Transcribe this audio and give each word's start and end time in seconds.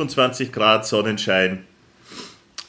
25 0.00 0.52
Grad 0.52 0.86
Sonnenschein. 0.86 1.64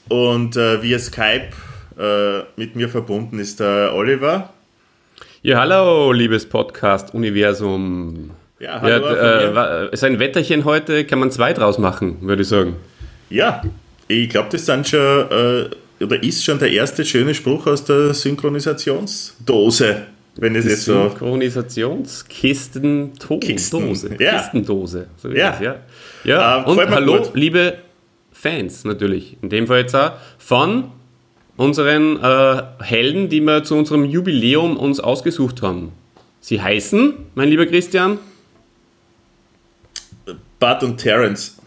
Und 0.09 0.58
äh, 0.58 0.81
via 0.81 0.99
Skype 0.99 1.49
äh, 1.98 2.44
mit 2.57 2.76
mir 2.76 2.90
verbunden 2.90 3.40
ist 3.40 3.59
der 3.59 3.94
Oliver. 3.94 4.49
Ja, 5.41 5.59
hallo, 5.59 6.12
liebes 6.12 6.45
Podcast-Universum. 6.48 8.31
Ja, 8.59 8.81
hallo. 8.81 9.16
Ja, 9.16 9.84
äh, 9.84 9.94
ist 9.94 10.04
ein 10.04 10.20
Wetterchen 10.20 10.66
heute, 10.66 11.05
kann 11.05 11.20
man 11.20 11.31
zwei 11.31 11.54
draus 11.54 11.77
machen, 11.77 12.17
würde 12.21 12.41
ich 12.44 12.48
sagen. 12.49 12.76
Ja, 13.30 13.63
ich 14.07 14.29
glaube, 14.29 14.49
das 14.52 14.66
sind 14.66 14.88
schon, 14.88 14.99
äh, 14.99 15.70
oder 16.04 16.21
ist 16.21 16.43
schon 16.43 16.59
der 16.59 16.71
erste 16.71 17.05
schöne 17.05 17.34
Spruch 17.34 17.66
aus 17.68 17.85
der 17.85 18.13
Synchronisationsdose. 18.13 20.04
Wenn 20.35 20.55
es 20.55 20.65
jetzt 20.65 20.85
so. 20.85 21.09
Synchronisationskistendose. 21.09 23.40
Kisten, 23.40 24.15
ja. 24.20 24.37
Kistendose. 24.37 25.07
So 25.18 25.29
Ja. 25.29 25.54
es, 25.55 25.59
ja. 25.62 25.76
Ja. 26.24 26.64
Äh, 26.64 26.70
und 26.70 26.90
hallo, 26.90 27.18
gut. 27.18 27.32
liebe 27.34 27.77
Fans 28.32 28.84
natürlich. 28.84 29.38
In 29.41 29.50
dem 29.50 29.68
Fall 29.68 29.82
jetzt 29.82 29.96
auch 29.96 30.14
von 30.38 30.86
unseren 31.58 32.22
äh, 32.22 32.64
Helden, 32.82 33.30
die 33.30 33.41
wir 33.41 33.64
zu 33.64 33.76
unserem 33.76 34.05
Jubiläum 34.05 34.77
uns 34.77 34.99
ausgesucht 34.99 35.62
haben. 35.62 35.92
Sie 36.40 36.62
heißen, 36.62 37.14
mein 37.36 37.49
lieber 37.49 37.68
Christian, 37.68 38.18
Bud 40.60 40.84
und 40.84 40.98
Terence. 40.98 41.58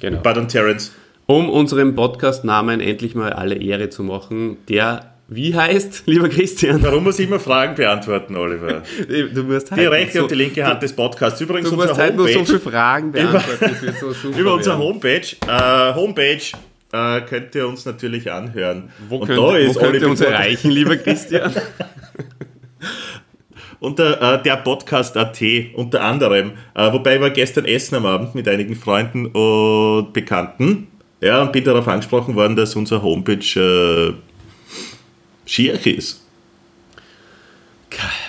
genau. 0.00 0.20
Bud 0.20 0.36
und 0.36 0.48
Terence. 0.48 0.92
um 1.26 1.48
unserem 1.48 1.94
Podcast-Namen 1.94 2.80
endlich 2.80 3.14
mal 3.14 3.32
alle 3.32 3.56
Ehre 3.56 3.90
zu 3.90 4.02
machen, 4.02 4.56
der 4.68 5.13
wie 5.28 5.54
heißt, 5.54 6.02
lieber 6.06 6.28
Christian? 6.28 6.82
Warum 6.82 7.04
muss 7.04 7.18
ich 7.18 7.26
immer 7.26 7.40
Fragen 7.40 7.74
beantworten, 7.74 8.36
Oliver? 8.36 8.82
Du 9.08 9.42
musst 9.44 9.70
Die 9.70 9.74
halt 9.74 9.90
rechte 9.90 10.18
so, 10.18 10.24
und 10.24 10.30
die 10.30 10.34
linke 10.34 10.66
Hand 10.66 10.82
des 10.82 10.92
Podcasts. 10.94 11.40
Übrigens 11.40 11.70
Du 11.70 11.74
unsere 11.74 11.88
musst 11.88 12.00
halt 12.00 12.16
nur 12.16 12.28
so 12.28 12.44
viele 12.44 12.60
Fragen 12.60 13.10
beantworten. 13.12 13.76
wird 13.80 13.98
so 13.98 14.12
super 14.22 14.38
über 14.38 14.54
unsere. 14.54 14.78
Homepage. 14.78 15.22
Äh, 15.48 15.94
Homepage 15.94 16.42
äh, 16.92 17.20
könnt 17.22 17.54
ihr 17.54 17.66
uns 17.66 17.86
natürlich 17.86 18.30
anhören. 18.30 18.90
Wo 19.08 19.16
und 19.16 19.26
könnt, 19.26 19.38
da 19.38 19.56
ist 19.56 19.76
wo 19.76 19.80
könnt 19.80 20.00
ihr 20.00 20.08
uns 20.08 20.20
erreichen, 20.20 20.70
lieber 20.70 20.96
Christian? 20.96 21.52
Unter 23.80 24.36
äh, 24.36 24.42
der 24.42 24.56
Podcast.at 24.58 25.40
unter 25.74 26.00
anderem. 26.02 26.52
Äh, 26.74 26.92
wobei 26.92 27.16
ich 27.16 27.20
war 27.20 27.30
gestern 27.30 27.66
essen 27.66 27.96
am 27.96 28.06
Abend 28.06 28.34
mit 28.34 28.48
einigen 28.48 28.76
Freunden 28.76 29.26
und 29.26 30.12
Bekannten. 30.14 30.86
Ja, 31.20 31.42
und 31.42 31.52
bin 31.52 31.64
darauf 31.64 31.86
angesprochen 31.88 32.34
worden, 32.34 32.56
dass 32.56 32.76
unsere 32.76 33.02
Homepage 33.02 33.60
äh, 33.60 34.14
schier 35.46 35.86
ist. 35.86 36.20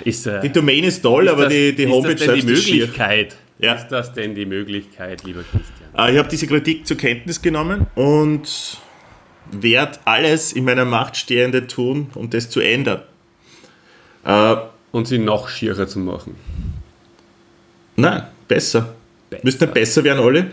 Ist, 0.04 0.28
äh, 0.28 0.42
Die 0.42 0.52
Domain 0.52 0.84
ist 0.84 1.02
toll, 1.02 1.26
ist 1.26 1.32
aber 1.32 1.44
das- 1.46 1.54
die, 1.54 1.74
die 1.76 1.84
ist 1.84 1.90
Homepage 1.92 2.16
das 2.16 2.26
denn 2.26 2.36
die 2.36 2.42
selbst 2.42 2.64
ist. 2.68 2.72
Möglichkeit? 2.72 3.36
Ja. 3.58 3.74
Ist 3.74 3.88
das 3.88 4.14
denn 4.14 4.36
die 4.36 4.46
Möglichkeit, 4.46 5.24
lieber 5.24 5.42
Christian? 5.42 5.90
Äh, 5.98 6.12
ich 6.14 6.18
habe 6.20 6.30
diese 6.30 6.46
Kritik 6.46 6.86
zur 6.86 6.98
Kenntnis 6.98 7.42
genommen 7.42 7.88
und 7.96 8.78
werde 9.52 9.98
alles 10.06 10.54
in 10.54 10.66
meiner 10.66 10.86
Macht 10.86 11.18
Stehende 11.18 11.66
tun, 11.68 12.10
um 12.16 12.30
das 12.30 12.50
zu 12.50 12.60
ändern. 12.60 13.02
Äh, 14.26 14.56
Und 14.92 15.08
sie 15.08 15.18
noch 15.18 15.50
schierer 15.50 15.88
zu 15.88 16.00
machen. 16.00 16.36
nein, 17.96 18.24
besser. 18.48 18.94
Besser. 19.30 19.44
Müsste 19.44 19.66
nicht 19.66 19.74
besser 19.74 20.04
werden, 20.04 20.20
alle? 20.24 20.52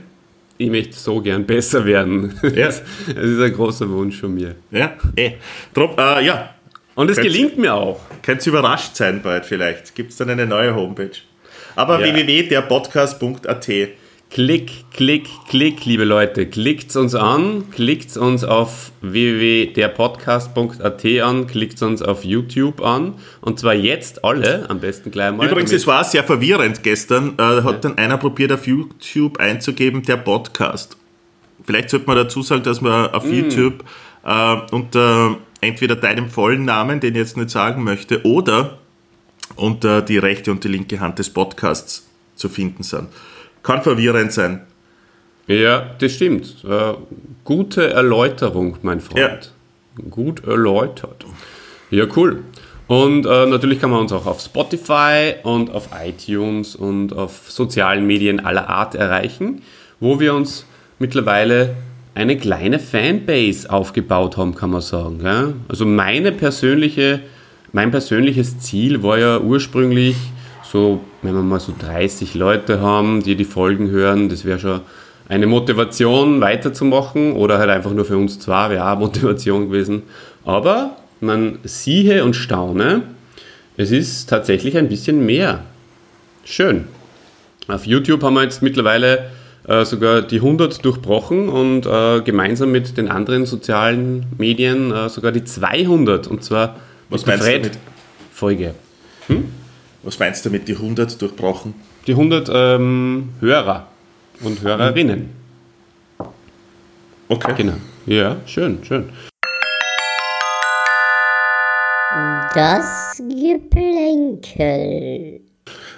Ich 0.63 0.71
möchte 0.71 0.95
so 0.97 1.21
gern 1.21 1.45
besser 1.47 1.85
werden. 1.85 2.39
Ja. 2.55 2.67
Das 2.69 2.83
ist 3.17 3.41
ein 3.41 3.53
großer 3.53 3.89
Wunsch 3.91 4.21
von 4.21 4.35
mir. 4.35 4.55
Ja, 4.71 4.93
eh. 5.17 5.33
Drum, 5.75 5.91
äh, 5.99 6.25
ja, 6.25 6.55
Und 6.95 7.11
es 7.11 7.17
gelingt 7.19 7.59
mir 7.59 7.75
auch. 7.75 8.01
könnt 8.23 8.47
ihr 8.47 8.53
überrascht 8.53 8.97
sein 8.97 9.23
bald 9.23 9.45
vielleicht. 9.47 9.95
Gibt 9.95 10.11
es 10.13 10.17
dann 10.19 10.31
eine 10.31 10.47
neue 10.47 10.75
Homepage. 10.75 11.11
Aber 11.75 12.05
Ja. 12.05 12.15
www.derpodcast.at. 12.15 13.69
Klick, 14.33 14.87
klick, 14.95 15.29
klick, 15.47 15.85
liebe 15.85 16.05
Leute. 16.05 16.47
Klickt 16.47 16.97
uns 16.97 17.15
an, 17.15 17.71
klickt 17.71 18.17
uns 18.17 18.45
auf 18.45 18.91
www.derpodcast.at 19.03 21.05
an, 21.23 21.47
klickt 21.47 21.83
uns 21.83 22.01
auf 22.01 22.25
YouTube 22.25 22.81
an. 22.81 23.17
Und 23.43 23.59
zwar 23.59 23.75
jetzt 23.75 24.25
alle, 24.25 24.71
am 24.71 24.81
besten 24.81 25.11
gleich 25.11 25.37
mal. 25.37 25.47
Übrigens, 25.47 25.73
es 25.73 25.87
war 25.87 26.03
sehr 26.05 26.25
verwirrend 26.25 26.83
gestern. 26.83 27.35
Äh, 27.37 27.63
hat 27.63 27.85
dann 27.85 27.99
einer 27.99 28.17
probiert, 28.17 28.53
auf 28.53 28.67
YouTube 28.67 29.39
einzugeben, 29.39 30.03
der 30.03 30.17
Podcast. 30.17 30.97
Vielleicht 31.63 31.91
sollte 31.91 32.07
man 32.07 32.17
dazu 32.17 32.41
sagen, 32.41 32.63
dass 32.63 32.81
man 32.81 33.11
auf 33.11 33.27
Mm. 33.27 33.35
YouTube 33.35 33.85
äh, 34.25 34.57
unter 34.71 35.37
entweder 35.61 35.95
deinem 35.95 36.31
vollen 36.31 36.65
Namen, 36.65 37.01
den 37.01 37.13
ich 37.13 37.19
jetzt 37.19 37.37
nicht 37.37 37.51
sagen 37.51 37.85
möchte, 37.85 38.25
oder 38.25 38.79
unter 39.57 40.01
die 40.01 40.17
rechte 40.17 40.51
und 40.51 40.65
die 40.65 40.69
linke 40.69 41.01
Hand 41.01 41.19
des 41.19 41.29
Podcasts 41.29 42.09
zu 42.35 42.49
finden 42.49 42.83
sind. 42.83 43.09
Kann 43.63 43.83
verwirrend 43.83 44.33
sein. 44.33 44.63
Ja, 45.47 45.91
das 45.99 46.13
stimmt. 46.13 46.65
Äh, 46.65 46.95
gute 47.45 47.93
Erläuterung, 47.93 48.79
mein 48.83 49.01
Freund. 49.01 49.53
Gut 50.11 50.47
erläutert. 50.47 51.27
Ja, 51.91 52.07
cool. 52.17 52.43
Und 52.87 53.27
äh, 53.27 53.47
natürlich 53.47 53.81
kann 53.81 53.91
man 53.91 54.01
uns 54.01 54.13
auch 54.13 54.27
auf 54.27 54.41
Spotify 54.41 55.35
und 55.43 55.71
auf 55.71 55.91
iTunes 56.05 56.77
und 56.77 57.13
auf 57.17 57.51
sozialen 57.51 58.07
Medien 58.07 58.41
aller 58.41 58.69
Art 58.69 58.95
erreichen, 58.95 59.63
wo 60.01 60.21
wir 60.21 60.35
uns 60.35 60.67
mittlerweile 60.99 61.75
eine 62.15 62.37
kleine 62.37 62.79
Fanbase 62.79 63.71
aufgebaut 63.71 64.37
haben, 64.37 64.55
kann 64.55 64.71
man 64.71 64.81
sagen. 64.81 65.21
Ja? 65.25 65.53
Also 65.69 65.87
meine 65.87 66.33
persönliche, 66.33 67.21
mein 67.73 67.91
persönliches 67.91 68.59
Ziel 68.59 69.03
war 69.03 69.19
ja 69.19 69.41
ursprünglich 69.41 70.17
so, 70.73 71.01
wenn 71.21 71.35
wir 71.35 71.43
mal 71.43 71.61
so 71.61 71.75
30 71.79 72.35
Leute 72.35 72.81
haben, 72.81 73.23
die 73.23 73.37
die 73.37 73.45
Folgen 73.45 73.91
hören, 73.91 74.31
das 74.31 74.47
wäre 74.47 74.59
schon 74.59 74.81
eine 75.29 75.47
Motivation 75.47 76.41
weiterzumachen 76.41 77.35
oder 77.35 77.59
halt 77.59 77.69
einfach 77.69 77.91
nur 77.93 78.07
für 78.07 78.17
uns 78.17 78.39
zwei 78.39 78.71
wäre 78.71 78.91
auch 78.91 78.99
Motivation 78.99 79.69
gewesen. 79.69 80.05
Aber 80.47 80.97
man 81.21 81.59
siehe 81.65 82.25
und 82.25 82.35
staune, 82.35 83.03
es 83.77 83.91
ist 83.91 84.31
tatsächlich 84.31 84.79
ein 84.79 84.89
bisschen 84.89 85.27
mehr. 85.27 85.63
Schön. 86.45 86.87
Auf 87.69 87.87
YouTube 87.87 88.23
haben 88.23 88.35
wir 88.35 88.43
jetzt 88.43 88.63
mittlerweile 88.63 89.31
äh, 89.69 89.85
sogar 89.85 90.23
die 90.23 90.37
100 90.37 90.83
durchbrochen 90.83 91.51
und 91.51 91.85
äh, 91.85 92.23
gemeinsam 92.23 92.73
mit 92.73 92.97
den 92.97 93.09
anderen 93.09 93.45
sozialen 93.45 94.25
Medien 94.39 94.91
äh, 94.91 95.11
sogar 95.11 95.33
die 95.33 95.45
200 95.45 96.29
und 96.29 96.43
zwar 96.43 96.77
Was 97.11 97.27
mit 97.27 97.37
der 97.37 97.43
Fred? 97.43 97.71
Folge. 98.33 98.75
Was 100.03 100.19
meinst 100.19 100.45
du 100.45 100.51
mit 100.51 100.67
die 100.69 100.75
100 100.75 101.21
durchbrochen? 101.21 101.75
Die 102.07 102.13
100 102.13 102.51
ähm, 102.53 103.31
Hörer 103.41 103.87
und 104.43 104.61
Hörerinnen. 104.63 105.31
Okay. 107.29 107.55
Genau. 107.57 107.75
Ja, 108.07 108.37
schön, 108.47 108.79
schön. 108.85 109.09
Das 112.55 113.17
Geplänkel. 113.29 115.41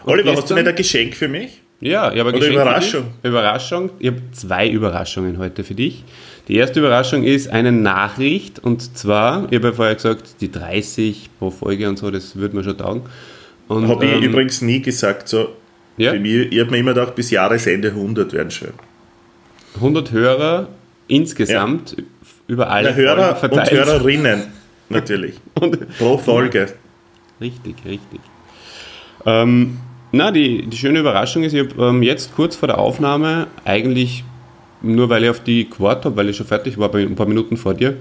Oliver, 0.05 0.31
hast 0.33 0.37
du 0.37 0.41
gestern- 0.43 0.59
nicht 0.59 0.69
ein 0.69 0.77
Geschenk 0.77 1.17
für 1.17 1.29
mich? 1.29 1.61
Ja, 1.81 2.13
ich 2.13 2.21
habe 2.21 2.31
ein 2.31 2.37
Oder 2.37 2.47
Geschenk 2.47 2.55
für 2.57 2.63
Überraschung. 2.63 3.03
dich. 3.05 3.31
Überraschung. 3.31 3.91
Ich 3.99 4.07
habe 4.09 4.23
zwei 4.33 4.69
Überraschungen 4.69 5.39
heute 5.39 5.65
für 5.65 5.75
dich. 5.75 6.05
Die 6.47 6.57
erste 6.57 6.79
Überraschung 6.81 7.25
ist 7.25 7.49
eine 7.49 7.73
Nachricht 7.73 8.59
und 8.63 8.97
zwar, 8.97 9.47
ich 9.51 9.57
habe 9.59 9.69
ja 9.69 9.73
vorher 9.73 9.95
gesagt, 9.95 10.37
die 10.41 10.51
30 10.53 11.31
pro 11.39 11.51
Folge 11.51 11.89
und 11.89 11.99
so, 11.99 12.11
das 12.11 12.37
würde 12.37 12.55
mir 12.57 12.63
schon 12.65 12.77
taugen. 12.79 13.03
Habe 13.69 14.05
ich 14.07 14.13
ähm, 14.13 14.23
übrigens 14.23 14.61
nie 14.63 14.81
gesagt. 14.81 15.29
So. 15.29 15.49
Ja? 15.97 16.13
Für 16.13 16.19
mich, 16.19 16.53
ich 16.53 16.61
habe 16.61 16.71
mir 16.71 16.79
immer 16.79 16.95
gedacht, 16.95 17.15
bis 17.15 17.31
Jahresende 17.31 17.89
100 17.89 18.33
wären 18.33 18.51
schön. 18.51 18.73
100 19.77 20.13
Hörer 20.13 20.69
insgesamt 21.09 21.97
über 22.47 22.71
alle 22.71 22.91
Na, 22.91 22.97
Hörer 22.97 23.17
Folgen 23.37 23.55
und 23.59 23.67
verteilt. 23.67 23.87
Hörerinnen, 23.87 24.43
natürlich. 24.89 25.35
Und- 25.61 25.99
Pro 25.99 26.19
Folge. 26.19 26.73
Richtig, 27.41 27.77
richtig. 27.85 28.21
Ähm, 29.27 29.79
na, 30.13 30.31
die, 30.31 30.67
die 30.67 30.77
schöne 30.77 31.01
Überraschung 31.01 31.43
ist, 31.43 31.53
ich 31.55 31.61
habe 31.69 31.89
ähm, 31.89 32.03
jetzt 32.03 32.35
kurz 32.37 32.55
vor 32.57 32.69
der 32.69 32.79
Aufnahme, 32.79 33.49
eigentlich 33.65 34.25
nur 34.83 35.09
weil 35.09 35.25
ich 35.25 35.31
auf 35.31 35.41
die 35.41 35.69
gewartet 35.69 36.05
habe, 36.05 36.17
weil 36.17 36.29
ich 36.29 36.37
schon 36.37 36.47
fertig 36.47 36.79
war, 36.79 36.95
ein 36.95 37.17
paar 37.17 37.27
Minuten 37.27 37.57
vor 37.57 37.75
dir, 37.75 37.97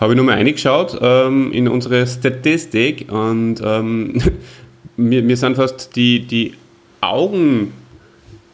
habe 0.00 0.12
ich 0.12 0.16
nur 0.16 0.24
mal 0.24 0.34
reingeschaut 0.36 0.96
ähm, 1.02 1.52
in 1.52 1.68
unsere 1.68 2.06
Statistik 2.06 3.10
und 3.12 3.56
ähm, 3.62 4.20
mir, 4.98 5.22
mir 5.22 5.36
sind 5.36 5.56
fast 5.56 5.96
die, 5.96 6.20
die 6.26 6.54
Augen 7.00 7.72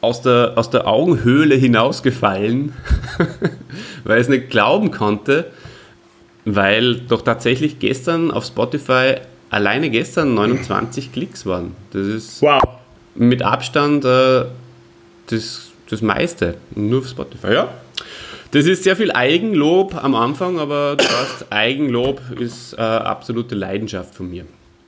aus 0.00 0.22
der, 0.22 0.52
aus 0.56 0.70
der 0.70 0.86
Augenhöhle 0.86 1.54
hinausgefallen, 1.56 2.74
weil 4.04 4.18
ich 4.18 4.24
es 4.24 4.28
nicht 4.28 4.50
glauben 4.50 4.90
konnte, 4.90 5.46
weil 6.44 6.96
doch 6.96 7.22
tatsächlich 7.22 7.78
gestern 7.78 8.30
auf 8.30 8.44
Spotify 8.44 9.14
alleine 9.48 9.88
gestern 9.88 10.34
29 10.34 11.12
Klicks 11.12 11.46
waren. 11.46 11.74
Das 11.92 12.06
ist 12.06 12.42
Wow. 12.42 12.62
mit 13.14 13.42
Abstand 13.42 14.04
äh, 14.04 14.44
das, 15.28 15.70
das 15.88 16.02
meiste. 16.02 16.56
Nur 16.74 17.00
auf 17.00 17.08
Spotify, 17.08 17.54
ja. 17.54 17.68
Das 18.50 18.66
ist 18.66 18.84
sehr 18.84 18.94
viel 18.94 19.10
Eigenlob 19.10 19.96
am 19.96 20.14
Anfang, 20.14 20.58
aber 20.58 20.96
du 20.96 21.04
weißt, 21.04 21.46
Eigenlob 21.50 22.20
ist 22.38 22.74
äh, 22.74 22.80
absolute 22.80 23.54
Leidenschaft 23.54 24.14
von 24.14 24.30
mir. 24.30 24.44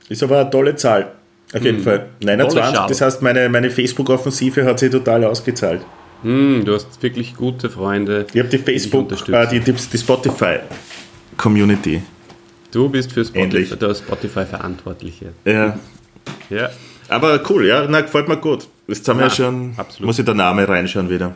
Ist 0.09 0.21
aber 0.23 0.41
eine 0.41 0.49
tolle 0.49 0.75
Zahl. 0.75 1.11
Auf 1.53 1.63
jeden 1.63 1.81
Fall. 1.81 2.07
29, 2.23 2.79
das 2.87 3.01
heißt, 3.01 3.21
meine, 3.21 3.47
meine 3.49 3.69
Facebook-Offensive 3.69 4.65
hat 4.65 4.79
sich 4.79 4.91
total 4.91 5.23
ausgezahlt. 5.23 5.81
Mm, 6.23 6.65
du 6.65 6.73
hast 6.73 7.01
wirklich 7.01 7.35
gute 7.35 7.69
Freunde. 7.69 8.25
Ich 8.33 8.39
habe 8.39 8.49
die 8.49 8.57
Facebook, 8.57 9.11
äh, 9.29 9.47
die, 9.47 9.59
die, 9.59 9.71
die 9.71 9.97
Spotify-Community. 9.97 12.01
Du 12.71 12.89
bist 12.89 13.13
für 13.13 13.23
Spotify, 13.23 13.77
der 13.77 13.95
Spotify-Verantwortliche. 13.95 15.27
Ja. 15.45 15.79
Ja. 16.49 16.69
Aber 17.07 17.39
cool, 17.49 17.65
ja, 17.65 17.87
na, 17.87 18.01
gefällt 18.01 18.27
mir 18.27 18.35
gut. 18.37 18.67
Jetzt 18.87 19.07
haben 19.07 19.19
wir 19.19 19.27
ja 19.27 19.31
schon, 19.31 19.73
absolut. 19.77 20.07
muss 20.07 20.19
ich 20.19 20.25
der 20.25 20.33
Name 20.33 20.67
reinschauen 20.67 21.09
wieder. 21.09 21.33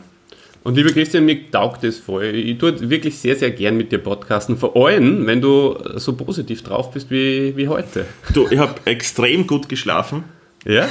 Und 0.63 0.75
lieber 0.75 0.91
Christian, 0.91 1.25
mir 1.25 1.49
taugt 1.49 1.83
es 1.83 1.99
voll. 1.99 2.25
Ich 2.35 2.57
tue 2.59 2.89
wirklich 2.89 3.17
sehr, 3.17 3.35
sehr 3.35 3.49
gern 3.51 3.77
mit 3.77 3.91
dir 3.91 3.97
podcasten. 3.97 4.57
Vor 4.57 4.75
allem, 4.75 5.25
wenn 5.25 5.41
du 5.41 5.77
so 5.95 6.13
positiv 6.13 6.61
drauf 6.61 6.91
bist 6.91 7.09
wie, 7.09 7.55
wie 7.57 7.67
heute. 7.67 8.05
Du, 8.33 8.47
ich 8.49 8.59
habe 8.59 8.75
extrem 8.85 9.47
gut 9.47 9.67
geschlafen. 9.69 10.23
Ja? 10.65 10.87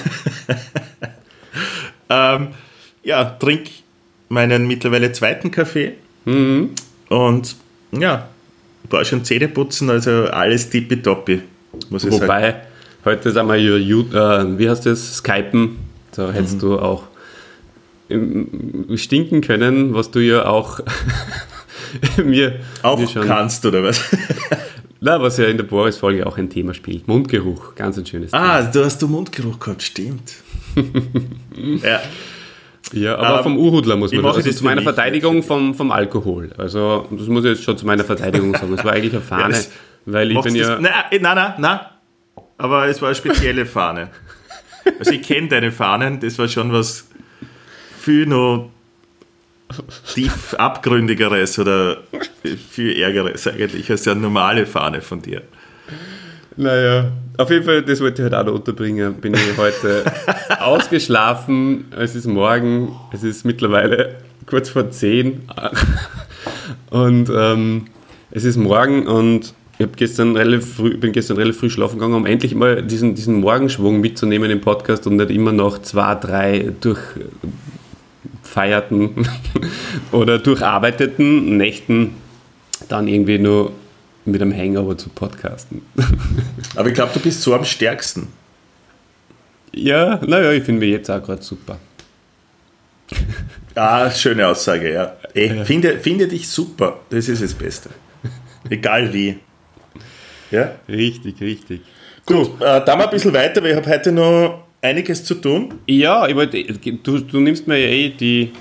ähm, 2.11 2.49
ja, 3.05 3.25
trink 3.25 3.69
meinen 4.29 4.67
mittlerweile 4.67 5.13
zweiten 5.13 5.53
Kaffee. 5.53 5.93
Mhm. 6.25 6.71
Und 7.09 7.55
ja, 7.93 8.29
war 8.89 9.05
schon 9.05 9.25
Zähne 9.25 9.49
putzen, 9.49 9.89
also 9.89 10.25
alles 10.25 10.69
tippitoppi, 10.69 11.43
muss 11.91 12.05
ich 12.05 12.13
Wobei, 12.13 12.27
sagen. 12.27 12.57
Heute 13.05 13.31
sagen 13.31 13.49
wir 13.49 13.57
ja, 13.57 13.77
äh, 13.77 14.59
wie 14.59 14.69
heißt 14.69 14.85
das, 14.85 15.17
Skypen, 15.17 15.79
so 16.13 16.31
hättest 16.33 16.57
mhm. 16.57 16.61
du 16.61 16.79
auch 16.79 17.05
stinken 18.97 19.41
können, 19.41 19.95
was 19.95 20.11
du 20.11 20.21
ja 20.21 20.47
auch 20.47 20.81
mir, 22.25 22.61
auch 22.83 22.99
mir 22.99 23.09
schon 23.09 23.27
kannst, 23.27 23.65
oder 23.65 23.83
was? 23.83 24.01
Na, 25.01 25.21
was 25.21 25.39
ja 25.39 25.47
in 25.47 25.57
der 25.57 25.65
Boris-Folge 25.65 26.27
auch 26.27 26.37
ein 26.37 26.51
Thema 26.51 26.75
spielt. 26.75 27.09
Mundgeruch, 27.09 27.75
ganz 27.75 27.97
ein 27.97 28.05
schönes 28.05 28.35
ah, 28.35 28.39
Thema. 28.39 28.53
Ah, 28.53 28.63
du 28.71 28.85
hast 28.85 29.01
du 29.01 29.09
Mundgeruch 29.09 29.59
gehabt, 29.59 29.83
stimmt. 29.83 30.35
ja. 31.83 32.01
Ja, 32.93 33.17
aber 33.17 33.39
um, 33.39 33.43
vom 33.45 33.59
Urhudler 33.59 33.97
muss 33.97 34.13
man. 34.13 34.25
Also 34.27 34.51
zu 34.51 34.65
meiner 34.65 34.83
Verteidigung 34.83 35.43
vom, 35.43 35.75
vom 35.75 35.91
Alkohol. 35.91 36.51
Also, 36.59 37.07
das 37.11 37.29
muss 37.29 37.45
ich 37.45 37.51
jetzt 37.51 37.63
schon 37.63 37.79
zu 37.79 37.87
meiner 37.87 38.05
Verteidigung 38.05 38.53
sagen. 38.53 38.75
Es 38.75 38.85
war 38.85 38.93
eigentlich 38.93 39.13
eine 39.13 39.23
Fahne, 39.23 39.55
ja, 39.55 39.61
weil 40.07 40.33
ich 40.33 40.41
bin 40.41 40.57
ja. 40.57 40.79
Nein, 40.79 40.93
nein, 41.21 41.23
nein, 41.23 41.55
nein. 41.59 41.81
Aber 42.59 42.89
es 42.89 43.01
war 43.01 43.09
eine 43.09 43.15
spezielle 43.15 43.65
Fahne. 43.65 44.09
Also, 44.99 45.13
ich 45.13 45.23
kenne 45.23 45.49
deine 45.49 45.71
Fahnen, 45.71 46.21
das 46.21 46.39
war 46.39 46.49
schon 46.49 46.73
was 46.73 47.10
viel 48.01 48.27
noch 48.27 48.71
tief 50.15 50.55
abgründigeres 50.55 51.59
oder 51.59 51.99
viel 52.71 53.01
ärgeres 53.01 53.47
eigentlich 53.47 53.91
als 53.91 54.09
eine 54.09 54.21
normale 54.21 54.67
Fahne 54.67 55.01
von 55.01 55.23
dir. 55.23 55.43
Naja, 56.57 57.13
auf 57.37 57.51
jeden 57.51 57.65
Fall, 57.65 57.83
das 57.83 58.01
wollte 58.01 58.23
ich 58.23 58.27
heute 58.27 58.37
halt 58.37 58.49
auch 58.49 58.53
noch 58.53 58.59
unterbringen. 58.59 59.15
Bin 59.15 59.35
ich 59.35 59.57
heute 59.57 60.05
ausgeschlafen. 60.61 61.87
Es 61.97 62.15
ist 62.15 62.27
morgen, 62.27 62.97
es 63.13 63.23
ist 63.23 63.45
mittlerweile 63.45 64.17
kurz 64.47 64.69
vor 64.69 64.91
10. 64.91 65.43
Und 66.91 67.31
ähm, 67.35 67.87
es 68.31 68.45
ist 68.45 68.57
morgen 68.57 69.07
und 69.07 69.55
ich 69.79 69.87
gestern 69.97 70.37
relativ 70.37 70.75
früh, 70.75 70.97
bin 70.99 71.13
gestern 71.13 71.39
relativ 71.39 71.61
früh 71.61 71.71
schlafen 71.71 71.99
gegangen, 71.99 72.15
um 72.15 72.27
endlich 72.27 72.55
mal 72.55 72.83
diesen, 72.83 73.15
diesen 73.15 73.41
Morgenschwung 73.41 74.01
mitzunehmen 74.01 74.51
im 74.51 74.61
Podcast 74.61 75.07
und 75.07 75.17
nicht 75.17 75.31
immer 75.31 75.53
noch 75.53 75.81
zwei, 75.81 76.15
drei 76.17 76.73
durch 76.81 77.01
feierten 78.51 79.29
oder 80.13 80.39
durcharbeiteten 80.39 81.57
Nächten 81.57 82.15
dann 82.89 83.07
irgendwie 83.07 83.39
nur 83.39 83.73
mit 84.25 84.43
einem 84.43 84.57
Hangover 84.57 84.99
zu 84.99 85.09
podcasten. 85.09 85.83
Aber 86.77 86.89
ich 86.89 86.95
glaube, 86.95 87.13
du 87.15 87.21
bist 87.21 87.43
so 87.43 87.55
am 87.55 87.65
stärksten. 87.65 88.29
Ja, 89.73 90.21
naja, 90.27 90.51
ich 90.53 90.65
finde 90.65 90.81
mich 90.81 90.91
jetzt 90.91 91.11
auch 91.11 91.23
gerade 91.23 91.43
super. 91.43 91.79
Ah, 93.75 94.11
schöne 94.11 94.47
Aussage, 94.47 94.93
ja. 94.93 95.17
Ey, 95.33 95.57
ja. 95.57 95.65
Finde, 95.65 95.99
finde 95.99 96.27
dich 96.27 96.49
super, 96.49 96.99
das 97.09 97.29
ist 97.29 97.43
das 97.43 97.55
Beste. 97.55 97.91
Egal 98.69 99.13
wie. 99.13 99.39
Ja? 100.51 100.73
Richtig, 100.89 101.41
richtig. 101.41 101.83
Gut, 102.27 102.61
äh, 102.61 102.85
da 102.85 102.97
mal 102.97 103.05
ein 103.05 103.11
bisschen 103.11 103.33
weiter, 103.33 103.63
weil 103.63 103.71
ich 103.71 103.77
habe 103.77 103.89
heute 103.89 104.13
noch 104.13 104.65
einiges 104.83 105.25
zu 105.25 105.35
tun. 105.35 105.75
Ja, 105.87 106.27
ich 106.27 106.35
wollte, 106.35 106.63
du, 106.63 107.19
du 107.21 107.41
nimmst 107.41 107.67
mir 107.67 107.79
ja 107.79 107.89
eh 107.89 108.09
die 108.11 108.53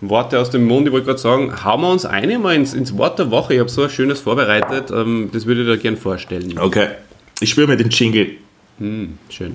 Worte 0.00 0.38
aus 0.38 0.50
dem 0.50 0.66
Mund. 0.66 0.86
Ich 0.86 0.92
wollte 0.92 1.06
gerade 1.06 1.18
sagen, 1.18 1.64
hauen 1.64 1.80
wir 1.80 1.90
uns 1.90 2.04
eine 2.04 2.38
mal 2.38 2.54
ins, 2.54 2.74
ins 2.74 2.96
Wort 2.96 3.18
der 3.18 3.30
Woche. 3.30 3.54
Ich 3.54 3.60
habe 3.60 3.68
so 3.68 3.84
ein 3.84 3.90
schönes 3.90 4.20
vorbereitet, 4.20 4.90
ähm, 4.90 5.30
das 5.32 5.46
würde 5.46 5.62
ich 5.62 5.66
dir 5.66 5.78
gerne 5.78 5.96
vorstellen. 5.96 6.58
Okay, 6.58 6.88
ich 7.40 7.50
spüre 7.50 7.66
mir 7.66 7.76
den 7.76 7.90
Jingle. 7.90 8.32
Hm, 8.78 9.18
schön. 9.30 9.54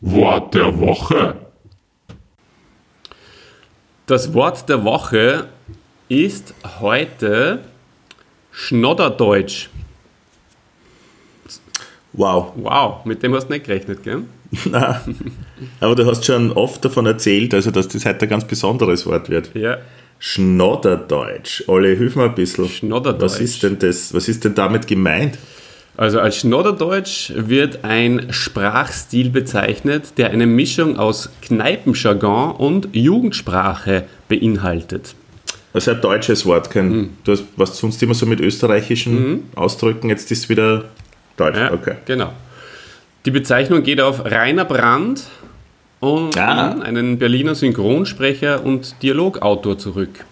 Wort 0.00 0.54
der 0.54 0.78
Woche. 0.78 1.36
Das 4.06 4.32
Wort 4.32 4.68
der 4.68 4.84
Woche 4.84 5.48
ist 6.08 6.54
heute 6.80 7.60
Schnodderdeutsch. 8.50 9.68
Wow. 12.12 12.52
Wow, 12.56 13.04
mit 13.04 13.22
dem 13.22 13.34
hast 13.34 13.48
du 13.48 13.52
nicht 13.52 13.66
gerechnet, 13.66 14.02
gell? 14.02 14.22
Nein. 14.70 14.96
Aber 15.80 15.94
du 15.94 16.06
hast 16.06 16.24
schon 16.24 16.52
oft 16.52 16.84
davon 16.84 17.06
erzählt, 17.06 17.52
also 17.54 17.70
dass 17.70 17.88
das 17.88 18.04
heute 18.04 18.22
ein 18.22 18.28
ganz 18.28 18.44
besonderes 18.44 19.06
Wort 19.06 19.28
wird. 19.28 19.54
Ja. 19.54 19.78
Schnodderdeutsch. 20.18 21.64
Olli, 21.68 21.96
hilf 21.96 22.16
mir 22.16 22.24
ein 22.24 22.34
bisschen. 22.34 22.68
Schnodderdeutsch. 22.68 23.22
Was 23.22 23.40
ist 23.40 23.62
denn 23.62 23.78
das? 23.78 24.12
Was 24.14 24.28
ist 24.28 24.44
denn 24.44 24.54
damit 24.54 24.86
gemeint? 24.86 25.38
Also 25.96 26.20
als 26.20 26.36
Schnodderdeutsch 26.36 27.32
wird 27.34 27.84
ein 27.84 28.28
Sprachstil 28.30 29.30
bezeichnet, 29.30 30.16
der 30.16 30.30
eine 30.30 30.46
Mischung 30.46 30.96
aus 30.96 31.28
Kneipenjargon 31.42 32.52
und 32.52 32.88
Jugendsprache 32.92 34.04
beinhaltet. 34.28 35.14
Also 35.72 35.90
ein 35.90 36.00
deutsches 36.00 36.46
Wort, 36.46 36.70
kein, 36.70 36.88
mhm. 36.88 37.08
du 37.24 37.32
hast, 37.32 37.44
was 37.56 37.76
sonst 37.78 38.02
immer 38.02 38.14
so 38.14 38.26
mit 38.26 38.40
österreichischen 38.40 39.30
mhm. 39.30 39.42
Ausdrücken, 39.54 40.08
jetzt 40.08 40.30
ist 40.30 40.44
es 40.44 40.48
wieder 40.48 40.84
Deutsch, 41.38 41.56
ja, 41.56 41.72
okay. 41.72 41.94
Genau. 42.04 42.32
Die 43.24 43.30
Bezeichnung 43.30 43.82
geht 43.82 44.00
auf 44.00 44.24
Rainer 44.24 44.64
Brandt 44.64 45.24
und 46.00 46.38
ah. 46.38 46.80
einen 46.80 47.18
Berliner 47.18 47.54
Synchronsprecher 47.54 48.64
und 48.64 49.02
Dialogautor 49.02 49.78
zurück. 49.78 50.24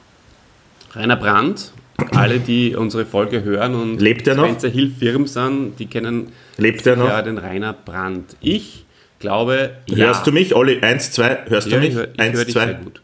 Rainer 0.92 1.16
Brandt, 1.16 1.72
alle, 2.12 2.40
die 2.40 2.74
unsere 2.74 3.04
Folge 3.04 3.42
hören 3.42 3.74
und 3.74 4.00
Lebt 4.00 4.26
er 4.26 4.34
noch? 4.34 4.44
Spencer 4.44 4.68
Hill 4.68 4.90
Firm 4.90 5.26
sind, 5.26 5.78
die 5.78 5.86
kennen 5.86 6.32
Lebt 6.56 6.86
er 6.86 6.96
noch? 6.96 7.08
ja 7.08 7.22
den 7.22 7.38
Rainer 7.38 7.72
Brandt. 7.72 8.36
Ich 8.40 8.84
glaube, 9.18 9.70
ja. 9.88 10.06
Hörst 10.06 10.26
du 10.26 10.32
mich, 10.32 10.54
Olli? 10.54 10.80
Eins, 10.80 11.10
zwei, 11.10 11.38
hörst 11.46 11.68
ja, 11.68 11.78
du 11.78 11.80
mich? 11.80 11.90
Ich 11.90 11.96
hör, 11.96 12.08
ich 12.12 12.20
Eins, 12.20 12.46
zwei. 12.46 12.66
Sehr 12.66 12.74
gut. 12.74 13.00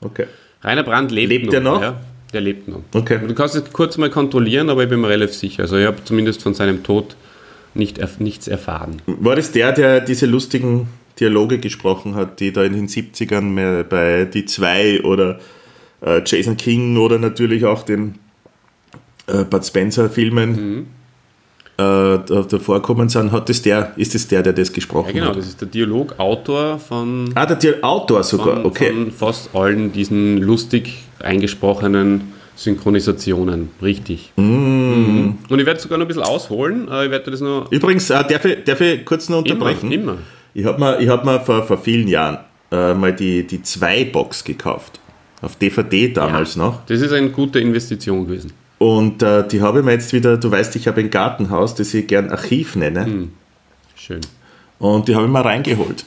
Okay. 0.00 0.26
Rainer 0.62 0.82
Brandt 0.82 1.10
lebt, 1.10 1.30
lebt 1.30 1.46
noch. 1.46 1.54
Er 1.54 1.60
noch? 1.60 1.82
Ja. 1.82 2.00
Der 2.32 2.40
lebt 2.40 2.68
noch. 2.68 2.80
Okay. 2.94 3.18
Du 3.26 3.34
kannst 3.34 3.54
es 3.54 3.72
kurz 3.72 3.98
mal 3.98 4.10
kontrollieren, 4.10 4.70
aber 4.70 4.84
ich 4.84 4.88
bin 4.88 5.00
mir 5.00 5.08
relativ 5.08 5.36
sicher. 5.36 5.62
Also 5.64 5.76
ich 5.76 5.86
habe 5.86 5.98
zumindest 6.04 6.42
von 6.42 6.54
seinem 6.54 6.82
Tod 6.82 7.16
nicht, 7.74 8.00
nichts 8.20 8.48
erfahren. 8.48 9.02
War 9.06 9.36
das 9.36 9.52
der, 9.52 9.72
der 9.72 10.00
diese 10.00 10.26
lustigen 10.26 10.88
Dialoge 11.20 11.58
gesprochen 11.58 12.14
hat, 12.14 12.40
die 12.40 12.52
da 12.52 12.64
in 12.64 12.72
den 12.72 12.88
70ern 12.88 13.42
mehr 13.42 13.84
bei 13.84 14.24
Die 14.24 14.46
Zwei 14.46 15.02
oder 15.02 15.38
äh, 16.00 16.22
Jason 16.24 16.56
King 16.56 16.96
oder 16.96 17.18
natürlich 17.18 17.64
auch 17.64 17.82
den 17.82 18.14
äh, 19.26 19.44
Bud 19.44 19.64
Spencer 19.64 20.08
Filmen 20.08 20.50
mhm. 20.52 20.86
Äh, 21.82 22.44
davor 22.48 22.82
kommen 22.82 23.08
sind, 23.08 23.32
hat 23.32 23.48
das 23.48 23.62
der, 23.62 23.92
ist 23.96 24.14
das 24.14 24.28
der, 24.28 24.42
der 24.42 24.52
das 24.52 24.72
gesprochen 24.72 25.08
hat? 25.08 25.14
Ja, 25.14 25.20
genau, 25.20 25.30
hat? 25.30 25.38
das 25.38 25.46
ist 25.46 25.60
der 25.60 25.68
Dialogautor 25.68 26.78
von. 26.78 27.30
Ah, 27.34 27.46
der 27.46 27.56
Dialogautor 27.56 28.22
sogar, 28.22 28.56
von, 28.56 28.66
okay. 28.66 28.92
Von 28.92 29.10
fast 29.10 29.54
allen 29.54 29.92
diesen 29.92 30.38
lustig 30.38 31.04
eingesprochenen 31.20 32.32
Synchronisationen, 32.56 33.70
richtig. 33.80 34.32
Mm. 34.36 34.42
Mhm. 34.42 35.38
Und 35.48 35.58
ich 35.58 35.66
werde 35.66 35.80
sogar 35.80 35.98
noch 35.98 36.04
ein 36.04 36.08
bisschen 36.08 36.22
ausholen. 36.22 36.84
Ich 36.84 37.10
werde 37.10 37.30
das 37.30 37.40
noch. 37.40 37.70
Übrigens, 37.70 38.10
äh, 38.10 38.24
darf, 38.28 38.44
ich, 38.44 38.64
darf 38.64 38.80
ich 38.80 39.04
kurz 39.04 39.28
noch 39.28 39.38
unterbrechen? 39.38 39.90
Immer. 39.90 40.12
immer. 40.12 40.18
Ich 40.54 40.64
habe 40.64 40.78
mir, 40.78 41.08
hab 41.10 41.24
mir 41.24 41.40
vor, 41.40 41.62
vor 41.62 41.78
vielen 41.78 42.08
Jahren 42.08 42.38
äh, 42.70 42.94
mal 42.94 43.12
die, 43.12 43.46
die 43.46 43.58
2-Box 43.58 44.44
gekauft. 44.44 45.00
Auf 45.40 45.56
DVD 45.56 46.08
damals 46.08 46.54
ja, 46.54 46.62
noch. 46.62 46.86
Das 46.86 47.00
ist 47.00 47.12
eine 47.12 47.30
gute 47.30 47.58
Investition 47.58 48.26
gewesen. 48.26 48.52
Und 48.82 49.22
äh, 49.22 49.46
die 49.46 49.62
habe 49.62 49.78
ich 49.78 49.84
mir 49.84 49.92
jetzt 49.92 50.12
wieder, 50.12 50.36
du 50.36 50.50
weißt, 50.50 50.74
ich 50.74 50.88
habe 50.88 51.02
ein 51.02 51.08
Gartenhaus, 51.08 51.76
das 51.76 51.94
ich 51.94 52.04
gern 52.08 52.30
Archiv 52.30 52.74
nenne. 52.74 53.06
Mhm. 53.06 53.32
Schön. 53.94 54.20
Und 54.80 55.06
die 55.06 55.14
habe 55.14 55.26
ich 55.26 55.30
mal 55.30 55.42
reingeholt. 55.42 56.04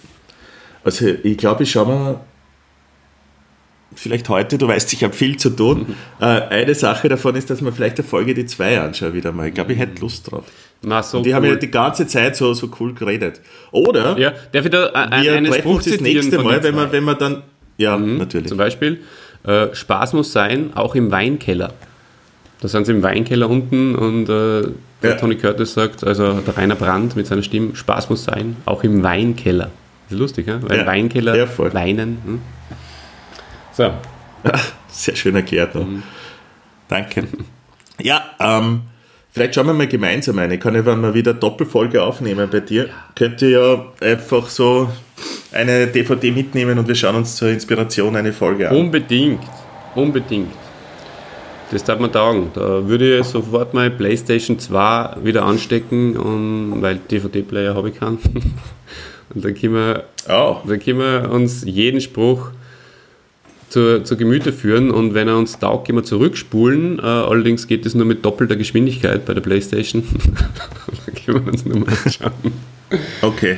Also 0.84 1.06
ich 1.06 1.38
glaube, 1.38 1.64
ich 1.64 1.72
schaue 1.72 1.88
mir 1.88 2.20
vielleicht 3.96 4.28
heute, 4.28 4.58
du 4.58 4.68
weißt, 4.68 4.92
ich 4.92 5.06
habe 5.06 5.14
viel 5.14 5.38
zu 5.38 5.52
tun. 5.52 5.86
Mhm. 5.88 5.96
eine 6.26 6.76
Sache 6.76 7.08
davon 7.08 7.36
ist, 7.36 7.50
dass 7.50 7.62
man 7.62 7.72
vielleicht 7.72 7.98
eine 7.98 8.06
Folge 8.06 8.34
die 8.34 8.46
zwei 8.46 8.78
anschaut 8.82 9.14
wieder 9.14 9.32
mal. 9.32 9.48
Ich 9.48 9.54
glaube, 9.54 9.72
ich 9.72 9.80
hätte 9.80 10.02
Lust 10.02 10.30
drauf. 10.30 10.44
Na, 10.82 11.02
so 11.02 11.20
Und 11.20 11.24
die 11.24 11.30
cool. 11.30 11.36
haben 11.36 11.46
ja 11.46 11.56
die 11.56 11.72
ganze 11.72 12.08
Zeit 12.08 12.36
so, 12.36 12.54
so 12.54 12.70
cool 12.82 12.94
geredet. 12.94 13.40
Oder 13.72 14.20
ja, 14.20 14.34
darf 14.52 14.66
ich 14.66 14.72
da 14.72 14.88
ein, 14.88 15.24
wir 15.24 15.34
einen 15.34 15.46
treffen 15.50 15.72
uns 15.72 15.86
das 15.86 16.02
nächste 16.02 16.40
Mal, 16.40 16.62
wenn 16.62 16.76
wir, 16.76 16.92
wenn 16.92 17.06
wir 17.06 17.16
dann. 17.16 17.44
Ja, 17.78 17.98
mhm, 17.98 18.18
natürlich. 18.18 18.50
Zum 18.50 18.58
Beispiel, 18.58 19.00
äh, 19.46 19.74
Spaß 19.74 20.12
muss 20.12 20.34
sein, 20.34 20.74
auch 20.76 20.94
im 20.96 21.10
Weinkeller. 21.10 21.74
Da 22.66 22.70
sind 22.70 22.86
sie 22.86 22.94
im 22.94 23.04
Weinkeller 23.04 23.48
unten 23.48 23.94
und 23.94 24.24
äh, 24.24 24.64
der 25.04 25.12
Ja. 25.12 25.16
Tony 25.18 25.36
Curtis 25.36 25.76
sagt, 25.76 26.04
also 26.04 26.34
der 26.34 26.58
Rainer 26.58 26.74
Brandt 26.74 27.16
mit 27.16 27.28
seiner 27.28 27.44
Stimme, 27.44 27.76
Spaß 27.76 28.10
muss 28.10 28.24
sein, 28.24 28.56
auch 28.66 28.84
im 28.84 29.04
Weinkeller. 29.04 29.70
Das 30.06 30.14
ist 30.14 30.18
lustig, 30.20 30.48
ja? 30.48 30.60
Weil 30.64 30.80
Ja. 30.80 30.86
Weinkeller 30.88 31.36
Ja, 31.36 31.46
voll. 31.46 31.72
weinen. 31.76 32.18
Hm? 32.26 32.42
So, 33.72 33.92
Sehr 34.88 35.16
schön 35.16 35.36
erklärt. 35.36 35.76
Mhm. 35.76 36.02
Danke. 36.88 37.28
Ja, 38.02 38.24
ähm, 38.40 38.82
vielleicht 39.32 39.54
schauen 39.54 39.68
wir 39.68 39.74
mal 39.76 39.86
gemeinsam 39.88 40.40
eine. 40.40 40.58
Kann 40.58 40.74
ich, 40.74 40.86
wenn 40.88 41.02
wir 41.02 41.14
wieder 41.14 41.36
Doppelfolge 41.36 42.02
aufnehmen 42.02 42.50
bei 42.52 42.62
dir, 42.62 42.90
könnt 43.16 43.44
ihr 43.44 43.50
ja 43.50 43.86
einfach 44.02 44.48
so 44.50 44.90
eine 45.52 45.86
DVD 45.86 46.32
mitnehmen 46.32 46.80
und 46.80 46.88
wir 46.88 46.96
schauen 46.96 47.16
uns 47.18 47.36
zur 47.36 47.50
Inspiration 47.50 48.16
eine 48.16 48.34
Folge 48.34 48.72
an. 48.72 48.76
unbedingt, 48.76 49.42
unbedingt. 49.94 50.52
Das 51.72 51.84
darf 51.84 52.00
man 52.00 52.12
taugen. 52.12 52.52
Da 52.54 52.88
würde 52.88 53.20
ich 53.20 53.26
sofort 53.26 53.74
mal 53.74 53.90
PlayStation 53.90 54.60
2 54.60 55.18
wieder 55.24 55.44
anstecken, 55.44 56.16
und, 56.16 56.82
weil 56.82 56.98
DVD-Player 57.10 57.74
habe 57.76 57.90
ich 57.90 58.00
keinen. 58.00 58.20
Und 59.34 59.44
dann 59.44 59.56
können 59.56 59.74
wir 59.74 60.04
Oh, 60.30 60.58
Da 60.68 60.78
können 60.78 61.00
wir 61.00 61.30
uns 61.32 61.64
jeden 61.66 62.00
Spruch 62.00 62.52
zu, 63.70 64.04
zu 64.04 64.16
Gemüte 64.18 64.54
führen 64.54 64.92
und 64.92 65.14
wenn 65.16 65.28
er 65.28 65.38
uns 65.38 65.58
taugt, 65.60 65.88
können 65.88 65.98
wir 65.98 66.04
zurückspulen. 66.04 67.00
Äh, 67.00 67.02
allerdings 67.02 67.68
geht 67.68 67.86
es 67.86 67.96
nur 67.96 68.06
mit 68.06 68.24
doppelter 68.24 68.56
Geschwindigkeit 68.56 69.26
bei 69.26 69.34
der 69.34 69.42
Playstation. 69.42 70.04
da 71.06 71.12
können 71.12 71.44
wir 71.46 71.52
uns 71.52 71.66
nur 71.66 71.80
mal 71.80 71.88
anschauen. 72.06 72.32
okay. 73.24 73.58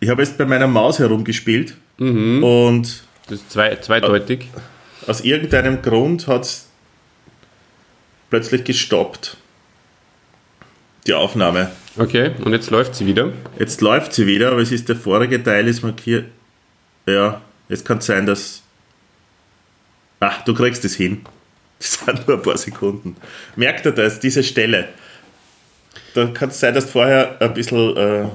Ich 0.00 0.08
habe 0.08 0.22
jetzt 0.22 0.38
bei 0.38 0.46
meiner 0.46 0.66
Maus 0.66 0.98
herumgespielt 0.98 1.74
Mhm. 1.98 2.42
und 2.44 3.02
Das 3.28 3.40
ist 3.40 3.50
zwei, 3.50 3.76
zweideutig. 3.76 4.48
Aus 5.08 5.22
irgendeinem 5.22 5.82
Grund 5.82 6.26
hat 6.26 6.42
es 6.42 6.68
plötzlich 8.30 8.64
gestoppt. 8.64 9.36
Die 11.06 11.14
Aufnahme. 11.14 11.70
Okay, 11.96 12.32
und 12.44 12.52
jetzt 12.52 12.70
läuft 12.70 12.94
sie 12.94 13.06
wieder. 13.06 13.32
Jetzt 13.58 13.80
läuft 13.80 14.12
sie 14.12 14.26
wieder, 14.26 14.52
aber 14.52 14.60
es 14.60 14.70
ist 14.70 14.88
der 14.88 14.96
vorige 14.96 15.42
Teil 15.42 15.66
ist 15.66 15.82
markiert. 15.82 16.26
Ja, 17.06 17.40
es 17.68 17.84
kann 17.84 18.00
sein, 18.00 18.26
dass. 18.26 18.62
Ah, 20.20 20.34
du 20.44 20.54
kriegst 20.54 20.84
es 20.84 20.94
hin. 20.94 21.24
Das 21.80 21.92
sind 21.92 22.26
nur 22.26 22.38
ein 22.38 22.42
paar 22.42 22.58
Sekunden. 22.58 23.16
Merkt 23.54 23.86
ihr 23.86 23.92
das, 23.92 24.18
diese 24.18 24.42
Stelle? 24.42 24.88
Da 26.12 26.26
kann 26.26 26.48
es 26.48 26.58
sein, 26.58 26.74
dass 26.74 26.86
du 26.86 26.90
vorher 26.90 27.40
ein 27.40 27.54
bisschen. 27.54 27.96
Äh, 27.96 28.26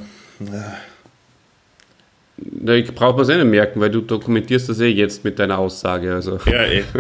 Na, 2.52 2.74
Ich 2.74 2.94
brauche 2.94 3.22
es 3.22 3.30
eh 3.30 3.38
nicht 3.38 3.46
merken, 3.46 3.80
weil 3.80 3.90
du 3.90 4.02
dokumentierst 4.02 4.70
das 4.70 4.80
eh 4.80 4.88
jetzt 4.88 5.24
mit 5.24 5.40
deiner 5.40 5.60
Aussage. 5.60 6.14
Also. 6.14 6.40
ja, 6.46 6.64
eh. 6.64 6.84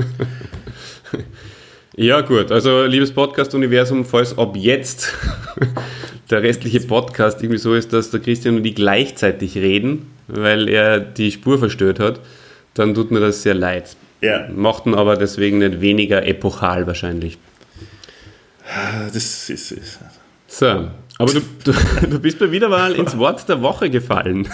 Ja, 1.95 2.21
gut. 2.21 2.51
Also, 2.51 2.85
liebes 2.85 3.12
Podcast-Universum, 3.12 4.03
falls 4.03 4.35
ab 4.35 4.55
jetzt 4.57 5.13
der 6.31 6.41
restliche 6.41 6.79
Podcast 6.79 7.43
irgendwie 7.43 7.59
so 7.59 7.75
ist, 7.75 7.93
dass 7.93 8.09
der 8.09 8.19
Christian 8.19 8.55
und 8.55 8.65
ich 8.65 8.73
gleichzeitig 8.73 9.55
reden, 9.57 10.07
weil 10.27 10.69
er 10.69 11.00
die 11.00 11.31
Spur 11.31 11.59
verstört 11.59 12.00
hat, 12.00 12.19
dann 12.73 12.95
tut 12.95 13.12
mir 13.12 13.19
das 13.19 13.43
sehr 13.43 13.53
leid. 13.53 13.95
Ja, 14.21 14.47
Macht 14.55 14.88
ihn 14.88 14.95
aber 14.95 15.17
deswegen 15.17 15.59
nicht 15.59 15.81
weniger 15.81 16.25
epochal 16.25 16.88
wahrscheinlich. 16.88 17.38
das 19.13 19.50
ist. 19.50 19.71
ist 19.71 20.00
So, 20.47 20.89
aber 21.19 21.31
du, 21.31 21.41
du, 21.63 21.73
du 22.09 22.19
bist 22.19 22.39
mir 22.39 22.51
wieder 22.51 22.69
mal 22.69 22.93
ins 22.93 23.15
Wort 23.19 23.47
der 23.47 23.62
Woche 23.62 23.91
gefallen. 23.91 24.47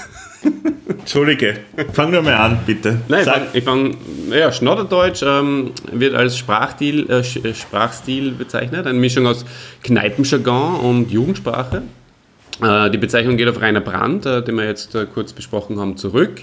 Entschuldige, 0.99 1.57
fang 1.93 2.11
nur 2.11 2.21
mal 2.21 2.35
an, 2.35 2.59
bitte. 2.65 3.01
Nein, 3.07 3.25
Sag, 3.25 3.47
ich 3.53 3.63
fange, 3.63 3.91
ja, 4.31 4.51
Schnodderdeutsch 4.51 5.23
ähm, 5.23 5.71
wird 5.91 6.13
als 6.13 6.37
Sprachstil, 6.37 7.09
äh, 7.09 7.19
äh, 7.19 7.53
Sprachstil 7.53 8.31
bezeichnet, 8.31 8.85
eine 8.85 8.97
Mischung 8.97 9.25
aus 9.27 9.45
Kneipenjargon 9.83 10.79
und 10.79 11.11
Jugendsprache. 11.11 11.83
Äh, 12.61 12.89
die 12.91 12.97
Bezeichnung 12.97 13.37
geht 13.37 13.47
auf 13.47 13.61
Rainer 13.61 13.81
Brandt, 13.81 14.25
äh, 14.25 14.43
den 14.43 14.55
wir 14.55 14.65
jetzt 14.65 14.95
äh, 14.95 15.05
kurz 15.11 15.33
besprochen 15.33 15.79
haben, 15.79 15.97
zurück. 15.97 16.41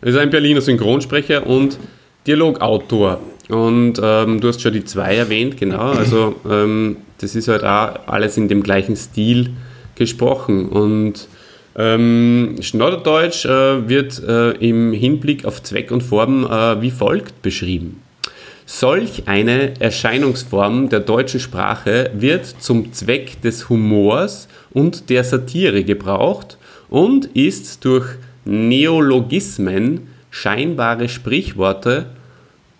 Er 0.00 0.08
ist 0.08 0.16
ein 0.16 0.30
Berliner 0.30 0.60
Synchronsprecher 0.60 1.46
und 1.46 1.78
Dialogautor. 2.26 3.20
Und 3.48 4.00
ähm, 4.02 4.40
du 4.40 4.48
hast 4.48 4.62
schon 4.62 4.72
die 4.72 4.84
zwei 4.84 5.16
erwähnt, 5.16 5.56
genau. 5.56 5.90
Also 5.90 6.36
ähm, 6.48 6.98
das 7.18 7.34
ist 7.34 7.48
halt 7.48 7.64
auch 7.64 8.06
alles 8.06 8.36
in 8.36 8.48
dem 8.48 8.62
gleichen 8.62 8.96
Stil 8.96 9.50
gesprochen. 9.96 10.68
Und 10.68 11.28
ähm, 11.76 12.56
Schnodderdeutsch 12.60 13.44
äh, 13.44 13.88
wird 13.88 14.22
äh, 14.22 14.50
im 14.52 14.92
Hinblick 14.92 15.44
auf 15.44 15.62
Zweck 15.62 15.90
und 15.90 16.02
Form 16.02 16.44
äh, 16.44 16.80
wie 16.82 16.90
folgt 16.90 17.42
beschrieben. 17.42 18.02
Solch 18.66 19.24
eine 19.26 19.80
Erscheinungsform 19.80 20.88
der 20.88 21.00
deutschen 21.00 21.40
Sprache 21.40 22.10
wird 22.14 22.46
zum 22.46 22.92
Zweck 22.92 23.42
des 23.42 23.68
Humors 23.68 24.48
und 24.70 25.10
der 25.10 25.24
Satire 25.24 25.82
gebraucht 25.82 26.56
und 26.88 27.26
ist 27.34 27.84
durch 27.84 28.06
Neologismen, 28.44 30.08
scheinbare 30.30 31.08
Sprichworte, 31.08 32.06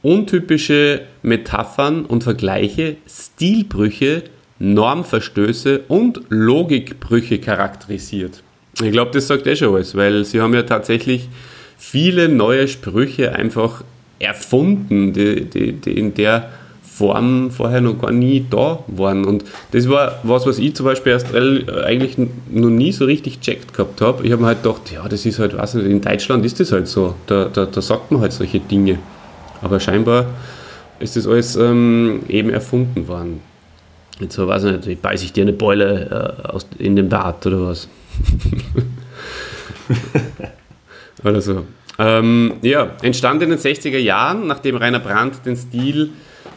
untypische 0.02 1.02
Metaphern 1.23 2.04
und 2.06 2.23
Vergleiche, 2.23 2.97
Stilbrüche, 3.09 4.23
Normverstöße 4.59 5.80
und 5.88 6.20
Logikbrüche 6.28 7.40
charakterisiert. 7.40 8.42
Ich 8.83 8.93
glaube, 8.93 9.11
das 9.12 9.27
sagt 9.27 9.47
eh 9.47 9.57
schon 9.57 9.75
alles, 9.75 9.95
weil 9.95 10.25
sie 10.25 10.41
haben 10.41 10.55
ja 10.55 10.62
tatsächlich 10.62 11.29
viele 11.77 12.29
neue 12.29 12.69
Sprüche 12.69 13.35
einfach 13.35 13.83
erfunden, 14.19 15.12
die, 15.12 15.45
die, 15.47 15.73
die 15.73 15.99
in 15.99 16.15
der 16.15 16.50
Form 16.83 17.50
vorher 17.50 17.81
noch 17.81 17.99
gar 17.99 18.12
nie 18.12 18.45
da 18.50 18.85
waren. 18.87 19.25
Und 19.25 19.45
das 19.73 19.89
war 19.89 20.21
was, 20.23 20.47
was 20.47 20.59
ich 20.59 20.77
zum 20.77 20.85
Beispiel 20.85 21.12
erst 21.12 21.35
eigentlich 21.35 22.19
noch 22.19 22.69
nie 22.69 22.93
so 22.93 23.07
richtig 23.07 23.41
checkt 23.41 23.73
gehabt 23.73 24.03
habe. 24.03 24.27
Ich 24.27 24.33
habe 24.33 24.43
mir 24.43 24.49
halt 24.49 24.62
gedacht, 24.62 24.93
ja, 24.93 25.09
das 25.09 25.25
ist 25.25 25.39
halt, 25.39 25.57
weiß 25.57 25.75
nicht, 25.75 25.87
in 25.87 26.03
Deutschland 26.03 26.45
ist 26.45 26.61
das 26.61 26.73
halt 26.73 26.89
so. 26.89 27.15
Da, 27.27 27.47
da, 27.47 27.65
da 27.65 27.81
sagt 27.81 28.12
man 28.12 28.21
halt 28.21 28.35
solche 28.35 28.61
Dinge. 28.61 28.99
Aber 29.62 29.81
scheinbar 29.81 30.27
ist 30.99 31.17
das 31.17 31.27
alles 31.27 31.57
ähm, 31.57 32.21
eben 32.29 32.50
erfunden 32.50 33.09
worden. 33.09 33.41
Jetzt 34.21 34.35
so, 34.35 34.47
weiß 34.47 34.65
ich 34.65 34.73
nicht, 34.73 34.87
ich 34.87 34.99
beiß 34.99 35.23
ich 35.23 35.33
dir 35.33 35.43
eine 35.43 35.55
Beule 35.55 36.37
äh, 36.45 36.49
aus, 36.49 36.67
in 36.79 36.97
den 36.97 37.09
Bart 37.09 37.47
oder 37.47 37.67
was. 37.67 37.89
oder 41.25 41.41
so. 41.41 41.65
Ähm, 41.99 42.55
ja, 42.62 42.91
entstand 43.03 43.43
in 43.43 43.50
den 43.50 43.59
60er 43.59 43.99
Jahren, 43.99 44.47
nachdem 44.47 44.77
Rainer 44.77 45.00
Brandt 45.00 45.45
den 45.45 45.57
Stil 45.57 46.12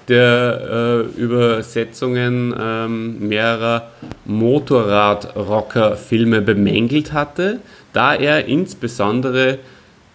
der 0.07 1.09
äh, 1.17 1.19
Übersetzungen 1.19 2.55
ähm, 2.59 3.27
mehrerer 3.27 3.89
Motorradrocker-Filme 4.25 6.41
bemängelt 6.41 7.13
hatte, 7.13 7.59
da 7.93 8.13
er 8.15 8.45
insbesondere 8.45 9.59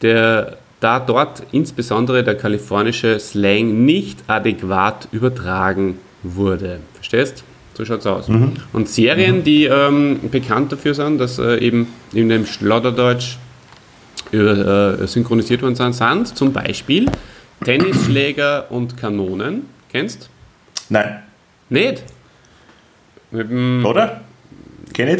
der, 0.02 0.58
da 0.80 1.00
dort 1.00 1.42
insbesondere 1.52 2.24
der 2.24 2.36
kalifornische 2.36 3.18
Slang 3.18 3.84
nicht 3.84 4.18
adäquat 4.28 5.08
übertragen 5.12 5.98
wurde. 6.22 6.80
Verstehst? 6.94 7.44
So 7.78 7.84
schaut's 7.84 8.06
aus. 8.06 8.28
Und 8.72 8.88
Serien, 8.88 9.44
die 9.44 9.66
ähm, 9.66 10.18
bekannt 10.32 10.72
dafür 10.72 10.94
sind, 10.94 11.18
dass 11.18 11.38
äh, 11.38 11.58
eben 11.58 11.86
in 12.12 12.28
dem 12.28 12.44
Schlotterdeutsch 12.44 13.36
über, 14.32 14.98
äh, 15.00 15.06
synchronisiert 15.06 15.62
worden 15.62 15.76
sind, 15.76 15.92
sind 15.94 16.26
zum 16.36 16.52
Beispiel 16.52 17.06
Tennisschläger 17.62 18.66
und 18.72 18.96
Kanonen. 18.96 19.66
Kennst? 19.92 20.28
Nein, 20.88 21.22
Nicht? 21.68 22.02
Mit 23.30 23.48
dem, 23.48 23.86
oder? 23.86 24.22
Kenne 24.92 25.12
ich 25.14 25.18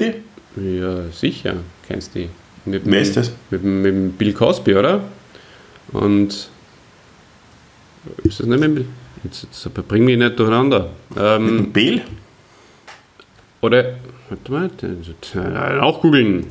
die? 0.56 0.78
ja, 0.80 1.02
sicher, 1.12 1.54
kennst 1.86 2.16
die. 2.16 2.28
Mit 2.64 2.84
dem, 2.84 2.90
Wer 2.92 3.00
ist 3.02 3.16
das? 3.16 3.30
Mit, 3.50 3.62
dem- 3.62 3.82
mit 3.82 3.92
dem 3.94 4.10
Bill 4.14 4.32
Cosby, 4.32 4.74
oder? 4.74 5.00
Und. 5.92 6.48
Ist 8.24 8.40
das 8.40 8.46
nicht 8.48 8.58
mit 8.58 8.62
dem 8.64 8.74
Bill? 8.74 8.84
Jetzt, 9.22 9.44
jetzt 9.44 9.88
bring 9.88 10.04
mich 10.04 10.18
nicht 10.18 10.36
durcheinander. 10.40 10.90
Ähm, 11.16 11.70
Bill? 11.72 12.02
Oder, 13.60 13.96
warte 14.28 14.52
mal, 14.52 14.70
Tennis- 14.70 15.10
äh, 15.34 15.78
auch 15.80 16.00
googeln. 16.00 16.46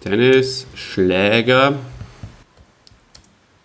Tennisschläger 0.00 1.74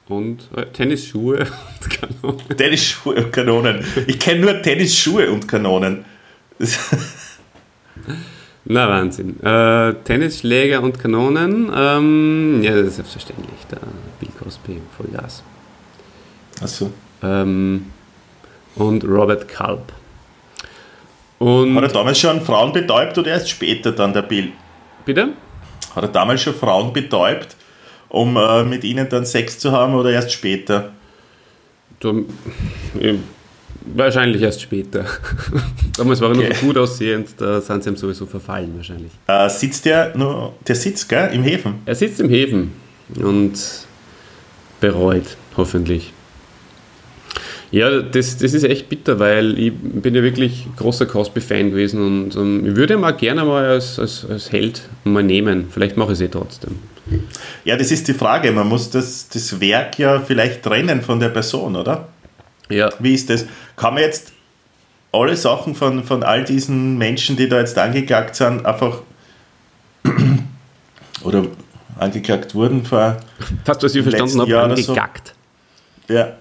und 0.07 0.47
äh, 0.55 0.65
Tennisschuhe 0.67 1.39
und 1.81 1.89
Kanonen. 1.89 2.57
Tennisschuhe 2.57 3.15
und 3.15 3.33
Kanonen. 3.33 3.83
Ich 4.05 4.19
kenne 4.19 4.41
nur 4.41 4.61
Tennisschuhe 4.61 5.29
und 5.31 5.47
Kanonen. 5.47 6.05
Na, 8.65 8.89
Wahnsinn. 8.89 9.39
Äh, 9.43 9.93
Tennisschläger 10.03 10.81
und 10.81 10.99
Kanonen. 10.99 11.71
Ähm, 11.73 12.61
ja, 12.61 12.75
das 12.75 12.87
ist 12.87 12.95
selbstverständlich. 12.97 13.59
Der 13.71 13.79
Bill 14.19 14.29
Cosby, 14.39 14.81
Vollgas. 14.95 15.43
Achso. 16.61 16.91
Ähm, 17.23 17.87
und 18.75 19.03
Robert 19.05 19.47
Culp. 19.47 19.93
Und, 21.39 21.75
Hat 21.75 21.83
er 21.83 21.89
damals 21.89 22.19
schon 22.19 22.41
Frauen 22.41 22.71
betäubt 22.73 23.17
oder 23.17 23.31
erst 23.31 23.49
später 23.49 23.91
dann 23.91 24.13
der 24.13 24.23
Bill? 24.23 24.51
bitte? 25.07 25.29
Hat 25.95 26.03
er 26.03 26.09
damals 26.09 26.41
schon 26.41 26.53
Frauen 26.53 26.93
betäubt, 26.93 27.55
um 28.09 28.37
äh, 28.37 28.63
mit 28.63 28.83
ihnen 28.83 29.09
dann 29.09 29.25
Sex 29.25 29.57
zu 29.57 29.71
haben 29.71 29.95
oder 29.95 30.11
erst 30.11 30.31
später? 30.31 30.91
Du, 31.99 32.27
ich 32.99 33.15
Wahrscheinlich 33.95 34.41
erst 34.41 34.61
später. 34.61 35.05
Damals 35.97 36.19
war 36.19 36.29
er 36.31 36.35
okay. 36.35 36.49
noch 36.49 36.55
so 36.57 36.65
gut 36.65 36.77
aussehend, 36.77 37.29
da 37.37 37.61
sind 37.61 37.83
sie 37.83 37.89
ihm 37.89 37.95
sowieso 37.95 38.25
verfallen 38.25 38.73
wahrscheinlich. 38.75 39.13
Äh, 39.27 39.49
sitzt 39.49 39.85
der 39.85 40.15
nur, 40.17 40.53
der 40.67 40.75
sitzt, 40.75 41.07
gell, 41.07 41.29
im 41.33 41.41
Häfen? 41.41 41.75
Er 41.85 41.95
sitzt 41.95 42.19
im 42.19 42.27
Häfen 42.27 42.73
und 43.15 43.57
bereut, 44.81 45.37
hoffentlich. 45.55 46.11
Ja, 47.71 48.01
das, 48.01 48.37
das 48.37 48.53
ist 48.53 48.63
echt 48.63 48.87
bitter, 48.87 49.19
weil 49.19 49.59
ich 49.59 49.73
bin 49.73 50.15
ja 50.15 50.23
wirklich 50.23 50.67
großer 50.77 51.05
Cosby-Fan 51.05 51.71
gewesen 51.71 52.01
und 52.01 52.35
um, 52.35 52.65
ich 52.65 52.75
würde 52.75 52.93
ihn 52.93 53.01
mal 53.01 53.11
gerne 53.11 53.43
mal 53.43 53.65
als, 53.65 53.99
als, 53.99 54.25
als 54.29 54.51
Held 54.51 54.81
mal 55.03 55.23
nehmen. 55.23 55.67
Vielleicht 55.69 55.97
mache 55.97 56.13
ich 56.13 56.19
es 56.19 56.21
eh 56.21 56.29
trotzdem. 56.29 56.79
Ja, 57.65 57.75
das 57.75 57.91
ist 57.91 58.07
die 58.07 58.13
Frage. 58.13 58.51
Man 58.51 58.67
muss 58.67 58.89
das, 58.89 59.27
das 59.29 59.59
Werk 59.59 59.99
ja 59.99 60.19
vielleicht 60.19 60.63
trennen 60.63 61.01
von 61.01 61.19
der 61.19 61.29
Person, 61.29 61.75
oder? 61.75 62.07
Ja. 62.69 62.89
Wie 62.99 63.13
ist 63.13 63.29
das? 63.29 63.45
Kann 63.75 63.95
man 63.95 64.03
jetzt 64.03 64.31
alle 65.11 65.35
Sachen 65.35 65.75
von, 65.75 66.03
von 66.03 66.23
all 66.23 66.43
diesen 66.43 66.97
Menschen, 66.97 67.35
die 67.35 67.49
da 67.49 67.59
jetzt 67.59 67.77
angeklagt 67.77 68.35
sind, 68.35 68.65
einfach 68.65 69.01
oder 71.23 71.45
angeklagt 71.97 72.55
wurden 72.55 72.85
vor. 72.85 73.17
Hast 73.67 73.81
du, 73.81 73.85
was 73.85 73.95
ich 73.95 74.03
verstanden 74.03 74.41
habe, 74.41 74.59
angekackt. 74.59 75.33
So. 76.07 76.13
Ja. 76.13 76.33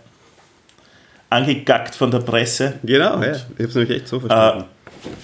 Angekackt 1.31 1.95
von 1.95 2.11
der 2.11 2.21
Presse. 2.21 2.75
Genau, 2.83 3.23
ja. 3.23 3.33
ich 3.33 3.43
habe 3.43 3.65
es 3.65 3.75
nämlich 3.75 3.97
echt 3.97 4.09
so 4.09 4.21
verstanden. 4.21 4.65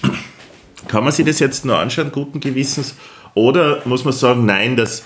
Äh, 0.03 0.89
kann 0.89 1.05
man 1.05 1.13
sich 1.13 1.25
das 1.25 1.39
jetzt 1.39 1.65
nur 1.65 1.79
anschauen, 1.79 2.11
guten 2.11 2.41
Gewissens? 2.41 2.97
Oder 3.35 3.83
muss 3.85 4.05
man 4.05 4.13
sagen, 4.13 4.45
nein, 4.45 4.77
das, 4.77 5.05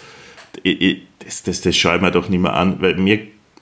das, 0.65 1.43
das, 1.43 1.61
das 1.61 1.77
schaue 1.77 1.97
ich 1.97 2.03
mir 2.03 2.11
doch 2.11 2.29
nicht 2.29 2.41
mehr 2.41 2.55
an, 2.55 2.81
weil 2.81 2.97
mir 2.97 3.21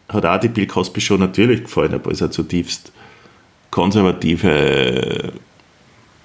hat 0.09 0.25
auch 0.25 0.39
die 0.39 0.49
Bill 0.49 0.67
Cosby 0.67 1.01
schon 1.01 1.21
natürlich 1.21 1.65
gefallen, 1.65 1.95
aber 1.95 2.11
es 2.11 2.19
ist 2.19 2.23
eine 2.23 2.31
zutiefst 2.31 2.93
konservative 3.71 5.33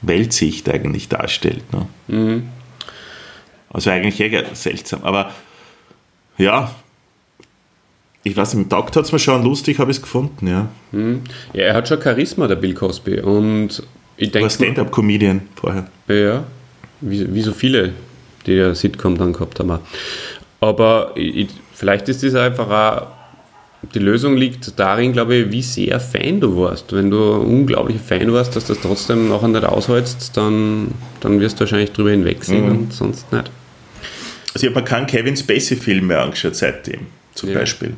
Weltsicht 0.01 0.69
eigentlich 0.69 1.09
darstellt. 1.09 1.63
Ne? 1.73 1.87
Mhm. 2.07 2.49
Also 3.69 3.89
eigentlich 3.89 4.19
eher 4.19 4.43
seltsam. 4.53 5.03
Aber 5.03 5.31
ja, 6.37 6.73
ich 8.23 8.35
weiß 8.35 8.53
nicht, 8.53 8.63
im 8.63 8.69
Tag 8.69 8.95
hat 8.95 9.05
es 9.05 9.11
mir 9.11 9.19
schon 9.19 9.43
lustig, 9.43 9.79
habe 9.79 9.91
ich 9.91 9.97
es 9.97 10.01
gefunden, 10.01 10.47
ja. 10.47 10.67
Mhm. 10.91 11.21
Ja, 11.53 11.63
er 11.63 11.73
hat 11.75 11.87
schon 11.87 12.01
Charisma, 12.01 12.47
der 12.47 12.55
Bill 12.55 12.73
Cosby. 12.73 13.21
Und 13.21 13.83
ich 14.17 14.31
denke. 14.31 14.49
Stand-up-Comedian 14.49 15.41
vorher. 15.55 15.87
Ja, 16.07 16.43
wie, 17.01 17.33
wie 17.33 17.41
so 17.41 17.53
viele, 17.53 17.93
die 18.45 18.53
ja 18.53 18.75
Sitcom 18.75 19.17
dann 19.17 19.33
gehabt 19.33 19.59
haben. 19.59 19.79
Aber 20.59 21.11
ich, 21.15 21.47
vielleicht 21.73 22.09
ist 22.09 22.23
das 22.23 22.35
einfach 22.35 22.69
auch 22.69 23.19
die 23.93 23.99
Lösung 23.99 24.35
liegt 24.35 24.77
darin, 24.77 25.13
glaube 25.13 25.35
ich, 25.35 25.51
wie 25.51 25.61
sehr 25.61 25.99
Fan 25.99 26.39
du 26.41 26.57
warst. 26.57 26.91
Wenn 26.91 27.09
du 27.09 27.35
unglaublich 27.35 27.97
Fan 28.01 28.31
warst, 28.33 28.55
dass 28.55 28.65
du 28.65 28.73
das 28.73 28.81
trotzdem 28.81 29.29
nachher 29.29 29.47
nicht 29.47 29.63
aushältst, 29.63 30.35
dann, 30.35 30.89
dann 31.21 31.39
wirst 31.39 31.57
du 31.57 31.61
wahrscheinlich 31.61 31.91
drüber 31.91 32.11
hinwegsehen 32.11 32.65
mhm. 32.65 32.71
und 32.71 32.93
sonst 32.93 33.31
nicht. 33.31 33.49
Also 34.53 34.67
ich 34.67 34.73
habe 34.73 34.81
mir 34.81 34.85
keinen 34.85 35.07
Kevin 35.07 35.37
Spacey-Film 35.37 36.07
mehr 36.07 36.21
angeschaut 36.23 36.55
seitdem, 36.55 37.07
zum 37.33 37.49
ja. 37.49 37.59
Beispiel. 37.59 37.93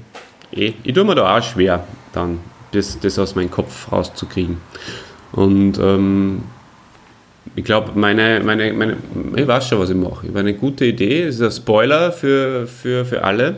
Eh, 0.53 0.73
ich 0.83 0.93
tue 0.93 1.03
mir 1.03 1.15
da 1.15 1.37
auch 1.37 1.43
schwer, 1.43 1.85
dann 2.13 2.39
das, 2.71 2.99
das 2.99 3.19
aus 3.19 3.35
meinem 3.35 3.51
Kopf 3.51 3.91
rauszukriegen. 3.91 4.57
Und 5.31 5.79
ähm, 5.79 6.43
ich 7.55 7.63
glaube, 7.63 7.91
meine, 7.95 8.41
meine, 8.43 8.71
meine, 8.73 8.97
ich 9.35 9.47
weiß 9.47 9.67
schon, 9.67 9.79
was 9.79 9.89
ich 9.89 9.95
mache. 9.95 10.25
Ich 10.25 10.29
habe 10.29 10.39
eine 10.39 10.53
gute 10.53 10.85
Idee, 10.85 11.25
das 11.25 11.35
ist 11.35 11.41
ein 11.41 11.51
Spoiler 11.51 12.11
für, 12.11 12.67
für, 12.67 13.05
für 13.05 13.23
alle. 13.23 13.57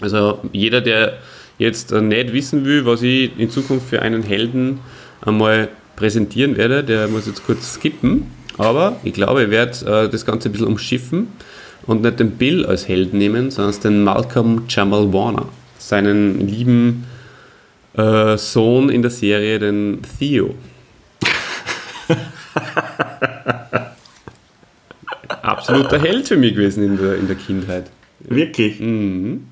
Also 0.00 0.38
jeder, 0.52 0.80
der 0.80 1.18
jetzt 1.58 1.92
äh, 1.92 2.00
nicht 2.00 2.32
wissen 2.32 2.64
will, 2.64 2.86
was 2.86 3.02
ich 3.02 3.30
in 3.38 3.50
Zukunft 3.50 3.88
für 3.88 4.02
einen 4.02 4.22
Helden 4.22 4.80
einmal 5.20 5.68
präsentieren 5.96 6.56
werde, 6.56 6.84
der 6.84 7.08
muss 7.08 7.26
jetzt 7.26 7.44
kurz 7.44 7.74
skippen. 7.74 8.30
Aber 8.56 8.96
ich 9.04 9.12
glaube, 9.12 9.44
ich 9.44 9.50
werde 9.50 10.04
äh, 10.04 10.08
das 10.08 10.24
Ganze 10.24 10.48
ein 10.48 10.52
bisschen 10.52 10.68
umschiffen 10.68 11.28
und 11.86 12.02
nicht 12.02 12.20
den 12.20 12.32
Bill 12.32 12.66
als 12.66 12.86
Held 12.88 13.14
nehmen, 13.14 13.50
sondern 13.50 13.80
den 13.80 14.04
Malcolm 14.04 14.64
Jamal 14.68 15.12
Warner, 15.12 15.48
seinen 15.88 16.46
lieben 16.46 17.04
äh, 17.96 18.36
Sohn 18.36 18.90
in 18.90 19.00
der 19.02 19.10
Serie, 19.10 19.58
den 19.58 20.02
Theo. 20.18 20.54
Absoluter 25.42 25.98
Held 26.00 26.28
für 26.28 26.36
mich 26.36 26.54
gewesen 26.54 26.84
in 26.84 26.98
der, 26.98 27.16
in 27.16 27.26
der 27.26 27.36
Kindheit. 27.36 27.90
Wirklich? 28.20 28.78
Mhm. 28.80 29.46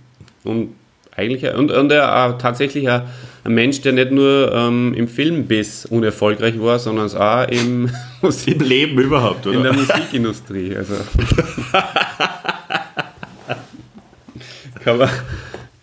Und 0.44 0.74
eigentlich, 1.16 1.50
und, 1.54 1.70
und 1.72 1.90
er 1.90 2.34
äh, 2.34 2.38
tatsächlich 2.38 2.90
ein, 2.90 3.02
ein, 3.44 3.54
Mensch, 3.54 3.80
der 3.80 3.92
nicht 3.92 4.10
nur 4.10 4.52
ähm, 4.52 4.92
im 4.94 5.08
Filmbiss 5.08 5.86
unerfolgreich 5.86 6.60
war, 6.60 6.78
sondern 6.78 7.10
auch 7.12 7.48
im, 7.48 7.88
Im 8.46 8.60
Leben 8.60 8.98
überhaupt, 8.98 9.46
oder? 9.46 9.56
In 9.56 9.62
der 9.62 9.72
Musikindustrie. 9.72 10.76
Also. 10.76 10.96
kann 14.84 14.98
man, 14.98 15.08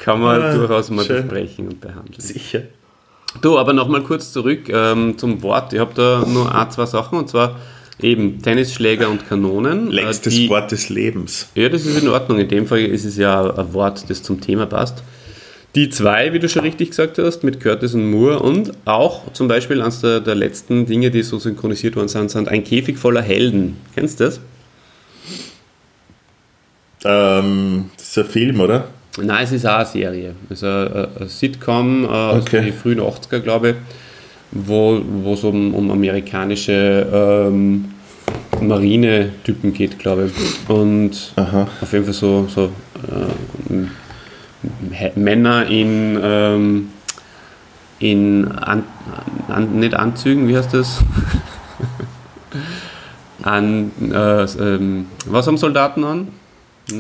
kann 0.04 0.20
man 0.20 0.42
ah, 0.42 0.54
durchaus 0.54 0.90
mal 0.90 1.06
schön. 1.06 1.28
besprechen 1.28 1.68
und 1.70 1.80
behandeln. 1.80 2.20
Sicher. 2.20 2.64
Du, 3.42 3.58
aber 3.58 3.72
nochmal 3.72 4.04
kurz 4.04 4.34
zurück 4.34 4.68
ähm, 4.68 5.18
zum 5.18 5.42
Wort. 5.42 5.72
Ich 5.72 5.80
habe 5.80 5.94
da 5.96 6.26
nur 6.28 6.54
ein, 6.54 6.70
zwei 6.72 6.86
Sachen 6.86 7.18
und 7.18 7.30
zwar 7.30 7.58
eben 8.02 8.42
Tennisschläger 8.42 9.10
und 9.10 9.28
Kanonen. 9.30 9.90
Äh, 9.92 9.96
Längstes 9.96 10.34
die, 10.34 10.50
Wort 10.50 10.72
des 10.74 10.90
Lebens. 10.90 11.48
Ja, 11.56 11.70
das 11.70 11.86
ist 11.86 12.04
in 12.04 12.10
Ordnung. 12.10 12.38
In 12.40 12.50
dem 12.50 12.68
Fall 12.68 12.82
ist 12.82 13.06
es 13.06 13.16
ja 13.16 13.50
ein 13.56 13.74
Wort, 13.74 14.10
das 14.10 14.22
zum 14.22 14.42
Thema 14.42 14.66
passt. 14.66 15.04
Die 15.74 15.90
zwei, 15.90 16.34
wie 16.34 16.40
du 16.40 16.50
schon 16.50 16.64
richtig 16.64 16.90
gesagt 16.90 17.18
hast, 17.18 17.46
mit 17.46 17.62
Curtis 17.62 17.94
und 17.94 18.12
Moore 18.12 18.40
und 18.40 18.74
auch 18.84 19.32
zum 19.32 19.48
Beispiel 19.48 19.82
eines 19.82 20.02
der, 20.02 20.20
der 20.20 20.36
letzten 20.36 20.86
Dinge, 20.86 21.12
die 21.12 21.24
so 21.24 21.40
synchronisiert 21.40 21.96
worden 21.96 22.10
sind, 22.10 22.30
sind 22.30 22.50
ein 22.50 22.66
Käfig 22.66 22.98
voller 22.98 23.22
Helden. 23.22 23.78
Kennst 23.96 24.20
du 24.20 24.26
das? 24.26 24.42
Ähm, 27.06 27.90
das 27.96 28.10
ist 28.10 28.18
ein 28.18 28.26
Film, 28.26 28.60
oder? 28.60 28.90
Nein, 29.22 29.44
es 29.44 29.52
ist 29.52 29.66
auch 29.66 29.76
eine 29.76 29.86
Serie. 29.86 30.34
Es 30.50 30.60
ist 30.60 30.64
ein, 30.64 31.08
ein 31.20 31.28
Sitcom 31.28 32.04
äh, 32.04 32.08
aus 32.08 32.44
okay. 32.44 32.62
den 32.66 32.74
frühen 32.74 33.00
80er, 33.00 33.40
glaube 33.40 33.70
ich, 33.70 33.76
wo 34.52 35.34
es 35.34 35.44
um, 35.44 35.74
um 35.74 35.92
amerikanische 35.92 37.08
ähm, 37.12 37.94
Marine-Typen 38.60 39.74
geht, 39.74 40.00
glaube 40.00 40.28
ich. 40.28 40.70
Und 40.70 41.34
Aha. 41.36 41.68
auf 41.82 41.94
jeden 41.94 42.06
Fall 42.06 42.14
so, 42.14 42.48
so 42.48 42.72
äh, 43.70 43.88
Männer 45.16 45.68
in, 45.68 46.20
ähm, 46.22 46.90
in 48.00 48.48
an, 48.52 48.84
an, 49.48 49.80
nicht 49.80 49.94
Anzügen, 49.94 50.48
wie 50.48 50.58
heißt 50.58 50.74
das? 50.74 51.02
an, 53.44 53.92
äh, 54.12 54.44
ähm, 54.44 55.06
was 55.26 55.46
haben 55.46 55.58
Soldaten 55.58 56.04
an? 56.04 56.28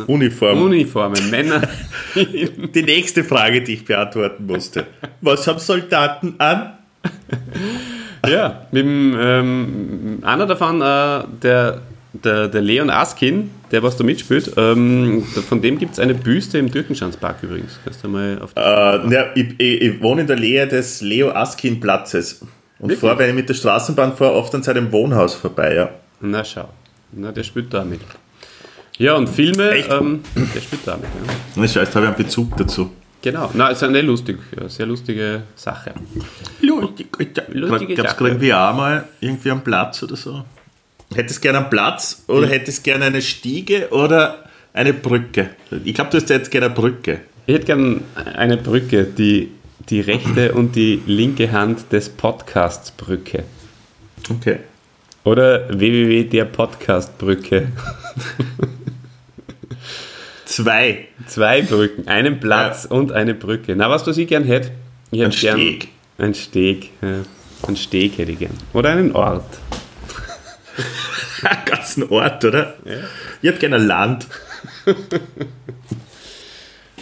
Uniformen. 0.08 0.63
Uniformen, 0.63 1.30
Männer. 1.30 1.62
die 2.15 2.84
nächste 2.84 3.24
Frage, 3.24 3.62
die 3.62 3.74
ich 3.74 3.86
beantworten 3.86 4.46
musste. 4.46 4.86
Was 5.22 5.48
haben 5.48 5.60
Soldaten 5.60 6.36
an? 6.38 6.78
ja, 8.28 8.67
mit 8.72 8.84
dem, 8.84 9.15
ähm, 9.19 10.19
einer 10.22 10.46
davon, 10.46 10.82
äh, 10.82 11.24
der 11.41 11.82
der, 12.13 12.48
der 12.48 12.62
Leon 12.62 12.89
Askin, 12.89 13.50
der 13.72 13.82
was 13.82 13.98
da 13.98 14.04
mitspielt, 14.04 14.54
ähm, 14.56 15.24
von 15.24 15.62
dem 15.62 15.80
gibt 15.80 15.93
es 15.93 16.00
eine 16.00 16.13
Büste 16.13 16.60
im 16.60 16.72
Türkenschanzpark 16.72 17.41
übrigens. 17.41 17.80
Kannst 17.84 18.04
du 18.04 18.08
mal 18.08 18.39
auf 18.41 18.52
äh, 18.56 18.62
ja, 18.62 19.26
ich, 19.36 19.56
ich, 19.58 19.82
ich, 19.82 20.02
wohne 20.02 20.22
in 20.22 20.28
der 20.28 20.39
Nähe 20.39 20.67
des 20.67 21.02
Leo 21.02 21.32
Askin 21.32 21.80
Platzes. 21.80 22.41
Und 22.80 22.89
Wirklich? 22.89 23.00
vor, 23.00 23.17
wenn 23.17 23.30
ich 23.30 23.36
mit 23.36 23.50
der 23.50 23.56
Straßenbahn 23.56 24.15
fahre, 24.15 24.34
oft 24.34 24.54
an 24.54 24.62
seinem 24.62 24.91
Wohnhaus 24.91 25.34
vorbei, 25.34 25.74
ja. 25.76 25.89
Na 26.22 26.43
schau. 26.43 26.69
Na, 27.12 27.32
der 27.32 27.43
spielt 27.43 27.74
da 27.74 27.84
mit. 27.84 28.02
Ja, 28.97 29.15
und 29.15 29.27
Filme, 29.27 29.75
ähm, 29.75 30.21
der 30.36 30.62
spielt 30.62 30.86
da 30.86 30.97
mit. 30.97 31.06
Ja. 31.06 31.62
Das 31.62 31.75
heißt, 31.75 31.95
habe 31.95 32.06
ich 32.06 32.15
einen 32.15 32.23
Bezug 32.23 32.56
dazu. 32.58 32.91
Genau, 33.23 33.49
na, 33.53 33.69
ist 33.69 33.82
eine 33.82 34.01
lustig, 34.01 34.38
ja, 34.60 34.67
sehr 34.67 34.86
lustige 34.86 35.43
Sache. 35.56 35.93
Lustig, 36.62 37.08
lustige 37.53 37.95
Gab 37.95 38.08
es 38.08 38.19
irgendwie 38.19 38.53
auch 38.53 38.75
mal 38.75 39.08
irgendwie 39.21 39.49
einen 39.49 39.62
Platz 39.62 40.03
oder 40.03 40.17
so? 40.17 40.43
Hättest 41.15 41.41
gerne 41.41 41.60
einen 41.60 41.69
Platz 41.69 42.23
oder 42.27 42.47
ja. 42.47 42.53
hättest 42.53 42.84
gerne 42.84 43.06
eine 43.06 43.21
Stiege 43.21 43.88
oder 43.91 44.43
eine 44.73 44.93
Brücke? 44.93 45.51
Ich 45.86 45.93
glaube, 45.93 46.12
du 46.12 46.17
hast 46.17 46.29
jetzt 46.29 46.51
gerne 46.51 46.65
eine 46.65 46.75
Brücke. 46.75 47.21
Ich 47.45 47.56
hätte 47.56 47.65
gerne 47.65 48.01
eine 48.36 48.58
Brücke, 48.58 49.06
die, 49.06 49.51
die 49.89 50.01
rechte 50.01 50.51
und 50.53 50.75
die 50.75 51.01
linke 51.06 51.51
Hand 51.51 51.93
des 51.93 52.10
Podcasts 52.10 52.91
Brücke. 52.91 53.43
Okay. 54.29 54.60
Oder 55.23 55.69
www 55.69 56.25
der 56.25 56.45
Podcast 56.45 57.17
Brücke. 57.17 57.69
Zwei. 60.54 61.08
Zwei 61.26 61.63
Brücken, 61.63 62.08
einen 62.08 62.39
Platz 62.39 62.84
ja. 62.84 62.92
und 62.92 63.12
eine 63.12 63.34
Brücke. 63.34 63.76
Na, 63.76 63.89
was, 63.89 64.06
was 64.06 64.18
ich 64.20 64.28
gern 64.28 64.44
hätte? 64.44 64.70
Ich 65.10 65.24
ein 65.24 65.32
Steg. 65.32 65.88
Ein 66.20 66.36
Steg. 66.36 66.92
Ja. 67.02 67.24
Ein 67.68 67.76
Steg 67.76 68.20
hätte 68.20 68.34
ich 68.34 68.38
gern. 68.38 68.56
Oder 68.72 68.92
einen 68.92 69.13
Ort. 69.13 69.46
Einen 71.44 71.66
ganzen 71.66 72.08
Ort, 72.10 72.46
oder? 72.46 72.76
Ja. 72.86 72.94
Ich 73.42 73.50
hätte 73.50 73.60
gerne 73.60 73.76
ein 73.78 73.88
Land. 73.88 74.28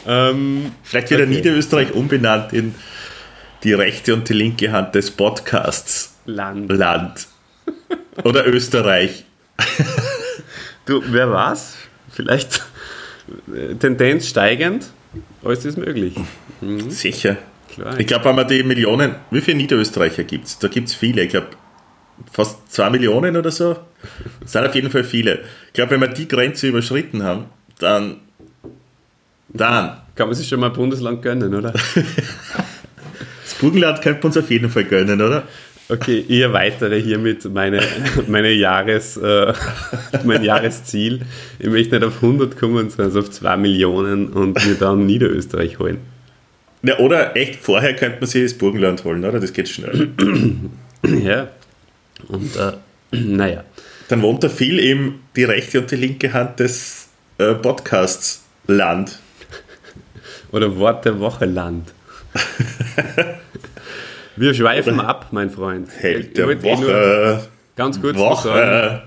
ähm, 0.07 0.71
Vielleicht 0.81 1.09
wird 1.11 1.21
okay. 1.21 1.29
Niederösterreich 1.29 1.93
umbenannt 1.93 2.53
in 2.53 2.73
die 3.63 3.73
rechte 3.73 4.13
und 4.13 4.29
die 4.29 4.33
linke 4.33 4.71
Hand 4.71 4.95
des 4.95 5.11
Podcasts. 5.11 6.15
Land. 6.25 6.71
Land. 6.71 7.27
Oder 8.23 8.47
Österreich. 8.47 9.25
Du, 10.85 11.03
wer 11.05 11.29
weiß? 11.29 11.75
Vielleicht 12.09 12.63
Tendenz 13.79 14.27
steigend, 14.27 14.87
aber 15.41 15.53
ist 15.53 15.77
möglich. 15.77 16.15
Sicher. 16.89 17.37
Klar. 17.73 17.99
Ich 17.99 18.07
glaube, 18.07 18.25
wenn 18.25 18.35
man 18.35 18.47
die 18.47 18.63
Millionen, 18.63 19.15
wie 19.29 19.41
viele 19.41 19.57
Niederösterreicher 19.57 20.23
gibt 20.23 20.47
es? 20.47 20.59
Da 20.59 20.67
gibt 20.67 20.89
es 20.89 20.95
viele. 20.95 21.23
Ich 21.23 21.29
glaube, 21.29 21.47
fast 22.31 22.71
zwei 22.71 22.89
Millionen 22.89 23.37
oder 23.37 23.51
so. 23.51 23.77
Das 24.41 24.51
sind 24.51 24.65
auf 24.65 24.75
jeden 24.75 24.89
Fall 24.89 25.03
viele. 25.03 25.39
Ich 25.67 25.73
glaube, 25.73 25.91
wenn 25.91 26.01
wir 26.01 26.07
die 26.09 26.27
Grenze 26.27 26.67
überschritten 26.67 27.23
haben, 27.23 27.45
dann. 27.79 28.17
Dann. 29.49 29.97
Kann 30.15 30.27
man 30.27 30.35
sich 30.35 30.47
schon 30.47 30.59
mal 30.59 30.67
ein 30.67 30.73
Bundesland 30.73 31.21
gönnen, 31.21 31.53
oder? 31.55 31.73
Das 33.43 33.59
Burgenland 33.59 34.01
könnte 34.01 34.19
man 34.19 34.27
uns 34.27 34.37
auf 34.37 34.49
jeden 34.49 34.69
Fall 34.69 34.85
gönnen, 34.85 35.21
oder? 35.21 35.43
Okay, 35.89 36.23
ich 36.27 36.39
erweitere 36.39 37.01
hiermit 37.01 37.43
meine, 37.53 37.81
meine 38.27 38.51
Jahres, 38.51 39.17
äh, 39.17 39.53
mein 40.23 40.43
Jahresziel. 40.43 41.21
Ich 41.59 41.67
möchte 41.67 41.95
nicht 41.95 42.07
auf 42.07 42.21
100 42.21 42.57
kommen, 42.57 42.89
sondern 42.89 43.17
auf 43.17 43.29
2 43.29 43.57
Millionen 43.57 44.29
und 44.29 44.65
mir 44.65 44.75
dann 44.75 45.05
Niederösterreich 45.05 45.79
holen. 45.79 45.97
Ja, 46.83 46.97
oder 46.99 47.35
echt, 47.35 47.57
vorher 47.57 47.95
könnte 47.95 48.19
man 48.21 48.27
sich 48.27 48.43
das 48.43 48.53
Burgenland 48.53 49.03
holen, 49.03 49.23
oder? 49.23 49.39
Das 49.39 49.53
geht 49.53 49.69
schnell. 49.69 50.09
Ja. 51.03 51.49
Und 52.27 52.55
äh, 52.55 52.73
naja. 53.11 53.63
Dann 54.07 54.21
wohnt 54.21 54.43
da 54.43 54.49
viel 54.49 54.79
eben 54.79 55.23
die 55.35 55.45
rechte 55.45 55.79
und 55.79 55.89
die 55.89 55.95
linke 55.95 56.33
Hand 56.33 56.59
des 56.59 57.07
äh, 57.37 57.53
Podcasts 57.55 58.43
Land. 58.67 59.19
Oder 60.51 60.77
Wort 60.77 61.05
der 61.05 61.19
Woche 61.19 61.45
Land. 61.45 61.93
Wir 64.41 64.55
schweifen 64.55 64.99
ab, 64.99 65.27
mein 65.31 65.51
Freund. 65.51 65.87
Held 65.99 66.27
Ich 66.29 66.33
der 66.33 66.47
wollte 66.47 66.67
eh 66.67 66.71
Woche. 66.71 67.41
Ganz 67.75 68.01
kurz 68.01 68.17
sagen, 68.17 68.29
Woche. 68.31 69.01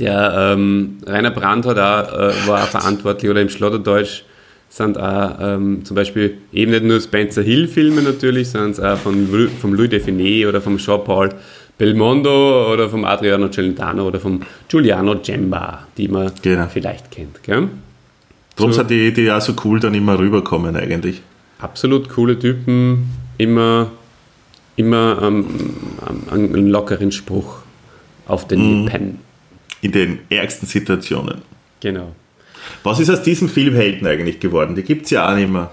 der 0.00 0.52
ähm, 0.54 0.98
Rainer 1.06 1.30
Brandt 1.30 1.64
hat 1.66 1.78
auch, 1.78 2.12
äh, 2.12 2.48
war 2.48 2.64
auch 2.64 2.66
verantwortlich 2.68 3.30
oder 3.30 3.40
im 3.40 3.48
Schlotterdeutsch 3.48 4.24
sind 4.68 4.98
auch 4.98 5.36
ähm, 5.40 5.84
zum 5.84 5.94
Beispiel 5.94 6.38
eben 6.52 6.72
nicht 6.72 6.82
nur 6.82 7.00
Spencer 7.00 7.42
Hill 7.42 7.68
Filme 7.68 8.02
natürlich, 8.02 8.48
sondern 8.50 8.84
auch 8.84 8.98
von, 8.98 9.28
vom 9.60 9.74
Louis 9.74 9.90
Define 9.90 10.48
oder 10.48 10.60
vom 10.60 10.76
Jean-Paul 10.78 11.28
Belmondo 11.78 12.72
oder 12.72 12.88
vom 12.88 13.04
Adriano 13.04 13.48
Celentano 13.48 14.08
oder 14.08 14.18
vom 14.18 14.40
Giuliano 14.68 15.16
Gemba, 15.22 15.86
die 15.96 16.08
man 16.08 16.32
Genau. 16.42 16.66
vielleicht 16.72 17.10
kennt. 17.12 17.42
Gell? 17.44 17.68
Darum 18.56 18.72
So. 18.72 18.78
sind 18.78 18.90
die, 18.90 19.12
die 19.12 19.30
auch 19.30 19.40
so 19.40 19.54
cool 19.64 19.78
dann 19.78 19.94
immer 19.94 20.18
rüberkommen 20.18 20.74
eigentlich. 20.74 21.22
Absolut 21.60 22.08
coole 22.08 22.36
Typen, 22.38 23.08
immer, 23.38 23.90
immer 24.76 25.20
ähm, 25.22 25.46
ähm, 26.08 26.54
einen 26.54 26.68
lockeren 26.68 27.12
Spruch 27.12 27.58
auf 28.26 28.46
den 28.46 28.84
Lippen. 28.84 29.18
In 29.80 29.92
den 29.92 30.20
ärgsten 30.30 30.68
Situationen. 30.68 31.42
Genau. 31.80 32.14
Was 32.84 33.00
ist 33.00 33.10
aus 33.10 33.22
diesen 33.22 33.48
Filmhelden 33.48 34.06
eigentlich 34.06 34.38
geworden? 34.38 34.76
Die 34.76 34.82
gibt 34.82 35.06
es 35.06 35.10
ja 35.10 35.28
auch 35.28 35.34
nicht 35.34 35.50
mehr. 35.50 35.72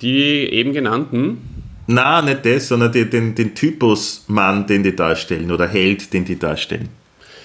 Die 0.00 0.18
eben 0.18 0.72
genannten, 0.72 1.38
Na, 1.86 2.22
nicht 2.22 2.44
das, 2.44 2.68
sondern 2.68 2.92
die, 2.92 3.08
den, 3.08 3.34
den 3.34 3.54
Typus 3.54 4.24
Mann, 4.28 4.66
den 4.66 4.82
die 4.82 4.96
darstellen, 4.96 5.52
oder 5.52 5.68
Held, 5.68 6.12
den 6.12 6.24
die 6.24 6.38
darstellen. 6.38 6.88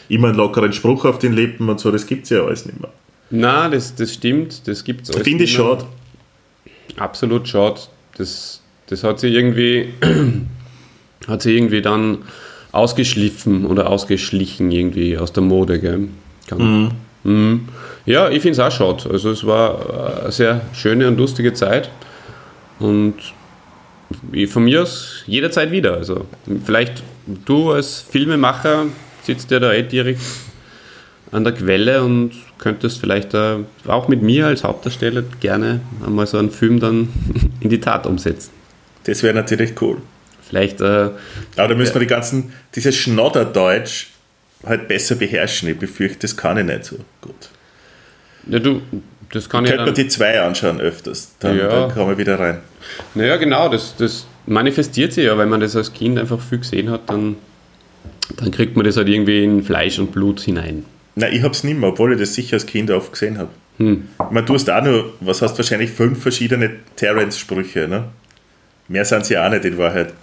Immer 0.10 0.30
einen 0.30 0.38
lockeren 0.38 0.74
Spruch 0.74 1.06
auf 1.06 1.20
den 1.20 1.34
Lippen 1.34 1.70
und 1.70 1.80
so, 1.80 1.92
das 1.92 2.08
gibt 2.08 2.24
es 2.24 2.32
ja 2.32 2.44
alles 2.44 2.66
nicht 2.66 2.80
mehr. 2.80 2.92
Na, 3.30 3.70
das, 3.70 3.96
das 3.96 4.14
stimmt, 4.14 4.68
das 4.68 4.84
gibt 4.84 5.08
es 5.08 5.16
Finde 5.16 5.46
ich 5.46 5.54
schade. 5.54 5.86
Absolut 6.98 7.48
schade. 7.48 7.80
Das, 8.18 8.61
das 8.92 9.04
hat 9.04 9.20
sich 9.20 9.34
irgendwie 9.34 9.94
hat 11.28 11.42
sich 11.42 11.56
irgendwie 11.56 11.82
dann 11.82 12.20
ausgeschliffen 12.74 13.66
oder 13.66 13.90
ausgeschlichen 13.90 14.72
irgendwie 14.72 15.18
aus 15.18 15.34
der 15.34 15.44
Mode, 15.44 15.80
gell? 15.80 16.10
Kann, 16.48 16.60
Mhm. 17.24 17.68
Ja, 18.06 18.30
ich 18.30 18.42
finde 18.42 18.54
es 18.54 18.60
auch 18.60 18.72
schade. 18.72 19.10
Also 19.12 19.30
es 19.30 19.46
war 19.46 20.24
eine 20.24 20.32
sehr 20.32 20.62
schöne 20.74 21.08
und 21.08 21.18
lustige 21.18 21.54
Zeit 21.54 21.90
und 22.80 23.14
von 24.48 24.64
mir 24.64 24.82
aus 24.82 25.24
jederzeit 25.28 25.72
wieder. 25.72 25.94
Also 25.94 26.26
vielleicht 26.66 27.04
du 27.46 27.72
als 27.72 28.02
Filmemacher 28.02 28.88
sitzt 29.24 29.52
ja 29.52 29.60
da 29.60 29.72
eh 29.72 29.84
direkt 29.84 30.22
an 31.32 31.44
der 31.44 31.54
Quelle 31.54 32.04
und 32.04 32.32
könntest 32.58 33.00
vielleicht 33.00 33.36
äh, 33.36 33.58
auch 33.88 34.08
mit 34.08 34.22
mir 34.22 34.48
als 34.48 34.64
Hauptdarsteller 34.64 35.24
gerne 35.40 35.80
einmal 36.06 36.28
so 36.28 36.38
einen 36.40 36.52
Film 36.52 36.80
dann 36.80 37.10
in 37.60 37.70
die 37.70 37.80
Tat 37.80 38.08
umsetzen. 38.08 38.61
Das 39.06 39.24
wäre 39.24 39.34
natürlich 39.34 39.82
cool. 39.82 39.98
Vielleicht, 40.48 40.82
äh, 40.82 40.84
Aber 41.56 41.68
da 41.70 41.76
müssen 41.76 41.96
wir 41.96 42.02
die 42.02 42.08
ganzen, 42.08 42.54
dieses 42.76 42.96
Schnodderdeutsch 42.96 44.08
halt 44.66 44.88
besser 44.88 45.16
beherrschen. 45.16 45.70
Ich 45.70 45.80
befürchte, 45.80 46.20
das 46.20 46.36
kann 46.36 46.58
ich 46.58 46.66
nicht 46.66 46.86
so 46.86 46.98
gut. 47.22 47.50
ja 48.48 48.60
du, 48.60 48.82
das 49.32 49.50
kann 49.50 49.66
ja 49.66 49.72
Könnte 49.72 49.86
man 49.86 49.96
die 49.96 50.08
zwei 50.08 50.42
anschauen 50.42 50.82
öfters, 50.82 51.34
dann, 51.40 51.58
Ja. 51.58 51.68
dann 51.68 51.92
kommen 51.94 52.10
wir 52.10 52.18
wieder 52.18 52.40
rein. 52.40 52.60
Naja, 53.16 53.38
genau, 53.38 53.70
das, 53.70 53.96
das 53.96 54.26
manifestiert 54.46 55.14
sich 55.14 55.26
ja, 55.26 55.38
wenn 55.38 55.50
man 55.50 55.62
das 55.62 55.76
als 55.76 55.94
Kind 55.94 56.20
einfach 56.20 56.40
viel 56.42 56.60
gesehen 56.60 56.90
hat, 56.90 57.10
dann, 57.10 57.38
dann 58.38 58.52
kriegt 58.52 58.76
man 58.76 58.86
das 58.86 58.98
halt 58.98 59.08
irgendwie 59.08 59.44
in 59.44 59.64
Fleisch 59.64 60.00
und 60.00 60.12
Blut 60.12 60.42
hinein. 60.42 60.86
Nein, 61.16 61.34
ich 61.34 61.44
hab's 61.44 61.64
nicht 61.64 61.80
mehr, 61.80 61.90
obwohl 61.90 62.14
ich 62.14 62.20
das 62.20 62.34
sicher 62.34 62.56
als 62.56 62.66
Kind 62.66 62.92
oft 62.92 63.12
gesehen 63.14 63.38
habe. 63.38 63.50
Hm. 63.78 64.08
Ich 64.20 64.32
meine, 64.32 64.46
du 64.46 64.54
hast 64.54 64.70
auch 64.70 64.84
nur, 64.84 65.14
was 65.22 65.42
hast 65.42 65.58
wahrscheinlich 65.58 65.92
fünf 65.92 66.22
verschiedene 66.22 66.72
Terrence-Sprüche, 66.96 67.88
ne? 67.88 68.06
Mehr 68.92 69.06
sind 69.06 69.26
sie 69.26 69.38
auch 69.38 69.50
nicht 69.50 69.64
in 69.66 69.78
Wahrheit. 69.78 70.14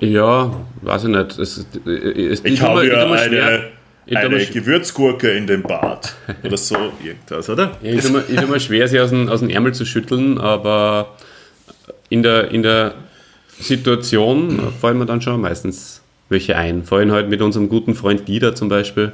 Ja, 0.00 0.50
weiß 0.82 1.04
ich 1.04 1.10
nicht. 1.10 1.38
Es, 1.38 1.58
es, 1.86 2.40
Ich, 2.44 2.60
mir- 2.60 2.68
habe 2.68 2.86
ja 2.86 3.06
mir 3.06 3.16
schwer- 3.18 3.46
eine, 3.46 3.62
ich 4.04 4.12
mir 4.14 4.20
eine 4.20 4.44
Gewürzgurke 4.46 5.30
in 5.30 5.46
dem 5.46 5.62
Bad. 5.62 6.14
Oder 6.44 6.56
so 6.56 6.76
irgendwas, 7.02 7.48
oder? 7.48 7.72
Ja, 7.82 7.92
ist, 7.92 8.08
immer, 8.08 8.18
ist 8.28 8.42
immer 8.42 8.60
schwer, 8.60 8.88
sie 8.88 9.00
aus 9.00 9.10
dem, 9.10 9.28
aus 9.28 9.40
dem 9.40 9.48
Ärmel 9.50 9.72
zu 9.72 9.84
schütteln, 9.86 10.38
aber 10.38 11.16
in 12.10 12.22
der, 12.22 12.50
in 12.50 12.62
der 12.62 12.94
Situation 13.58 14.72
fallen 14.80 14.98
mir 14.98 15.06
dann 15.06 15.22
schon 15.22 15.40
meistens 15.40 16.02
welche 16.28 16.56
ein. 16.56 16.84
Vorhin 16.84 17.12
halt 17.12 17.28
mit 17.30 17.40
unserem 17.40 17.68
guten 17.68 17.94
Freund 17.94 18.28
Dieter 18.28 18.54
zum 18.54 18.68
Beispiel, 18.68 19.12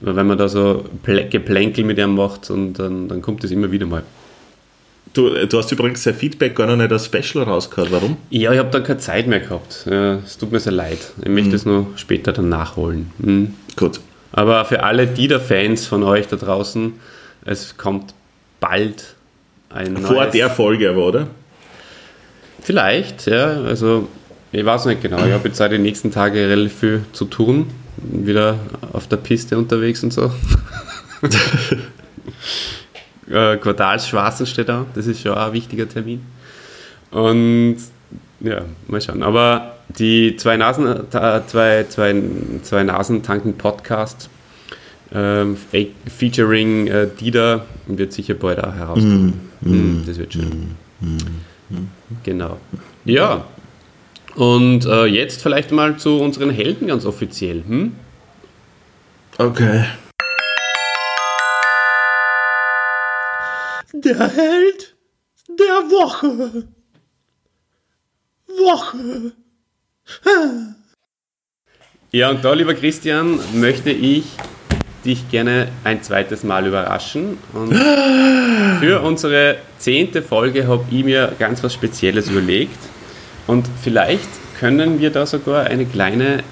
wenn 0.00 0.26
man 0.26 0.36
da 0.38 0.48
so 0.48 0.84
Plä- 1.06 1.28
Geplänkel 1.28 1.84
mit 1.84 1.98
ihm 1.98 2.14
macht 2.14 2.50
und 2.50 2.74
dann, 2.74 3.08
dann 3.08 3.22
kommt 3.22 3.44
das 3.44 3.50
immer 3.50 3.70
wieder 3.70 3.86
mal. 3.86 4.02
Du, 5.12 5.46
du 5.46 5.58
hast 5.58 5.72
übrigens 5.72 6.02
sein 6.02 6.14
Feedback 6.14 6.54
gar 6.54 6.66
noch 6.66 6.76
nicht 6.76 6.92
als 6.92 7.06
Special 7.06 7.44
rausgehört. 7.44 7.90
Warum? 7.92 8.16
Ja, 8.30 8.52
ich 8.52 8.58
habe 8.58 8.70
dann 8.70 8.82
keine 8.82 8.98
Zeit 8.98 9.26
mehr 9.26 9.40
gehabt. 9.40 9.86
Es 9.86 10.38
tut 10.38 10.52
mir 10.52 10.60
sehr 10.60 10.72
leid. 10.72 10.98
Ich 11.22 11.28
möchte 11.28 11.56
es 11.56 11.64
nur 11.64 11.86
später 11.96 12.32
dann 12.32 12.48
nachholen. 12.48 13.10
Mhm. 13.18 13.54
Gut. 13.76 14.00
Aber 14.32 14.64
für 14.64 14.82
alle 14.82 15.06
Dieter-Fans 15.06 15.86
von 15.86 16.02
euch 16.02 16.26
da 16.28 16.36
draußen, 16.36 16.92
es 17.44 17.76
kommt 17.76 18.14
bald 18.60 19.14
ein 19.70 19.94
neues... 19.94 20.06
Vor 20.06 20.26
der 20.26 20.50
Folge 20.50 20.90
aber, 20.90 21.06
oder? 21.06 21.26
Vielleicht, 22.60 23.26
ja. 23.26 23.62
Also, 23.62 24.08
ich 24.52 24.64
weiß 24.64 24.86
nicht 24.86 25.02
genau. 25.02 25.24
Ich 25.24 25.32
habe 25.32 25.48
jetzt 25.48 25.60
auch 25.62 25.68
die 25.68 25.78
nächsten 25.78 26.10
Tage 26.10 26.48
relativ 26.48 26.78
viel 26.78 27.04
zu 27.12 27.24
tun. 27.24 27.70
Wieder 27.96 28.58
auf 28.92 29.06
der 29.06 29.16
Piste 29.16 29.56
unterwegs 29.56 30.02
und 30.02 30.12
so. 30.12 30.30
äh, 33.30 33.56
Quartalsschwarzen 33.56 34.46
steht 34.46 34.68
da. 34.68 34.86
Das 34.94 35.06
ist 35.06 35.20
schon 35.22 35.32
auch 35.32 35.46
ein 35.48 35.52
wichtiger 35.52 35.88
Termin. 35.88 36.20
Und 37.10 37.76
ja, 38.40 38.62
mal 38.86 39.00
schauen. 39.00 39.22
Aber 39.22 39.76
die 39.88 40.36
zwei 40.36 40.56
Nasen, 40.56 40.86
äh, 40.86 41.40
zwei, 41.46 41.84
zwei, 41.88 42.22
zwei 42.62 42.82
Nasentanken 42.82 43.56
Podcast 43.56 44.28
ähm, 45.12 45.56
featuring 46.06 46.86
äh, 46.86 47.08
Dieter 47.18 47.64
wird 47.86 48.12
sicher 48.12 48.34
bald 48.34 48.62
auch 48.62 48.74
herauskommen. 48.74 49.50
Mm, 49.62 50.02
das 50.06 50.18
wird 50.18 50.34
schön. 50.34 50.74
Genau. 52.24 52.58
Ja. 53.04 53.44
Und 54.34 54.84
äh, 54.84 55.06
jetzt 55.06 55.42
vielleicht 55.42 55.72
mal 55.72 55.96
zu 55.96 56.20
unseren 56.20 56.50
Helden 56.50 56.86
ganz 56.86 57.06
offiziell. 57.06 57.64
Hm? 57.66 57.92
Okay. 59.38 59.84
Der 63.92 64.28
Held 64.28 64.96
der 65.48 65.90
Woche. 65.90 66.68
Woche. 68.46 69.32
Ja, 72.10 72.30
und 72.30 72.44
da, 72.44 72.52
lieber 72.52 72.74
Christian, 72.74 73.38
möchte 73.54 73.90
ich 73.90 74.24
dich 75.04 75.30
gerne 75.30 75.68
ein 75.84 76.02
zweites 76.02 76.42
Mal 76.42 76.66
überraschen. 76.66 77.38
Und 77.54 77.74
für 78.80 79.00
unsere 79.02 79.56
zehnte 79.78 80.22
Folge 80.22 80.66
habe 80.66 80.84
ich 80.90 81.04
mir 81.04 81.32
ganz 81.38 81.62
was 81.62 81.72
Spezielles 81.72 82.28
überlegt. 82.28 82.78
Und 83.46 83.66
vielleicht 83.82 84.28
können 84.58 85.00
wir 85.00 85.10
da 85.10 85.24
sogar 85.24 85.64
eine 85.64 85.86
kleine 85.86 86.42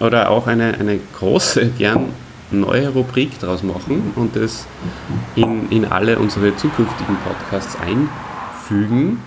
oder 0.00 0.30
auch 0.30 0.46
eine, 0.46 0.74
eine 0.74 0.98
große, 1.18 1.66
gern 1.78 2.12
neue 2.50 2.88
Rubrik 2.88 3.38
draus 3.38 3.62
machen 3.62 4.12
und 4.16 4.36
das 4.36 4.66
in, 5.36 5.70
in 5.70 5.84
alle 5.84 6.18
unsere 6.18 6.56
zukünftigen 6.56 7.16
Podcasts 7.16 7.76
einfügen. 7.80 9.18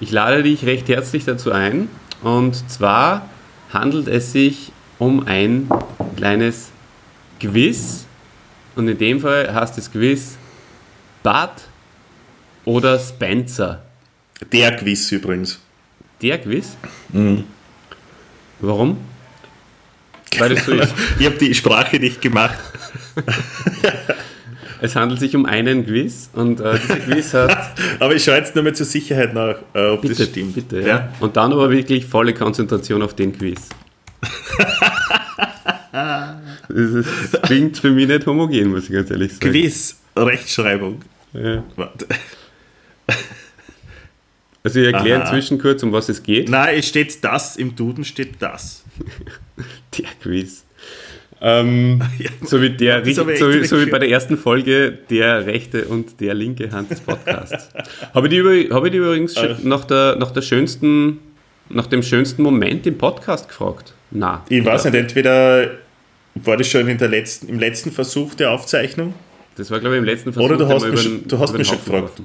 Ich 0.00 0.10
lade 0.10 0.42
dich 0.42 0.64
recht 0.64 0.88
herzlich 0.88 1.24
dazu 1.24 1.52
ein. 1.52 1.88
Und 2.22 2.70
zwar 2.70 3.28
handelt 3.72 4.08
es 4.08 4.32
sich 4.32 4.72
um 4.98 5.26
ein 5.26 5.68
kleines 6.16 6.70
Quiz. 7.38 8.06
Und 8.76 8.88
in 8.88 8.98
dem 8.98 9.20
Fall 9.20 9.52
heißt 9.52 9.76
das 9.76 9.90
Quiz 9.90 10.36
Bud 11.22 11.50
oder 12.64 12.98
Spencer. 12.98 13.82
Der 14.52 14.76
Quiz 14.76 15.10
übrigens. 15.12 15.60
Der 16.22 16.38
Quiz? 16.38 16.76
Mhm. 17.12 17.44
Warum? 18.60 18.98
Weil 20.38 20.54
das 20.54 20.64
so 20.64 20.72
ist. 20.72 20.94
ich 21.18 21.26
habe 21.26 21.36
die 21.36 21.54
Sprache 21.54 21.98
nicht 21.98 22.20
gemacht. 22.20 22.58
es 24.80 24.96
handelt 24.96 25.20
sich 25.20 25.34
um 25.34 25.44
einen 25.44 25.84
Quiz 25.86 26.30
und 26.32 26.60
äh, 26.60 26.78
dieser 26.78 26.96
Quiz 26.96 27.34
hat. 27.34 27.72
aber 27.98 28.14
ich 28.14 28.24
schaue 28.24 28.36
jetzt 28.36 28.54
nur 28.54 28.64
mal 28.64 28.74
zur 28.74 28.86
Sicherheit 28.86 29.34
nach, 29.34 29.56
äh, 29.74 29.88
ob 29.88 30.02
bitte, 30.02 30.14
das 30.14 30.28
stimmt. 30.28 30.54
Bitte, 30.54 30.80
ja. 30.80 30.86
ja. 30.86 31.12
Und 31.20 31.36
dann 31.36 31.52
aber 31.52 31.70
wirklich 31.70 32.06
volle 32.06 32.32
Konzentration 32.32 33.02
auf 33.02 33.14
den 33.14 33.36
Quiz. 33.36 33.68
das, 35.92 37.06
das 37.32 37.42
klingt 37.42 37.78
für 37.78 37.90
mich 37.90 38.06
nicht 38.06 38.26
homogen, 38.26 38.70
muss 38.70 38.84
ich 38.84 38.92
ganz 38.92 39.10
ehrlich 39.10 39.32
sagen. 39.32 39.50
Quiz, 39.50 39.96
Rechtschreibung. 40.16 41.02
Ja. 41.32 41.64
Also 44.62 44.80
ich 44.80 44.92
erkläre 44.92 45.22
inzwischen 45.22 45.58
kurz, 45.58 45.82
um 45.82 45.92
was 45.92 46.08
es 46.08 46.22
geht. 46.22 46.48
Nein, 46.48 46.76
es 46.78 46.88
steht 46.88 47.24
das, 47.24 47.56
im 47.56 47.74
Duden 47.74 48.04
steht 48.04 48.34
das. 48.40 48.84
der 49.98 50.08
Quiz. 50.22 50.64
Ähm, 51.42 52.02
ja, 52.18 52.30
so, 52.46 52.60
wie 52.60 52.70
der, 52.70 53.04
so, 53.04 53.26
wie, 53.26 53.64
so 53.64 53.80
wie 53.80 53.86
bei 53.86 53.98
der 53.98 54.10
ersten 54.10 54.36
Folge 54.36 54.98
der 55.08 55.46
rechte 55.46 55.86
und 55.86 56.20
der 56.20 56.34
linke 56.34 56.70
Hand 56.70 56.90
des 56.90 57.00
Podcasts. 57.00 57.70
habe 58.14 58.28
ich 58.28 58.32
die, 58.32 58.68
hab 58.70 58.84
ich 58.84 58.92
die 58.92 58.98
übrigens 58.98 59.36
äh. 59.36 59.56
nach, 59.62 59.84
der, 59.86 60.16
nach, 60.16 60.32
der 60.32 60.42
schönsten, 60.42 61.18
nach 61.70 61.86
dem 61.86 62.02
schönsten 62.02 62.42
Moment 62.42 62.86
im 62.86 62.98
Podcast 62.98 63.48
gefragt? 63.48 63.94
Na. 64.10 64.44
Ich 64.48 64.64
weiß 64.64 64.84
nicht, 64.86 64.94
entweder 64.94 65.70
war 66.34 66.56
das 66.56 66.68
schon 66.68 66.86
in 66.88 66.98
der 66.98 67.08
letzten, 67.08 67.48
im 67.48 67.58
letzten 67.58 67.90
Versuch 67.90 68.34
der 68.34 68.50
Aufzeichnung? 68.50 69.14
Das 69.56 69.70
war, 69.70 69.80
glaube 69.80 69.96
ich, 69.96 69.98
im 70.00 70.04
letzten 70.04 70.32
Versuch. 70.32 70.50
Oder 70.50 70.58
du 70.58 70.68
hast 70.68 70.86
mich, 70.88 71.06
über, 71.06 71.26
du 71.26 71.38
hast 71.38 71.56
mich 71.56 71.66
schon 71.66 71.78
gefragt. 71.78 72.20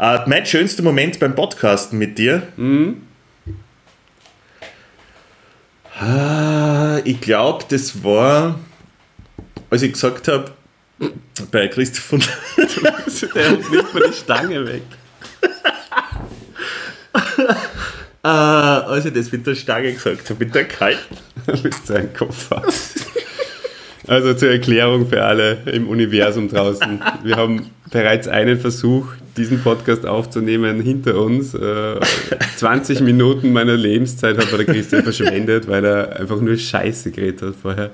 Uh, 0.00 0.28
mein 0.28 0.46
schönster 0.46 0.82
Moment 0.82 1.18
beim 1.18 1.34
Podcasten 1.34 1.98
mit 1.98 2.18
dir. 2.18 2.42
Mhm. 2.56 3.07
Uh, 6.00 7.00
ich 7.04 7.20
glaube, 7.20 7.64
das 7.68 8.04
war, 8.04 8.58
als 9.68 9.82
ich 9.82 9.92
gesagt 9.92 10.28
habe, 10.28 10.52
bei 11.50 11.68
Christoph 11.68 12.04
von. 12.04 12.20
Der 13.34 13.50
nimmt 13.50 13.94
mir 13.94 14.08
die 14.08 14.12
Stange 14.12 14.66
weg. 14.66 14.82
uh, 18.24 18.28
als 18.28 19.06
ich 19.06 19.12
das 19.12 19.32
mit 19.32 19.46
der 19.46 19.54
Stange 19.54 19.92
gesagt 19.92 20.30
habe, 20.30 20.44
mit 20.44 20.54
der 20.54 20.66
kalten. 20.66 21.16
mit 21.62 21.86
seinem 21.86 22.12
Koffer. 22.12 22.62
Also 24.06 24.34
zur 24.34 24.50
Erklärung 24.50 25.08
für 25.08 25.22
alle 25.24 25.58
im 25.66 25.88
Universum 25.88 26.48
draußen. 26.48 27.02
Wir 27.22 27.36
haben 27.36 27.70
bereits 27.90 28.28
einen 28.28 28.58
Versuch, 28.58 29.06
diesen 29.38 29.62
Podcast 29.62 30.06
aufzunehmen, 30.06 30.80
hinter 30.80 31.20
uns. 31.20 31.56
20 32.56 33.00
äh, 33.00 33.02
Minuten 33.02 33.52
meiner 33.52 33.76
Lebenszeit 33.76 34.36
hat 34.36 34.52
der 34.52 34.64
Christian 34.64 35.02
verschwendet, 35.02 35.68
weil 35.68 35.84
er 35.84 36.20
einfach 36.20 36.40
nur 36.40 36.56
Scheiße 36.56 37.10
geredet 37.10 37.42
hat 37.42 37.54
vorher. 37.60 37.90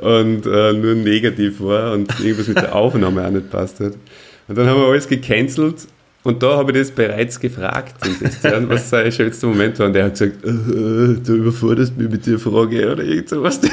Und 0.00 0.46
äh, 0.46 0.72
nur 0.72 0.94
negativ 0.94 1.60
war 1.60 1.92
und 1.92 2.08
irgendwas 2.20 2.48
mit 2.48 2.56
der 2.56 2.74
Aufnahme 2.74 3.26
auch 3.26 3.30
nicht 3.30 3.50
passt 3.50 3.80
hat. 3.80 3.94
Und 4.48 4.58
dann 4.58 4.66
haben 4.66 4.80
wir 4.80 4.88
alles 4.88 5.08
gecancelt 5.08 5.86
und 6.24 6.42
da 6.42 6.56
habe 6.56 6.72
ich 6.72 6.78
das 6.78 6.90
bereits 6.90 7.38
gefragt, 7.38 7.96
Christian, 8.00 8.66
was 8.70 8.88
sein 8.88 9.12
schönster 9.12 9.46
Moment 9.46 9.78
war. 9.78 9.88
Und 9.88 9.92
der 9.92 10.06
hat 10.06 10.12
gesagt, 10.12 10.42
äh, 10.42 10.48
du 10.48 11.34
überforderst 11.34 11.96
mich 11.98 12.08
mit 12.08 12.26
der 12.26 12.38
Frage 12.38 12.90
oder 12.90 13.04
irgend 13.04 13.28
sowas 13.28 13.58
und 13.62 13.68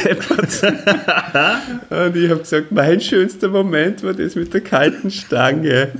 ich 2.16 2.30
habe 2.30 2.42
gesagt, 2.42 2.72
mein 2.72 3.00
schönster 3.00 3.48
Moment 3.48 4.04
war 4.04 4.14
das 4.14 4.36
mit 4.36 4.54
der 4.54 4.60
kalten 4.60 5.10
Stange. 5.10 5.94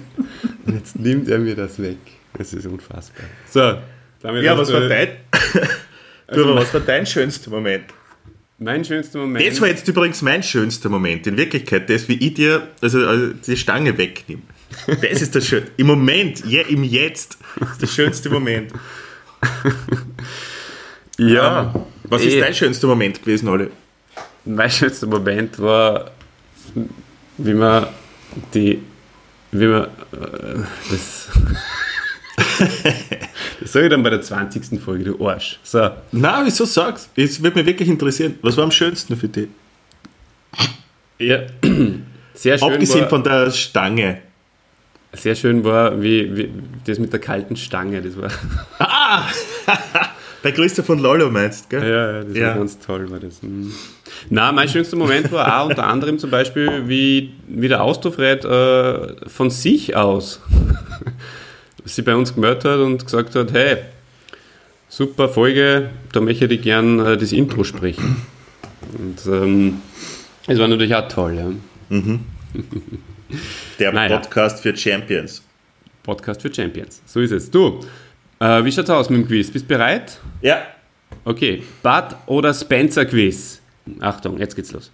Und 0.66 0.76
jetzt 0.76 1.00
nimmt 1.00 1.30
er 1.30 1.40
mir 1.40 1.56
das 1.56 1.82
weg. 1.82 1.98
Das 2.38 2.54
ist 2.54 2.66
unfassbar. 2.66 3.26
So, 3.50 3.78
damit 4.22 4.44
Ja, 4.44 4.58
was 4.58 4.74
war 4.74 4.82
dein... 4.82 5.08
Also, 6.28 6.56
was 6.56 6.74
war 6.74 6.82
dein 6.82 7.06
schönster 7.06 7.50
Moment? 7.50 7.86
Mein 8.58 8.84
schönster 8.86 9.20
Moment. 9.20 9.48
Das 9.48 9.60
war 9.60 9.70
jetzt 9.70 9.88
übrigens 9.88 10.22
mein 10.22 10.44
schönster 10.44 10.90
Moment. 10.90 11.26
In 11.28 11.36
Wirklichkeit, 11.36 11.90
das, 11.90 12.08
wie 12.08 12.14
ich 12.14 12.34
dir 12.34 12.68
also, 12.82 13.08
also 13.08 13.34
die 13.34 13.58
Stange 13.58 13.98
wegnehme. 13.98 14.44
Das 14.88 15.22
ist 15.22 15.36
das 15.36 15.48
Schöne. 15.48 15.68
Im 15.78 15.88
Moment, 15.88 16.46
ja, 16.46 16.62
im 16.64 16.84
Jetzt, 16.84 17.38
ist 17.60 17.82
der 17.82 17.88
schönste 17.88 18.30
Moment. 18.30 18.72
Ja. 21.22 21.72
Um, 21.74 21.86
was 22.04 22.24
ist 22.24 22.34
eh. 22.34 22.40
dein 22.40 22.54
schönster 22.54 22.88
Moment 22.88 23.22
gewesen, 23.22 23.48
Olli? 23.48 23.68
Mein 24.46 24.70
schönster 24.70 25.08
Moment 25.08 25.60
war, 25.60 26.12
wie 27.38 27.54
man 27.54 27.88
die, 28.54 28.82
wie 29.52 29.68
man, 29.68 29.84
äh, 29.84 29.88
das, 30.90 31.30
das 33.60 33.72
sage 33.72 33.86
ich 33.86 33.92
dann 33.92 34.02
bei 34.02 34.10
der 34.10 34.22
20. 34.22 34.82
Folge, 34.82 35.04
du 35.04 35.28
Arsch. 35.28 35.60
So. 35.64 35.92
Na, 36.12 36.42
wieso 36.44 36.66
sagst 36.66 37.10
du? 37.16 37.22
Es 37.22 37.42
würde 37.42 37.58
mich 37.58 37.68
wirklich 37.68 37.88
interessieren. 37.88 38.40
Was 38.42 38.58
war 38.58 38.64
am 38.64 38.72
schönsten 38.72 39.16
für 39.16 39.28
dich? 39.28 39.48
Ja, 41.20 41.44
sehr 42.34 42.58
schön. 42.58 42.74
Abgesehen 42.74 43.02
war, 43.02 43.10
von 43.10 43.24
der 43.24 43.52
Stange. 43.52 44.22
Sehr 45.14 45.36
schön 45.36 45.64
war, 45.64 46.02
wie, 46.02 46.38
wie 46.38 46.50
das 46.86 46.98
mit 46.98 47.12
der 47.12 47.20
kalten 47.20 47.56
Stange, 47.56 48.02
das 48.02 48.18
war. 48.18 48.32
Ah! 48.80 49.24
Bei 50.44 50.52
Christoph 50.52 50.88
von 50.88 50.98
Lollo 50.98 51.30
meinst 51.30 51.66
du, 51.66 51.78
gell? 51.78 51.90
Ja, 51.90 52.12
ja 52.12 52.24
das 52.24 52.38
ja. 52.38 52.48
war 52.48 52.56
ganz 52.56 52.80
toll. 52.80 53.12
War 53.12 53.20
das. 53.20 53.42
Hm. 53.42 53.72
Na, 54.30 54.52
mein 54.52 54.68
schönster 54.70 54.98
Moment 54.98 55.32
war 55.32 55.62
auch 55.62 55.70
unter 55.70 55.86
anderem 55.86 56.18
zum 56.18 56.32
Beispiel, 56.32 56.88
wie, 56.88 57.34
wie 57.48 57.68
der 57.68 57.84
Austrofred 57.84 58.44
äh, 58.46 59.30
von 59.30 59.50
sich 59.52 59.96
aus 59.96 60.42
sie 61.86 62.02
bei 62.02 62.16
uns 62.16 62.34
gemeldet 62.34 62.66
hat 62.66 62.80
und 62.80 63.04
gesagt 63.04 63.36
hat, 63.36 63.54
hey, 63.54 63.78
super 64.90 65.30
Folge, 65.30 65.90
da 66.12 66.22
möchte 66.22 66.46
ich 66.46 66.62
gern 66.62 67.00
äh, 67.00 67.18
das 67.18 67.32
Intro 67.32 67.64
sprechen. 67.64 68.18
Und 68.98 69.20
ähm, 69.28 69.82
es 70.48 70.58
war 70.58 70.68
natürlich 70.68 70.96
auch 70.96 71.08
toll, 71.08 71.36
ja. 71.36 71.52
Mhm. 71.90 72.22
Der 73.82 73.92
naja. 73.92 74.20
Podcast 74.20 74.60
für 74.62 74.78
Champions. 74.78 75.44
Podcast 76.04 76.40
für 76.44 76.54
Champions. 76.54 77.02
So 77.04 77.20
ist 77.20 77.32
es. 77.32 77.50
Du, 77.50 77.80
äh, 78.40 78.64
wie 78.64 78.72
schaut's 78.72 78.92
aus 78.92 79.10
mit 79.10 79.22
dem 79.22 79.28
Quiz? 79.28 79.50
Bist 79.50 79.66
du 79.66 79.70
bereit? 79.70 80.20
Ja. 80.44 80.68
Okay. 81.26 81.64
Bud 81.82 82.16
oder 82.28 82.54
Spencer 82.54 83.06
Quiz? 83.06 83.60
Achtung, 84.00 84.38
jetzt 84.38 84.56
geht's 84.56 84.72
los. 84.72 84.92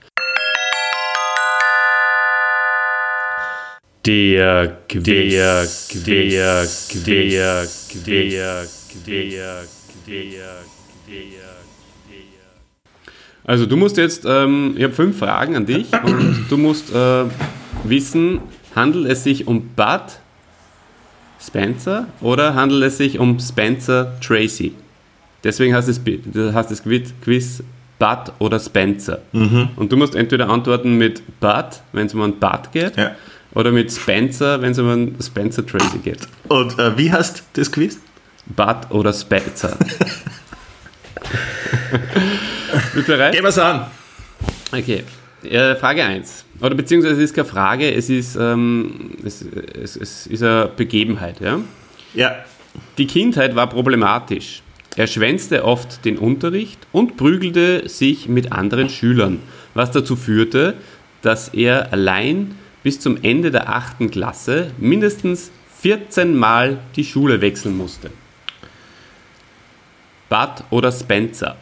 Der 4.05 4.77
Quiz. 4.87 5.03
Der 5.03 5.67
Quiz. 5.89 6.03
Der 6.05 6.65
Quiz. 6.89 7.03
Der 7.03 7.67
Quiz. 7.91 8.05
Der 8.05 8.43
Quiz. 9.03 9.33
Der 10.07 10.47
also 13.43 13.65
du 13.65 13.77
musst 13.77 13.97
jetzt, 13.97 14.25
ähm, 14.25 14.75
ich 14.77 14.83
habe 14.83 14.93
fünf 14.93 15.19
Fragen 15.19 15.55
an 15.55 15.65
dich 15.65 15.87
und 16.03 16.45
du 16.49 16.57
musst 16.57 16.93
äh, 16.93 17.23
wissen, 17.85 18.41
handelt 18.77 19.07
es 19.07 19.25
sich 19.25 19.47
um 19.47 19.69
Bud 19.75 20.19
Spencer 21.45 22.07
oder 22.21 22.55
handelt 22.55 22.83
es 22.83 22.97
sich 22.97 23.19
um 23.19 23.39
Spencer 23.39 24.17
Tracy? 24.21 24.73
Deswegen 25.43 25.75
heißt 25.75 25.89
es, 25.89 25.99
heißt 26.53 26.71
es 26.71 26.83
Quiz 26.83 27.63
Bud 27.99 28.31
oder 28.39 28.59
Spencer. 28.59 29.19
Mhm. 29.31 29.69
Und 29.75 29.91
du 29.91 29.97
musst 29.97 30.15
entweder 30.15 30.49
antworten 30.49 30.97
mit 30.97 31.21
Bud, 31.39 31.65
wenn 31.91 32.07
es 32.07 32.13
um 32.13 32.21
einen 32.21 32.39
Bud 32.39 32.71
geht, 32.71 32.95
ja. 32.95 33.15
oder 33.53 33.71
mit 33.71 33.91
Spencer, 33.91 34.61
wenn 34.61 34.71
es 34.71 34.79
um 34.79 34.87
einen 34.89 35.17
Spencer 35.21 35.65
Tracy 35.65 35.97
geht. 35.97 36.27
Und 36.47 36.77
äh, 36.79 36.97
wie 36.97 37.11
heißt 37.11 37.43
das 37.53 37.71
Quiz? 37.71 37.99
Bud 38.45 38.77
oder 38.89 39.11
Spencer. 39.11 39.77
Bist 42.93 43.07
du 43.07 43.11
bereit? 43.11 43.33
Gehen 43.33 43.43
wir's 43.43 43.57
an. 43.57 43.87
Okay. 44.71 45.03
Äh, 45.51 45.75
Frage 45.75 46.03
1. 46.03 46.45
Oder 46.61 46.75
beziehungsweise 46.75 47.15
es 47.15 47.29
ist 47.29 47.35
keine 47.35 47.47
Frage, 47.47 47.93
es 47.93 48.09
ist, 48.09 48.35
ähm, 48.35 49.11
es, 49.23 49.41
es, 49.41 49.95
es 49.95 50.27
ist 50.27 50.43
eine 50.43 50.69
Begebenheit. 50.75 51.39
Ja? 51.39 51.59
ja. 52.13 52.35
Die 52.97 53.07
Kindheit 53.07 53.55
war 53.55 53.67
problematisch. 53.67 54.61
Er 54.95 55.07
schwänzte 55.07 55.63
oft 55.63 56.05
den 56.05 56.17
Unterricht 56.17 56.79
und 56.91 57.17
prügelte 57.17 57.87
sich 57.87 58.27
mit 58.27 58.51
anderen 58.51 58.89
Schülern, 58.89 59.39
was 59.75 59.91
dazu 59.91 60.15
führte, 60.15 60.73
dass 61.21 61.49
er 61.49 61.93
allein 61.93 62.55
bis 62.81 62.99
zum 62.99 63.21
Ende 63.21 63.51
der 63.51 63.69
8. 63.69 64.11
Klasse 64.11 64.71
mindestens 64.79 65.51
14 65.81 66.35
Mal 66.35 66.79
die 66.95 67.03
Schule 67.03 67.41
wechseln 67.41 67.77
musste. 67.77 68.09
Bud 70.29 70.63
oder 70.71 70.91
Spencer? 70.91 71.55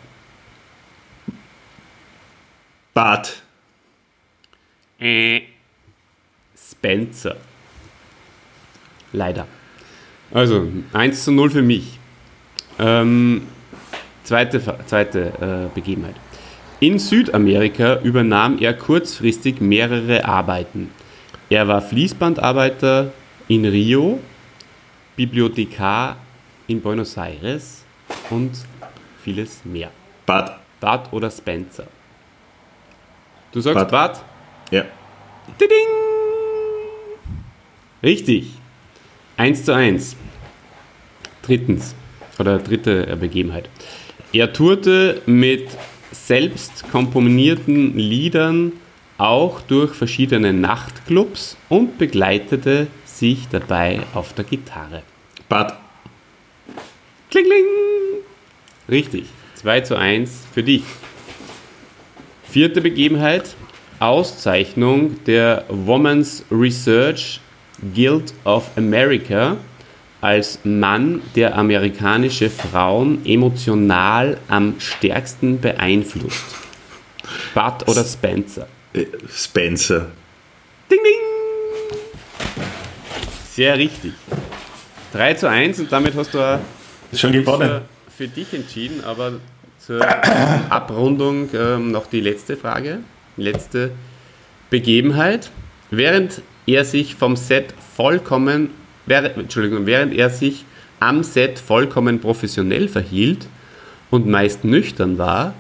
Bud. 2.94 3.45
Äh, 5.00 5.42
Spencer. 6.58 7.36
Leider. 9.12 9.48
Also 10.32 10.68
1 10.94 11.24
zu 11.24 11.32
0 11.32 11.50
für 11.50 11.62
mich. 11.62 12.00
Ähm, 12.80 13.44
zweite 14.24 14.62
zweite 14.86 15.70
äh, 15.70 15.74
Begebenheit. 15.74 16.16
In 16.80 17.00
Südamerika 17.00 18.02
übernahm 18.02 18.58
er 18.60 18.74
kurzfristig 18.74 19.62
mehrere 19.62 20.26
Arbeiten. 20.26 20.92
Er 21.50 21.68
war 21.68 21.82
Fließbandarbeiter 21.82 23.14
in 23.48 23.66
Rio, 23.66 24.20
Bibliothekar 25.16 26.18
in 26.68 26.82
Buenos 26.82 27.16
Aires 27.16 27.86
und 28.30 28.52
vieles 29.24 29.64
mehr. 29.64 29.92
Bad. 30.26 30.60
Bad 30.80 31.14
oder 31.14 31.32
Spencer? 31.32 31.88
Du 33.52 33.62
sagst 33.62 33.76
Bad? 33.76 33.92
Bad? 33.92 34.26
Ja. 34.72 34.84
Ding! 35.60 35.70
Richtig. 38.04 38.48
1 39.38 39.66
zu 39.66 39.74
1. 39.74 40.16
Drittens, 41.42 41.96
oder 42.40 42.58
dritte 42.60 43.16
Begebenheit. 43.18 43.70
Er 44.34 44.54
tourte 44.54 45.22
mit 45.26 45.68
selbst 46.12 46.90
komponierten 46.92 47.98
Liedern 47.98 48.74
auch 49.18 49.62
durch 49.62 49.94
verschiedene 49.94 50.54
Nachtclubs 50.54 51.58
und 51.70 51.98
begleitete 51.98 52.88
sich 53.06 53.48
dabei 53.50 54.02
auf 54.14 54.34
der 54.34 54.46
Gitarre. 54.46 55.04
Bad. 55.48 55.78
Kling, 57.30 57.46
kling. 57.46 57.66
Richtig. 58.90 59.26
2 59.56 59.82
zu 59.82 59.98
1 59.98 60.48
für 60.54 60.64
dich. 60.64 60.84
Vierte 62.44 62.82
Begebenheit. 62.82 63.56
Auszeichnung 64.00 65.24
der 65.26 65.66
Women's 65.70 66.44
Research 66.52 67.40
Guild 67.94 68.34
of 68.44 68.70
America 68.78 69.58
als 70.22 70.60
Mann, 70.64 71.22
der 71.36 71.56
amerikanische 71.56 72.50
Frauen 72.50 73.24
emotional 73.26 74.38
am 74.48 74.76
stärksten 74.80 75.60
beeinflusst. 75.60 76.44
Bud 77.54 77.88
oder 77.88 78.04
Spencer? 78.04 78.68
Äh, 78.94 79.06
Spencer. 79.30 80.08
Ding, 80.90 81.00
ding! 81.04 82.66
Sehr 83.52 83.78
richtig. 83.78 84.14
3 85.14 85.34
zu 85.36 85.50
1 85.50 85.80
und 85.80 85.92
damit 85.92 86.16
hast 86.16 86.34
du 86.34 86.60
schon 87.14 87.32
gewonnen. 87.32 87.82
Für 88.18 88.28
dich 88.28 88.54
entschieden, 88.54 89.04
aber 89.04 89.34
zur 89.80 90.02
Abrundung 90.70 91.50
ähm, 91.54 91.92
noch 91.92 92.08
die 92.08 92.22
letzte 92.22 92.58
Frage, 92.58 93.00
letzte 93.38 93.92
Begebenheit. 94.70 95.52
Während 95.92 96.42
er 96.68 96.86
sich 96.86 97.16
vom 97.16 97.36
Set 97.36 97.74
vollkommen, 97.96 98.72
während, 99.06 99.38
Entschuldigung, 99.38 99.86
während 99.86 100.14
er 100.14 100.30
sich 100.30 100.66
am 101.00 101.24
Set 101.24 101.60
vollkommen 101.60 102.20
professionell 102.20 102.88
verhielt 102.88 103.48
und 104.10 104.28
meist 104.28 104.64
nüchtern 104.64 105.18
war, 105.18 105.54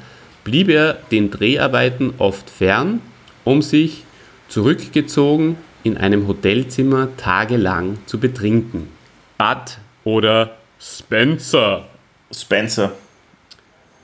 blieb 0.43 0.69
er 0.69 0.99
den 1.11 1.31
Dreharbeiten 1.31 2.13
oft 2.17 2.49
fern 2.49 3.01
um 3.45 3.61
sich 3.61 4.03
zurückgezogen 4.49 5.57
in 5.83 5.97
einem 5.97 6.27
Hotelzimmer 6.27 7.15
tagelang 7.15 7.99
zu 8.05 8.19
betrinken. 8.19 8.89
Bud 9.37 9.77
oder 10.03 10.57
Spencer? 10.79 11.87
Spencer. 12.31 12.91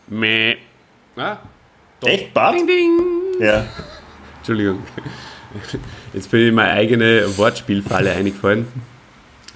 Meh. 0.07 0.55
Ah, 1.17 1.38
Echt 2.03 2.33
Bud? 2.33 2.53
Ding, 2.53 2.67
ding. 2.67 2.99
Ja. 3.39 3.65
Entschuldigung. 4.37 4.79
Jetzt 6.13 6.31
bin 6.31 6.41
ich 6.41 6.47
in 6.47 6.55
meine 6.55 6.71
eigene 6.71 7.37
Wortspielfalle 7.37 8.11
eingefallen. 8.11 8.67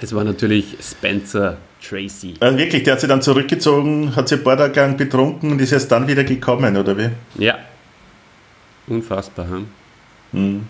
Es 0.01 0.13
war 0.13 0.23
natürlich 0.23 0.77
Spencer 0.81 1.57
Tracy. 1.81 2.33
Also 2.39 2.57
wirklich, 2.57 2.83
der 2.83 2.93
hat 2.93 2.99
sich 2.99 3.09
dann 3.09 3.21
zurückgezogen, 3.21 4.15
hat 4.15 4.27
sich 4.27 4.39
ein 4.39 4.43
paar 4.43 4.57
Tage 4.57 4.79
lang 4.79 4.97
betrunken 4.97 5.51
und 5.51 5.61
ist 5.61 5.71
erst 5.71 5.91
dann 5.91 6.07
wieder 6.07 6.23
gekommen, 6.23 6.75
oder 6.75 6.97
wie? 6.97 7.09
Ja, 7.37 7.57
Unfassbar, 8.87 9.47
hm? 9.47 9.67
Mhm. 10.31 10.67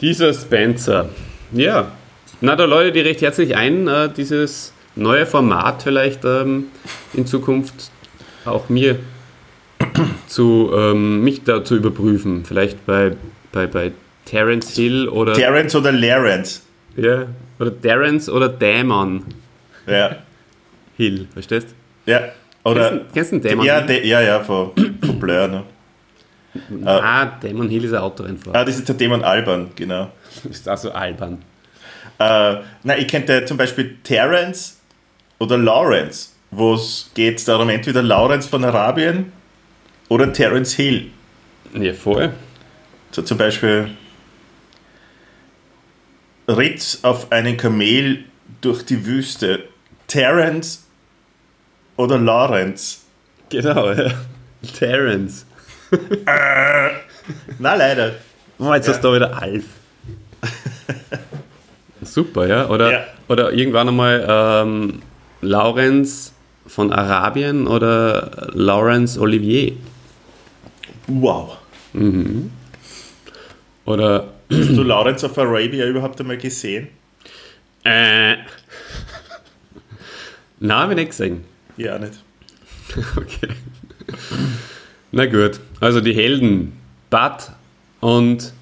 Dieser 0.00 0.34
Spencer. 0.34 1.08
Ja. 1.52 1.92
Na, 2.40 2.56
da 2.56 2.64
läutet 2.64 2.96
die 2.96 3.00
recht 3.00 3.22
herzlich 3.22 3.54
ein, 3.54 3.86
äh, 3.86 4.08
dieses 4.12 4.72
neue 4.96 5.26
Format 5.26 5.84
vielleicht 5.84 6.24
ähm, 6.24 6.66
in 7.14 7.26
Zukunft 7.26 7.90
auch 8.44 8.68
mir 8.68 8.98
zu 10.26 10.70
ähm, 10.74 11.22
mich 11.22 11.44
da 11.44 11.64
zu 11.64 11.76
überprüfen. 11.76 12.44
Vielleicht 12.44 12.84
bei, 12.86 13.16
bei, 13.52 13.66
bei 13.66 13.92
Terence 14.24 14.74
Hill 14.74 15.08
oder. 15.08 15.34
Terence 15.34 15.74
oder 15.74 15.92
Lawrence. 15.92 16.62
Ja. 16.96 17.26
Oder 17.58 17.80
Terence 17.80 18.28
oder 18.28 18.48
Damon. 18.48 19.24
Ja. 19.86 20.16
Hill, 20.96 21.28
verstehst 21.32 21.68
du? 22.04 22.10
Ja. 22.10 22.20
Oder. 22.64 23.00
Kennst 23.12 23.32
du 23.32 23.38
den 23.38 23.50
Damon? 23.50 23.66
Ja, 23.66 23.80
de, 23.80 24.06
ja, 24.06 24.20
ja, 24.20 24.40
von, 24.40 24.72
von 25.04 25.18
Blur, 25.18 25.48
ne? 25.48 25.64
Ah, 26.84 27.26
Damon 27.40 27.68
Hill 27.68 27.84
ist 27.84 27.94
ein 27.94 28.00
Autorennfahrer. 28.00 28.58
Ah, 28.58 28.64
das 28.64 28.78
ist 28.78 28.88
der 28.88 28.94
Damon 28.94 29.24
Alban, 29.24 29.70
genau. 29.74 30.12
Ist 30.48 30.68
also 30.68 30.92
Alban. 30.92 31.38
Äh, 32.18 32.56
na, 32.82 32.98
ich 32.98 33.08
kenne 33.08 33.44
zum 33.46 33.56
Beispiel 33.56 33.96
Terence 34.02 34.78
oder 35.38 35.56
Lawrence, 35.56 36.30
wo 36.50 36.74
es 36.74 37.10
geht 37.14 37.46
darum, 37.48 37.70
entweder 37.70 38.02
Lawrence 38.02 38.48
von 38.48 38.64
Arabien 38.64 39.32
oder 40.12 40.32
Terence 40.32 40.74
Hill. 40.74 41.10
Ja, 41.74 41.94
voll. 41.94 42.32
So 43.10 43.22
zum 43.22 43.38
Beispiel 43.38 43.90
Ritz 46.48 47.00
auf 47.02 47.32
einen 47.32 47.56
Kamel 47.56 48.24
durch 48.60 48.84
die 48.84 49.06
Wüste. 49.06 49.64
Terence 50.06 50.86
oder 51.96 52.18
Lawrence? 52.18 52.98
Genau, 53.48 53.92
ja. 53.92 54.12
Terence 54.78 55.46
äh, 55.92 56.90
na, 57.58 57.74
leider. 57.74 58.12
Oh, 58.58 58.72
jetzt 58.74 58.86
ja. 58.86 58.94
hast 58.94 59.04
du 59.04 59.14
wieder 59.14 59.40
Alf. 59.40 59.64
Super, 62.02 62.46
ja? 62.46 62.68
Oder, 62.68 62.92
ja. 62.92 63.04
oder 63.28 63.52
irgendwann 63.52 63.88
einmal 63.88 64.26
ähm, 64.28 65.02
Lawrence 65.40 66.32
von 66.66 66.92
Arabien 66.92 67.66
oder 67.66 68.50
Lawrence 68.52 69.20
Olivier. 69.20 69.72
Wow. 71.06 71.58
Mhm. 71.92 72.50
Oder. 73.84 74.32
Hast 74.50 74.68
du 74.70 74.82
Lawrence 74.82 75.24
of 75.24 75.36
Arabia 75.38 75.86
überhaupt 75.86 76.20
einmal 76.20 76.36
gesehen? 76.36 76.88
Äh. 77.84 78.36
Nein, 80.60 80.78
habe 80.78 80.92
ich 80.92 80.98
nicht 80.98 81.10
gesehen. 81.10 81.44
Ja, 81.76 81.98
nicht. 81.98 82.14
okay. 83.16 83.48
Na 85.10 85.26
gut, 85.26 85.60
also 85.80 86.00
die 86.00 86.14
Helden 86.14 86.72
Bud 87.10 87.50
und 88.00 88.52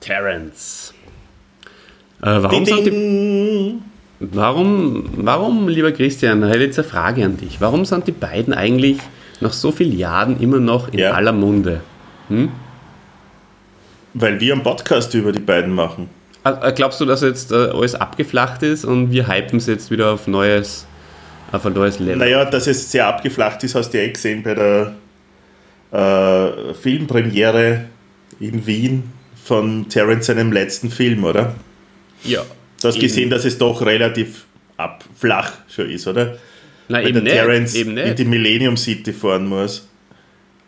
Terence. 0.00 0.94
Äh, 2.20 2.42
warum, 2.42 2.64
sind 2.64 2.86
die, 2.86 3.74
warum, 4.20 5.10
warum, 5.16 5.68
lieber 5.68 5.92
Christian, 5.92 6.42
ich 6.42 6.50
hätte 6.50 6.64
jetzt 6.64 6.78
eine 6.78 6.88
Frage 6.88 7.24
an 7.24 7.36
dich. 7.36 7.60
Warum 7.60 7.84
sind 7.84 8.06
die 8.06 8.12
beiden 8.12 8.52
eigentlich 8.52 8.98
nach 9.40 9.52
so 9.52 9.72
vielen 9.72 9.96
Jahren 9.96 10.40
immer 10.40 10.58
noch 10.58 10.88
in 10.88 10.98
ja. 10.98 11.12
aller 11.12 11.32
Munde? 11.32 11.80
Hm? 12.28 12.50
Weil 14.14 14.40
wir 14.40 14.54
einen 14.54 14.62
Podcast 14.62 15.14
über 15.14 15.32
die 15.32 15.40
beiden 15.40 15.74
machen. 15.74 16.08
Äh, 16.44 16.72
glaubst 16.72 17.00
du, 17.00 17.04
dass 17.04 17.22
jetzt 17.22 17.52
äh, 17.52 17.54
alles 17.54 17.94
abgeflacht 17.94 18.62
ist 18.62 18.84
und 18.84 19.10
wir 19.10 19.28
hypen 19.28 19.58
es 19.58 19.66
jetzt 19.66 19.90
wieder 19.90 20.12
auf, 20.12 20.26
neues, 20.26 20.86
auf 21.52 21.64
ein 21.66 21.72
neues 21.72 21.98
Level? 21.98 22.16
Naja, 22.16 22.44
dass 22.44 22.66
es 22.66 22.90
sehr 22.90 23.06
abgeflacht 23.06 23.62
ist, 23.64 23.74
hast 23.74 23.90
du 23.90 23.98
ja 23.98 24.04
eh 24.04 24.10
gesehen 24.10 24.42
bei 24.42 24.54
der 24.54 24.94
äh, 25.90 26.74
Filmpremiere 26.74 27.86
in 28.40 28.66
Wien 28.66 29.12
von 29.44 29.88
Terence 29.88 30.26
seinem 30.26 30.52
letzten 30.52 30.90
Film, 30.90 31.24
oder? 31.24 31.54
Ja. 32.24 32.42
Du 32.80 32.88
hast 32.88 33.00
gesehen, 33.00 33.30
dass 33.30 33.44
es 33.44 33.58
doch 33.58 33.84
relativ 33.84 34.44
abflach 34.76 35.52
schon 35.68 35.90
ist, 35.90 36.06
oder? 36.06 36.38
Nein, 36.88 37.04
Wenn 37.04 37.16
eben 37.16 37.24
der 37.24 37.34
Terence 37.34 37.74
eben 37.74 37.94
nicht. 37.94 38.06
in 38.06 38.16
die 38.16 38.24
Millennium 38.24 38.76
City 38.76 39.12
fahren 39.12 39.46
muss. 39.46 39.86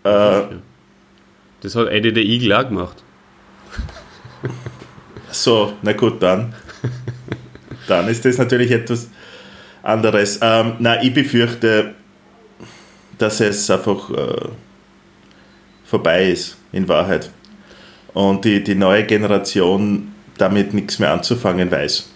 Äh, 0.05 0.43
das 1.63 1.75
hat 1.75 1.89
Eddie 1.89 2.13
der 2.13 2.23
Eagle 2.23 2.53
auch 2.53 2.69
gemacht. 2.69 3.03
so, 5.31 5.75
na 5.83 5.93
gut, 5.93 6.23
dann. 6.23 6.55
dann 7.89 8.09
ist 8.09 8.25
das 8.25 8.39
natürlich 8.39 8.71
etwas 8.71 9.09
anderes. 9.83 10.39
Ähm, 10.43 10.75
na, 10.79 11.03
ich 11.03 11.13
befürchte, 11.13 11.95
dass 13.19 13.41
es 13.41 13.71
einfach 13.71 14.11
äh, 14.11 14.49
vorbei 15.85 16.31
ist, 16.31 16.57
in 16.73 16.89
Wahrheit. 16.89 17.31
Und 18.13 18.45
die, 18.45 18.63
die 18.63 18.75
neue 18.75 19.05
Generation 19.05 20.13
damit 20.37 20.75
nichts 20.75 20.99
mehr 20.99 21.13
anzufangen 21.13 21.71
weiß. 21.71 22.11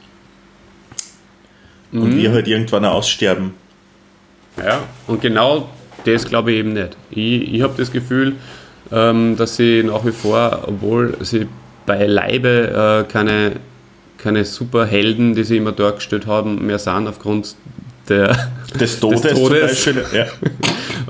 Und 1.93 2.15
mhm. 2.15 2.17
wir 2.17 2.33
halt 2.33 2.49
irgendwann 2.49 2.85
aussterben. 2.85 3.53
Ja, 4.57 4.83
und 5.07 5.21
genau 5.21 5.69
das 6.05 6.27
glaube 6.27 6.53
ich 6.53 6.59
eben 6.59 6.73
nicht. 6.75 6.97
Ich, 7.11 7.55
ich 7.55 7.63
habe 7.63 7.75
das 7.77 7.91
Gefühl, 7.91 8.35
ähm, 8.93 9.37
dass 9.37 9.57
sie 9.57 9.83
nach 9.83 10.05
wie 10.05 10.13
vor, 10.13 10.65
obwohl 10.67 11.17
sie 11.23 11.47
beileibe 11.87 13.05
äh, 13.09 13.13
keine 13.13 13.53
keine 14.25 14.47
Superhelden, 14.47 15.35
die 15.35 15.45
sie 15.45 15.59
immer 15.59 15.73
dargestellt 15.73 16.27
haben, 16.27 16.65
mehr 16.65 16.79
sind 16.79 17.07
aufgrund 17.07 17.57
der, 18.09 18.35
des 18.81 18.99
Todes, 18.99 19.21
des 19.21 19.35
Todes 19.35 19.85
ja. 20.15 20.27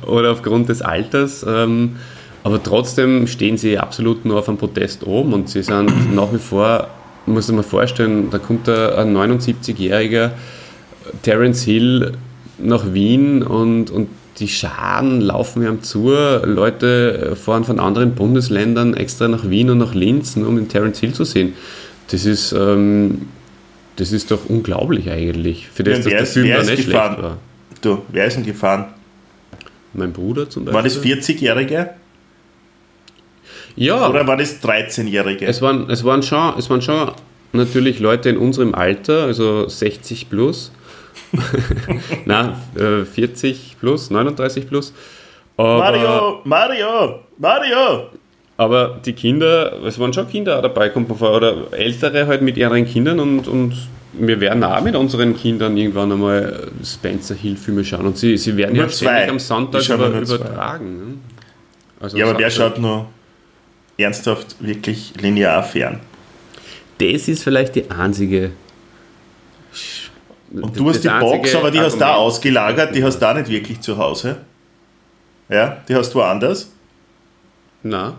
oder 0.07 0.33
aufgrund 0.33 0.69
des 0.69 0.83
Alters. 0.83 1.47
Ähm, 1.49 1.95
aber 2.43 2.61
trotzdem 2.61 3.29
stehen 3.29 3.57
sie 3.57 3.79
absolut 3.79 4.25
nur 4.25 4.41
auf 4.41 4.49
einem 4.49 4.59
Protest 4.59 5.07
oben 5.07 5.33
und 5.33 5.49
sie 5.49 5.63
sind 5.63 6.15
nach 6.15 6.33
wie 6.33 6.39
vor, 6.39 6.89
muss 7.27 7.51
man 7.53 7.63
vorstellen, 7.63 8.31
da 8.31 8.39
kommt 8.39 8.69
ein 8.69 9.17
79-jähriger 9.17 10.33
Terence 11.23 11.63
Hill 11.63 12.13
nach 12.59 12.93
Wien 12.93 13.43
und, 13.43 13.91
und 13.91 14.09
die 14.39 14.49
Scharen 14.49 15.21
laufen 15.21 15.63
mir 15.63 15.69
am 15.69 15.83
zu. 15.83 16.11
Leute 16.11 17.37
fahren 17.37 17.65
von 17.65 17.79
anderen 17.79 18.15
Bundesländern 18.15 18.95
extra 18.95 19.29
nach 19.29 19.49
Wien 19.49 19.71
und 19.71 19.79
nach 19.79 19.95
Linz, 19.95 20.37
nur 20.37 20.49
um 20.49 20.57
den 20.57 20.69
Terence 20.69 21.01
Hill 21.01 21.13
zu 21.13 21.25
sehen. 21.25 21.55
Das 22.11 22.25
ist, 22.25 22.53
ähm, 22.53 23.29
das 23.97 24.13
ist 24.13 24.31
doch 24.31 24.47
unglaublich 24.49 25.11
eigentlich. 25.11 25.69
Für 25.73 25.85
das, 25.85 26.05
ja, 26.05 26.19
dass 26.19 26.33
der 26.35 26.45
Film 26.45 26.49
da 26.49 26.63
nicht 26.63 26.87
gefahren? 26.87 27.15
schlecht 27.15 27.23
war. 27.23 27.39
Du, 27.81 28.03
wer 28.09 28.27
ist 28.27 28.37
denn 28.37 28.45
gefahren? 28.45 28.87
Mein 29.93 30.13
Bruder 30.13 30.51
zum 30.51 30.65
Beispiel. 30.65 30.75
War 30.75 30.83
das 30.83 31.03
40-Jährige? 31.03 31.91
Ja. 33.77 34.09
Oder 34.09 34.27
war 34.27 34.37
das 34.37 34.63
13-Jährige? 34.63 35.47
Es 35.47 35.63
waren, 35.63 35.89
es, 35.91 36.05
waren 36.05 36.23
schon, 36.23 36.55
es 36.59 36.69
waren 36.71 36.83
schon 36.83 37.13
natürlich 37.53 38.01
Leute 38.01 38.31
in 38.31 38.37
unserem 38.37 38.75
Alter, 38.75 39.25
also 39.25 39.69
60 39.69 40.29
plus. 40.31 40.73
40 42.77 43.45
äh, 43.45 43.77
plus, 43.81 44.11
39 44.11 44.69
plus. 44.69 44.93
Aber, 45.57 45.79
Mario, 45.79 46.41
Mario, 46.45 47.21
Mario! 47.39 48.11
Aber 48.57 49.01
die 49.05 49.13
Kinder, 49.13 49.83
es 49.85 49.99
waren 49.99 50.13
schon 50.13 50.29
Kinder 50.29 50.63
dabei, 50.63 50.89
kommt 50.89 51.09
man 51.09 51.19
vor, 51.19 51.37
oder 51.37 51.73
Ältere 51.73 52.27
halt 52.27 52.43
mit 52.43 52.57
ihren 52.57 52.85
Kindern 52.87 53.19
und, 53.19 53.49
und 53.49 53.75
wir 54.13 54.41
werden 54.41 54.63
auch 54.63 54.81
mit 54.81 54.95
unseren 54.95 55.37
Kindern 55.37 55.77
irgendwann 55.77 56.13
einmal 56.13 56.69
Spencer 56.85 57.35
Hill 57.35 57.57
Filme 57.57 57.85
schauen 57.85 58.07
und 58.07 58.17
sie, 58.17 58.37
sie 58.37 58.57
werden 58.57 58.77
nur 58.77 58.85
ja 58.85 58.91
ständig 58.91 59.31
am 59.31 59.39
Sonntag 59.41 59.89
über, 59.89 60.09
übertragen. 60.09 60.99
Ne? 60.99 61.15
Also 62.01 62.17
ja, 62.17 62.27
aber 62.27 62.39
wer 62.39 62.51
schaut 62.51 62.79
nur 62.79 63.07
ernsthaft 63.97 64.57
wirklich 64.61 65.15
linear 65.21 65.63
fern? 65.63 66.01
Das 66.99 67.29
ist 67.29 67.43
vielleicht 67.43 67.75
die 67.75 67.91
einzige. 67.91 68.53
Und 70.63 70.79
du 70.79 70.89
hast 70.89 71.03
die 71.03 71.09
Box, 71.09 71.55
aber 71.55 71.71
die 71.71 71.79
Argument. 71.79 71.85
hast 71.85 71.99
da 71.99 72.15
ausgelagert, 72.15 72.95
die 72.95 73.03
hast 73.03 73.19
da 73.19 73.35
nicht 73.35 73.49
wirklich 73.49 73.81
zu 73.81 73.99
Hause. 73.99 74.37
Ja, 75.49 75.79
die 75.89 75.95
hast 75.95 76.15
du 76.15 76.19
woanders. 76.19 76.71
Na. 77.83 78.15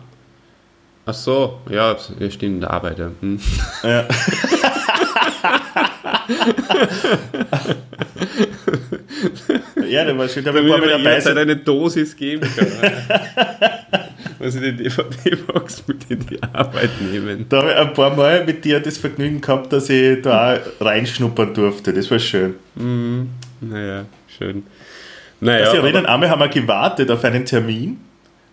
Ach 1.06 1.14
so, 1.14 1.60
ja, 1.70 1.96
stimmt, 2.30 2.44
in 2.44 2.60
der 2.62 2.72
Arbeit. 2.72 2.98
Hm. 2.98 3.40
ja. 3.84 4.06
ja, 9.88 10.06
der 10.06 10.18
war 10.18 10.28
schön, 10.28 10.44
da 10.44 10.54
wir 10.54 10.64
dabei 10.64 11.20
Zeit 11.20 11.38
eine 11.38 11.56
Dosis 11.56 12.16
geben 12.16 12.48
kann. 12.56 12.68
muss 14.40 14.56
ich 14.56 14.62
die 14.62 14.84
DVD-Box 14.84 15.84
mit 15.88 16.10
in 16.10 16.26
die 16.26 16.42
Arbeit 16.42 16.90
nehmen. 17.02 17.46
Da 17.50 17.58
habe 17.58 17.72
ich 17.72 17.78
ein 17.78 17.94
paar 17.94 18.16
Mal 18.16 18.46
mit 18.46 18.66
dir 18.66 18.80
das 18.80 18.98
Vergnügen 18.98 19.42
gehabt, 19.42 19.72
dass 19.74 19.90
ich 19.90 20.22
da 20.22 20.60
reinschnuppern 20.80 21.54
durfte. 21.54 21.94
Das 21.94 22.10
war 22.12 22.20
schön. 22.20 22.56
Mm, 22.76 23.24
naja, 23.62 24.06
schön. 24.38 24.64
Naja, 25.40 25.72
Sie 25.72 25.78
erinnern, 25.78 26.06
einmal 26.06 26.30
haben 26.30 26.40
wir 26.40 26.50
gewartet 26.50 27.12
auf 27.12 27.24
einen 27.24 27.46
Termin, 27.46 28.00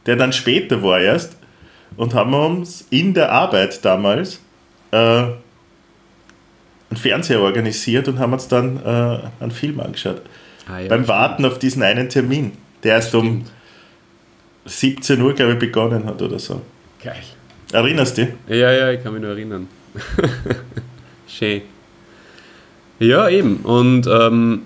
der 0.06 0.16
dann 0.16 0.32
später 0.32 0.82
war 0.82 1.00
erst 1.00 1.36
und 1.96 2.14
haben 2.14 2.34
uns 2.34 2.86
in 2.90 3.14
der 3.14 3.30
Arbeit 3.30 3.84
damals 3.84 4.40
äh, 4.90 5.24
einen 6.92 7.00
Fernseher 7.00 7.40
organisiert 7.40 8.06
und 8.08 8.18
haben 8.18 8.34
uns 8.34 8.48
dann 8.48 8.76
äh, 8.84 9.18
einen 9.40 9.50
Film 9.50 9.80
angeschaut. 9.80 10.20
Ah, 10.68 10.78
ja, 10.78 10.88
Beim 10.88 11.08
Warten 11.08 11.44
auf 11.46 11.58
diesen 11.58 11.82
einen 11.82 12.08
Termin, 12.10 12.52
der 12.82 12.96
erst 12.96 13.08
Stimmt. 13.08 13.24
um 13.24 13.44
17 14.66 15.20
Uhr, 15.20 15.32
glaube 15.32 15.54
ich, 15.54 15.58
begonnen 15.58 16.04
hat 16.04 16.20
oder 16.20 16.38
so. 16.38 16.60
Geil. 17.02 17.16
Erinnerst 17.72 18.18
du 18.18 18.26
dich? 18.26 18.34
Ja, 18.46 18.70
ja, 18.70 18.90
ich 18.90 19.02
kann 19.02 19.14
mich 19.14 19.22
nur 19.22 19.30
erinnern. 19.30 19.66
Schön. 21.26 21.62
Ja, 22.98 23.28
eben. 23.28 23.56
Und 23.56 24.06
ähm, 24.06 24.62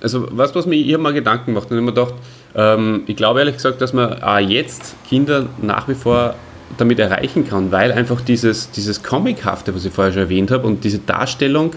also, 0.00 0.28
was, 0.30 0.54
was 0.54 0.66
mir, 0.66 0.76
ich 0.76 0.96
mal 0.96 1.12
Gedanken 1.12 1.46
gemacht 1.46 1.70
und 1.70 1.76
ich 1.76 1.82
habe 1.82 1.92
mir 1.92 1.92
gedacht, 1.92 2.14
ähm, 2.54 3.02
ich 3.08 3.16
glaube 3.16 3.40
ehrlich 3.40 3.56
gesagt, 3.56 3.80
dass 3.80 3.92
man 3.92 4.22
auch 4.22 4.38
jetzt 4.38 4.94
Kinder 5.08 5.46
nach 5.60 5.88
wie 5.88 5.94
vor 5.94 6.36
damit 6.78 6.98
erreichen 6.98 7.48
kann, 7.48 7.72
weil 7.72 7.92
einfach 7.92 8.20
dieses, 8.20 8.70
dieses 8.70 9.02
Comichafte, 9.02 9.74
was 9.74 9.84
ich 9.84 9.92
vorher 9.92 10.12
schon 10.12 10.22
erwähnt 10.22 10.50
habe, 10.50 10.66
und 10.66 10.84
diese 10.84 10.98
Darstellung, 10.98 11.74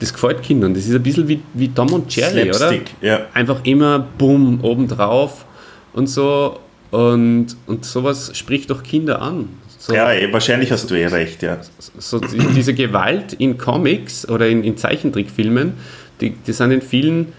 das 0.00 0.12
gefällt 0.12 0.42
Kindern. 0.42 0.74
Das 0.74 0.86
ist 0.86 0.94
ein 0.94 1.02
bisschen 1.02 1.28
wie, 1.28 1.40
wie 1.54 1.68
Tom 1.68 1.92
und 1.92 2.14
Jerry, 2.14 2.52
Slapstick, 2.52 2.94
oder? 3.00 3.08
Ja. 3.08 3.20
Einfach 3.34 3.60
immer 3.64 3.98
bumm, 4.00 4.60
obendrauf 4.62 5.44
und 5.92 6.08
so. 6.08 6.58
Und, 6.90 7.56
und 7.66 7.84
sowas 7.84 8.32
spricht 8.34 8.70
doch 8.70 8.82
Kinder 8.82 9.22
an. 9.22 9.48
So, 9.78 9.94
ja, 9.94 10.12
eh, 10.12 10.32
wahrscheinlich 10.32 10.70
hast 10.70 10.90
du 10.90 10.94
eh 10.94 11.06
recht, 11.06 11.42
ja. 11.42 11.58
So, 11.98 12.20
diese 12.20 12.74
Gewalt 12.74 13.32
in 13.32 13.58
Comics 13.58 14.28
oder 14.28 14.48
in, 14.48 14.62
in 14.62 14.76
Zeichentrickfilmen, 14.76 15.72
die, 16.20 16.30
die 16.30 16.52
sind 16.52 16.70
in 16.70 16.82
vielen 16.82 17.32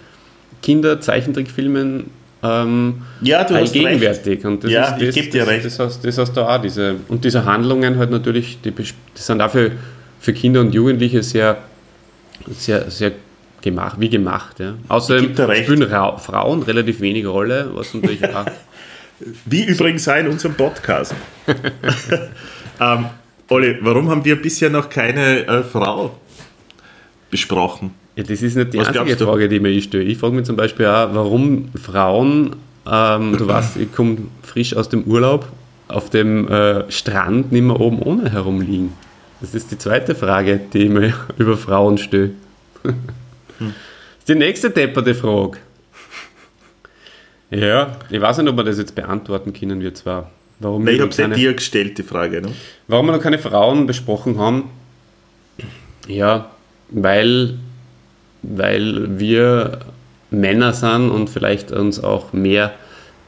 Kinder-Zeichentrickfilmen 0.61 2.09
ähm, 2.43 3.01
ja, 3.21 3.43
du 3.43 3.55
hast 3.55 3.73
allgegenwärtig. 3.75 4.33
Recht. 4.35 4.45
Und 4.45 4.63
das 4.63 4.71
ja, 4.71 4.83
ist, 4.83 4.91
das, 4.93 5.01
ich 5.01 5.15
gebe 5.15 5.29
dir 5.29 5.47
recht. 5.47 5.65
Das, 5.65 5.77
das, 5.77 5.87
hast, 5.87 6.05
das 6.05 6.17
hast 6.17 6.33
du 6.33 6.41
auch. 6.41 6.61
Diese, 6.61 6.95
und 7.07 7.23
diese 7.23 7.45
Handlungen 7.45 7.97
halt 7.97 8.11
natürlich, 8.11 8.59
die, 8.61 8.71
die 8.71 8.85
sind 9.15 9.39
dafür 9.39 9.71
für 10.19 10.33
Kinder 10.33 10.61
und 10.61 10.73
Jugendliche 10.73 11.23
sehr, 11.23 11.57
sehr, 12.51 12.91
sehr 12.91 13.13
gemacht, 13.61 13.95
wie 13.99 14.09
gemacht. 14.09 14.59
Ja. 14.59 14.75
Außerdem 14.89 15.35
spielen 15.35 15.89
Frauen 16.19 16.63
relativ 16.63 16.99
wenig 16.99 17.25
Rolle, 17.25 17.69
was 17.73 17.93
natürlich 17.93 18.23
auch 18.35 18.45
wie 19.45 19.63
übrigens 19.63 20.07
auch 20.07 20.17
in 20.17 20.27
unserem 20.27 20.55
Podcast. 20.55 21.15
ähm, 22.79 23.05
Olli, 23.47 23.77
warum 23.81 24.09
haben 24.09 24.25
wir 24.25 24.41
bisher 24.41 24.69
noch 24.69 24.89
keine 24.89 25.45
äh, 25.45 25.63
Frau 25.63 26.19
besprochen? 27.29 28.02
Ja, 28.15 28.23
das 28.23 28.41
ist 28.41 28.55
nicht 28.55 28.73
die 28.73 28.79
Was 28.79 28.89
einzige 28.89 29.17
Frage, 29.17 29.49
die 29.49 29.59
mir 29.59 29.81
stelle. 29.81 30.03
Ich 30.03 30.17
frage 30.17 30.35
mich 30.35 30.45
zum 30.45 30.55
Beispiel 30.55 30.85
auch, 30.85 31.13
warum 31.13 31.69
Frauen, 31.75 32.55
ähm, 32.85 33.37
du 33.37 33.47
weißt, 33.47 33.77
ich 33.77 33.91
komme 33.91 34.17
frisch 34.43 34.75
aus 34.75 34.89
dem 34.89 35.03
Urlaub, 35.03 35.47
auf 35.87 36.09
dem 36.09 36.47
äh, 36.47 36.91
Strand 36.91 37.51
nicht 37.51 37.63
mehr 37.63 37.79
oben 37.79 37.99
ohne 37.99 38.31
herumliegen. 38.31 38.93
Das 39.41 39.55
ist 39.55 39.71
die 39.71 39.77
zweite 39.77 40.15
Frage, 40.15 40.59
die 40.73 40.83
ich 40.83 40.89
mir 40.89 41.13
über 41.37 41.57
Frauen 41.57 41.97
stelle. 41.97 42.31
hm. 42.83 42.93
Das 43.59 44.19
ist 44.19 44.29
die 44.29 44.35
nächste 44.35 44.69
depperte 44.69 45.15
Frage. 45.15 45.57
Ja, 47.49 47.97
ich 48.09 48.19
weiß 48.19 48.37
nicht, 48.39 48.49
ob 48.49 48.57
wir 48.57 48.63
das 48.63 48.77
jetzt 48.77 48.95
beantworten 48.95 49.53
können, 49.53 49.81
wir 49.81 49.93
zwar. 49.93 50.31
Warum 50.59 50.83
Nein, 50.83 50.95
ich 50.95 51.01
habe 51.01 51.11
es 51.11 51.17
keine, 51.17 51.35
dir 51.35 51.53
gestellt, 51.53 51.97
die 51.97 52.03
Frage. 52.03 52.41
Ne? 52.41 52.51
Warum 52.87 53.07
wir 53.07 53.11
noch 53.11 53.21
keine 53.21 53.37
Frauen 53.37 53.85
besprochen 53.85 54.39
haben? 54.39 54.69
Ja, 56.07 56.51
weil, 56.89 57.59
weil 58.43 59.19
wir 59.19 59.79
Männer 60.29 60.73
sind 60.73 61.09
und 61.09 61.29
vielleicht 61.29 61.71
uns 61.71 62.03
auch 62.03 62.33
mehr 62.33 62.73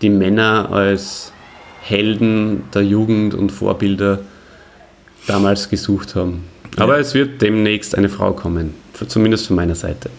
die 0.02 0.10
Männer 0.10 0.72
als 0.72 1.32
Helden 1.82 2.64
der 2.74 2.84
Jugend 2.84 3.34
und 3.34 3.52
Vorbilder 3.52 4.20
damals 5.28 5.70
gesucht 5.70 6.16
haben. 6.16 6.44
Aber 6.78 6.96
ja. 6.96 7.00
es 7.00 7.14
wird 7.14 7.42
demnächst 7.42 7.96
eine 7.96 8.10
Frau 8.10 8.34
kommen, 8.34 8.74
zumindest 9.08 9.48
von 9.48 9.56
meiner 9.56 9.76
Seite. 9.76 10.10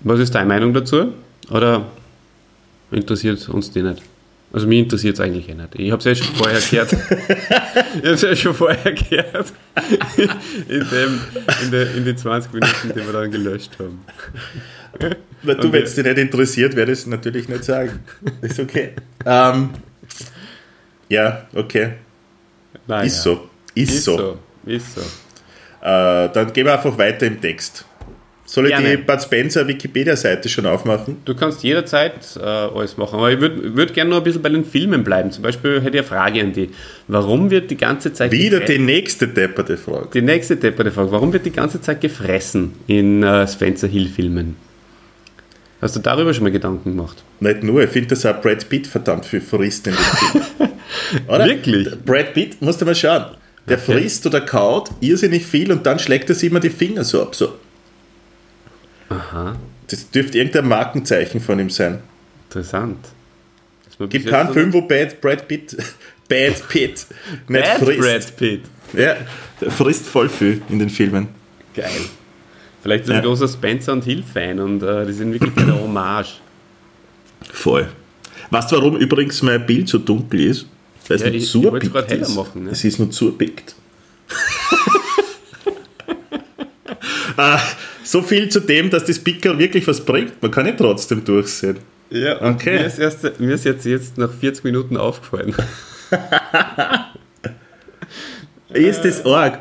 Was 0.00 0.20
ist 0.20 0.34
deine 0.34 0.48
Meinung 0.48 0.74
dazu? 0.74 1.12
Oder 1.50 1.86
interessiert 2.90 3.48
uns 3.48 3.70
die 3.70 3.82
nicht? 3.82 4.02
Also 4.52 4.66
mich 4.66 4.80
interessiert 4.80 5.14
es 5.14 5.20
eigentlich 5.20 5.48
eh 5.48 5.54
nicht. 5.54 5.74
Ich 5.76 5.90
habe 5.90 5.98
es 5.98 6.04
ja 6.04 6.14
schon 6.14 6.36
vorher 6.36 6.60
gehört. 6.60 6.92
ich 7.94 7.96
habe 7.96 8.08
es 8.08 8.22
ja 8.22 8.36
schon 8.36 8.54
vorher 8.54 8.92
gehört. 8.92 9.52
in, 10.68 10.86
dem, 10.90 11.20
in, 11.64 11.70
der, 11.70 11.94
in 11.94 12.04
den 12.04 12.16
20 12.16 12.52
Minuten, 12.52 12.92
die 12.94 12.96
wir 12.96 13.12
dann 13.12 13.30
gelöscht 13.30 13.78
haben. 13.78 14.04
Weil 15.42 15.56
du, 15.56 15.72
wenn 15.72 15.82
es 15.84 15.94
dich 15.94 16.04
nicht 16.04 16.18
interessiert, 16.18 16.76
werde 16.76 16.92
ich 16.92 16.98
es 16.98 17.06
natürlich 17.06 17.48
nicht 17.48 17.64
sagen. 17.64 18.00
Ist 18.42 18.60
okay. 18.60 18.90
Ähm, 19.24 19.70
ja, 21.08 21.46
okay. 21.54 21.94
Naja. 22.86 23.04
Ist 23.04 23.22
so. 23.22 23.48
Ist, 23.74 23.94
ist 23.94 24.04
so. 24.04 24.16
so. 24.18 24.38
Ist 24.66 24.94
so. 24.94 25.00
Äh, 25.00 26.30
dann 26.30 26.52
gehen 26.52 26.66
wir 26.66 26.74
einfach 26.74 26.96
weiter 26.98 27.26
im 27.26 27.40
Text. 27.40 27.86
Soll 28.52 28.66
ich 28.66 28.72
Gerne. 28.72 28.98
die 28.98 29.02
Bud 29.02 29.22
Spencer 29.22 29.66
Wikipedia-Seite 29.66 30.46
schon 30.50 30.66
aufmachen? 30.66 31.16
Du 31.24 31.34
kannst 31.34 31.62
jederzeit 31.62 32.12
äh, 32.36 32.42
alles 32.42 32.98
machen, 32.98 33.18
aber 33.18 33.32
ich 33.32 33.40
würde 33.40 33.74
würd 33.74 33.94
gerne 33.94 34.10
noch 34.10 34.18
ein 34.18 34.24
bisschen 34.24 34.42
bei 34.42 34.50
den 34.50 34.66
Filmen 34.66 35.02
bleiben. 35.04 35.30
Zum 35.30 35.42
Beispiel 35.42 35.80
hätte 35.80 35.96
ich 35.96 36.02
eine 36.02 36.02
Frage 36.02 36.42
an 36.42 36.52
dich. 36.52 36.68
Warum 37.08 37.48
wird 37.48 37.70
die 37.70 37.78
ganze 37.78 38.12
Zeit. 38.12 38.30
Wieder 38.30 38.60
die 38.60 38.78
nächste 38.78 39.26
depperte 39.26 39.78
Frage. 39.78 40.08
Die 40.12 40.20
nächste 40.20 40.56
depperte 40.56 40.90
Frage. 40.90 41.10
Warum 41.12 41.32
wird 41.32 41.46
die 41.46 41.50
ganze 41.50 41.80
Zeit 41.80 42.02
gefressen 42.02 42.74
in 42.88 43.22
äh, 43.22 43.48
Spencer 43.48 43.88
Hill-Filmen? 43.88 44.56
Hast 45.80 45.96
du 45.96 46.00
darüber 46.00 46.34
schon 46.34 46.42
mal 46.42 46.52
Gedanken 46.52 46.94
gemacht? 46.94 47.24
Nicht 47.40 47.62
nur, 47.62 47.82
ich 47.82 47.88
finde, 47.88 48.08
dass 48.08 48.26
auch 48.26 48.38
Brad 48.42 48.68
Pitt 48.68 48.86
verdammt 48.86 49.24
viel 49.24 49.40
frisst 49.40 49.86
in 49.86 49.94
dem 49.94 49.98
Film. 49.98 50.70
Oder? 51.26 51.46
Wirklich? 51.46 51.88
Brad 52.04 52.34
Pitt, 52.34 52.60
musst 52.60 52.82
du 52.82 52.84
mal 52.84 52.94
schauen. 52.94 53.24
Der 53.66 53.78
okay. 53.78 53.92
frisst 53.92 54.26
oder 54.26 54.42
kaut 54.42 54.90
irrsinnig 55.00 55.46
viel 55.46 55.72
und 55.72 55.86
dann 55.86 55.98
schlägt 55.98 56.28
er 56.28 56.34
sich 56.34 56.50
immer 56.50 56.60
die 56.60 56.68
Finger 56.68 57.04
so 57.04 57.22
ab. 57.22 57.34
So. 57.34 57.54
Aha. 59.12 59.56
Das 59.88 60.10
dürfte 60.10 60.38
irgendein 60.38 60.68
Markenzeichen 60.68 61.40
von 61.40 61.58
ihm 61.58 61.70
sein. 61.70 62.00
Interessant. 62.48 62.98
Gibt 64.08 64.26
keinen 64.26 64.52
Film, 64.52 64.72
wo 64.72 64.82
Bad 64.82 65.20
Brad 65.20 65.46
Pitt, 65.46 65.76
Bad 66.28 66.68
Pitt 66.68 67.06
nicht 67.48 67.64
Bad 67.64 67.78
frisst. 67.78 68.00
Brad 68.00 68.36
Pitt. 68.36 68.62
Ja, 68.94 69.16
der 69.60 69.70
frisst 69.70 70.06
voll 70.06 70.28
viel 70.28 70.62
in 70.68 70.78
den 70.78 70.90
Filmen. 70.90 71.28
Geil. 71.74 71.88
Vielleicht 72.82 73.04
ist 73.04 73.10
ja. 73.10 73.16
ein 73.16 73.22
großer 73.22 73.48
Spencer 73.48 73.92
und 73.92 74.04
Hill-Fan 74.04 74.58
und 74.58 74.82
äh, 74.82 75.06
die 75.06 75.12
sind 75.12 75.32
wirklich 75.32 75.56
eine 75.56 75.74
Hommage. 75.80 76.40
Voll. 77.52 77.88
Weißt 78.50 78.72
du, 78.72 78.76
warum 78.76 78.96
übrigens 78.96 79.40
mein 79.42 79.64
Bild 79.64 79.88
so 79.88 79.98
dunkel 79.98 80.40
ist? 80.40 80.66
Weil 81.06 81.16
es 81.16 81.22
ja, 81.22 81.28
ich, 81.28 81.54
ich 81.54 81.62
wollte 81.62 81.86
es 81.86 81.92
gerade 81.92 82.08
heller 82.08 82.28
machen. 82.30 82.64
Ne? 82.64 82.70
Es 82.70 82.84
ist 82.84 82.98
nur 82.98 83.10
zupickt. 83.10 83.74
ah, 87.36 87.60
so 88.04 88.22
viel 88.22 88.48
zu 88.48 88.60
dem, 88.60 88.90
dass 88.90 89.04
das 89.04 89.18
Pickel 89.18 89.58
wirklich 89.58 89.86
was 89.86 90.04
bringt. 90.04 90.40
Man 90.42 90.50
kann 90.50 90.66
ja 90.66 90.72
trotzdem 90.72 91.24
durchsehen. 91.24 91.78
Ja, 92.10 92.42
okay. 92.42 92.78
Mir 92.78 92.86
ist, 92.86 92.98
erst, 92.98 93.40
mir 93.40 93.54
ist 93.54 93.64
jetzt, 93.64 93.86
jetzt 93.86 94.18
nach 94.18 94.30
40 94.32 94.64
Minuten 94.64 94.96
aufgefallen. 94.96 95.54
ist 98.68 99.02
das 99.02 99.24
arg. 99.24 99.60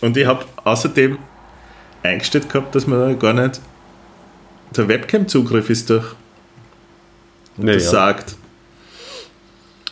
Und 0.00 0.16
ich 0.16 0.26
habe 0.26 0.44
außerdem 0.64 1.18
eingestellt 2.02 2.48
gehabt, 2.48 2.74
dass 2.74 2.86
man 2.86 3.18
gar 3.18 3.34
nicht. 3.34 3.60
Der 4.76 4.88
Webcam-Zugriff 4.88 5.68
ist 5.68 5.90
doch. 5.90 6.16
Und 7.56 7.66
naja. 7.66 7.78
das 7.78 7.90
sagt. 7.90 8.36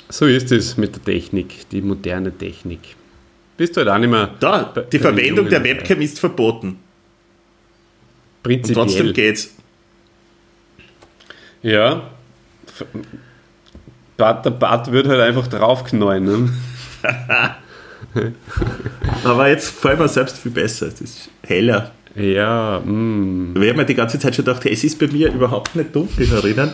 So 0.08 0.26
ist 0.26 0.50
es 0.50 0.76
mit 0.76 0.96
der 0.96 1.04
Technik, 1.04 1.68
die 1.70 1.82
moderne 1.82 2.36
Technik. 2.36 2.80
Bist 3.56 3.76
du 3.76 3.80
halt 3.80 3.90
auch 3.90 3.98
nicht 3.98 4.10
mehr. 4.10 4.34
Da, 4.40 4.74
die 4.90 4.98
Verwendung 4.98 5.48
der 5.48 5.62
Webcam 5.62 6.00
ist 6.00 6.18
verboten. 6.18 6.78
Prinzipiell. 8.42 8.82
Und 8.82 8.88
trotzdem 8.88 9.12
geht's. 9.12 9.54
Ja. 11.62 12.10
Bart, 14.16 14.44
der 14.44 14.50
Bart 14.50 14.90
wird 14.90 15.06
halt 15.08 15.20
einfach 15.20 15.46
draufknallen. 15.46 16.24
Ne? 16.24 16.50
Aber 19.24 19.48
jetzt 19.48 19.74
gefällt 19.74 19.98
mir 19.98 20.08
selbst 20.08 20.38
viel 20.38 20.52
besser. 20.52 20.88
Es 20.88 21.00
ist 21.00 21.30
heller. 21.42 21.92
Ja, 22.14 22.80
mm. 22.84 23.54
Wir 23.54 23.70
haben 23.70 23.78
ja 23.78 23.84
die 23.84 23.94
ganze 23.94 24.18
Zeit 24.18 24.34
schon 24.34 24.44
gedacht, 24.44 24.66
es 24.66 24.82
ist 24.84 24.98
bei 24.98 25.06
mir 25.06 25.32
überhaupt 25.32 25.76
nicht 25.76 25.94
dunkel 25.94 26.28
herinnen. 26.28 26.72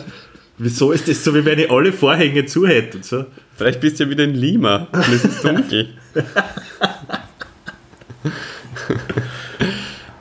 Wieso 0.57 0.91
ist 0.91 1.07
das 1.07 1.23
so, 1.23 1.35
wie 1.35 1.45
wenn 1.45 1.59
ich 1.59 1.69
alle 1.69 1.93
Vorhänge 1.93 2.45
zu 2.45 2.65
hätte? 2.65 3.03
So? 3.03 3.25
Vielleicht 3.55 3.79
bist 3.79 3.99
du 3.99 4.05
ja 4.05 4.09
wieder 4.09 4.23
in 4.23 4.33
Lima 4.33 4.87
und 4.91 5.07
es 5.09 5.23
ist 5.23 5.43
dunkel. 5.43 5.89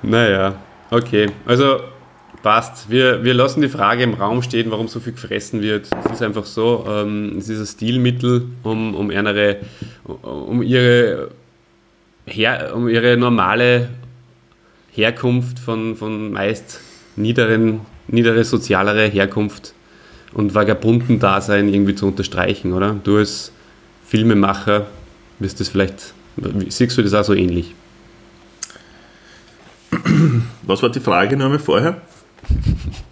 naja, 0.02 0.62
okay. 0.96 1.26
Also 1.46 1.80
passt. 2.42 2.90
Wir, 2.90 3.24
wir 3.24 3.34
lassen 3.34 3.60
die 3.60 3.68
Frage 3.68 4.04
im 4.04 4.14
Raum 4.14 4.40
stehen, 4.40 4.70
warum 4.70 4.86
so 4.86 5.00
viel 5.00 5.14
gefressen 5.14 5.62
wird. 5.62 5.88
Es 6.04 6.12
ist 6.12 6.22
einfach 6.22 6.44
so, 6.44 6.84
ähm, 6.88 7.34
es 7.38 7.48
ist 7.48 7.58
ein 7.58 7.66
Stilmittel, 7.66 8.46
um, 8.62 8.94
um, 8.94 9.10
ihre, 9.10 9.56
um, 10.04 10.62
ihre, 10.62 11.30
her, 12.24 12.72
um 12.74 12.88
ihre 12.88 13.16
normale 13.16 13.88
Herkunft 14.92 15.58
von, 15.58 15.96
von 15.96 16.32
meist 16.32 16.80
niederen, 17.16 17.80
niedere 18.06 18.44
sozialere 18.44 19.06
Herkunft 19.06 19.74
und 20.32 20.54
Vagabunden-Dasein 20.54 21.68
irgendwie 21.68 21.94
zu 21.94 22.06
unterstreichen, 22.06 22.72
oder? 22.72 22.94
Du 23.02 23.16
als 23.16 23.50
Filmemacher 24.06 24.86
wirst 25.40 25.58
das 25.58 25.68
vielleicht, 25.68 26.14
siehst 26.68 26.96
du 26.96 27.02
das 27.02 27.14
auch 27.14 27.24
so 27.24 27.34
ähnlich? 27.34 27.74
Was 30.62 30.82
war 30.82 30.90
die 30.90 31.00
Frage 31.00 31.36
nochmal 31.36 31.58
vorher? 31.58 32.00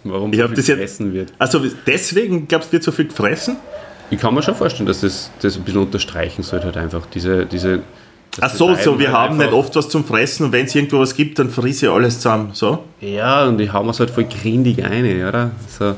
Warum 0.03 0.31
ich 0.31 0.39
so 0.39 0.47
viel 0.47 0.55
gefressen 0.55 1.13
wird. 1.13 1.33
Also 1.37 1.61
deswegen, 1.85 2.47
glaubst 2.47 2.69
du, 2.69 2.73
wird 2.73 2.83
so 2.83 2.91
viel 2.91 3.07
gefressen? 3.07 3.57
Ich 4.09 4.19
kann 4.19 4.33
mir 4.33 4.43
schon 4.43 4.55
vorstellen, 4.55 4.85
dass 4.85 5.01
das, 5.01 5.31
das 5.41 5.57
ein 5.57 5.63
bisschen 5.63 5.81
unterstreichen 5.81 6.43
sollte, 6.43 6.65
halt 6.65 6.77
einfach 6.77 7.05
diese. 7.07 7.45
diese 7.45 7.81
Ach 8.41 8.53
so, 8.53 8.75
so, 8.75 8.99
wir 8.99 9.07
halt 9.07 9.17
haben 9.17 9.37
nicht 9.37 9.53
oft 9.53 9.75
was 9.75 9.87
zum 9.87 10.03
Fressen 10.03 10.47
und 10.47 10.51
wenn 10.51 10.65
es 10.65 10.75
irgendwo 10.75 10.99
was 10.99 11.15
gibt, 11.15 11.39
dann 11.39 11.49
friss 11.49 11.81
ich 11.81 11.89
alles 11.89 12.15
zusammen, 12.15 12.49
so? 12.51 12.83
Ja, 12.99 13.45
und 13.45 13.57
die 13.57 13.71
hauen 13.71 13.87
es 13.89 13.99
halt 13.99 14.09
voll 14.09 14.25
grindig 14.25 14.83
ein, 14.83 15.05
oder? 15.25 15.51
So, 15.67 15.95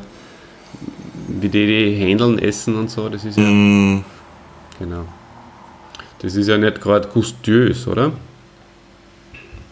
wie 1.28 1.50
die, 1.50 1.66
die 1.66 1.96
Händeln 1.96 2.38
essen 2.38 2.76
und 2.76 2.92
so, 2.92 3.10
das 3.10 3.26
ist 3.26 3.38
ja. 3.38 3.44
Mm. 3.44 4.04
Genau. 4.78 5.06
Das 6.20 6.36
ist 6.36 6.48
ja 6.48 6.58
nicht 6.58 6.80
gerade 6.80 7.08
gustiös, 7.08 7.88
oder? 7.88 8.12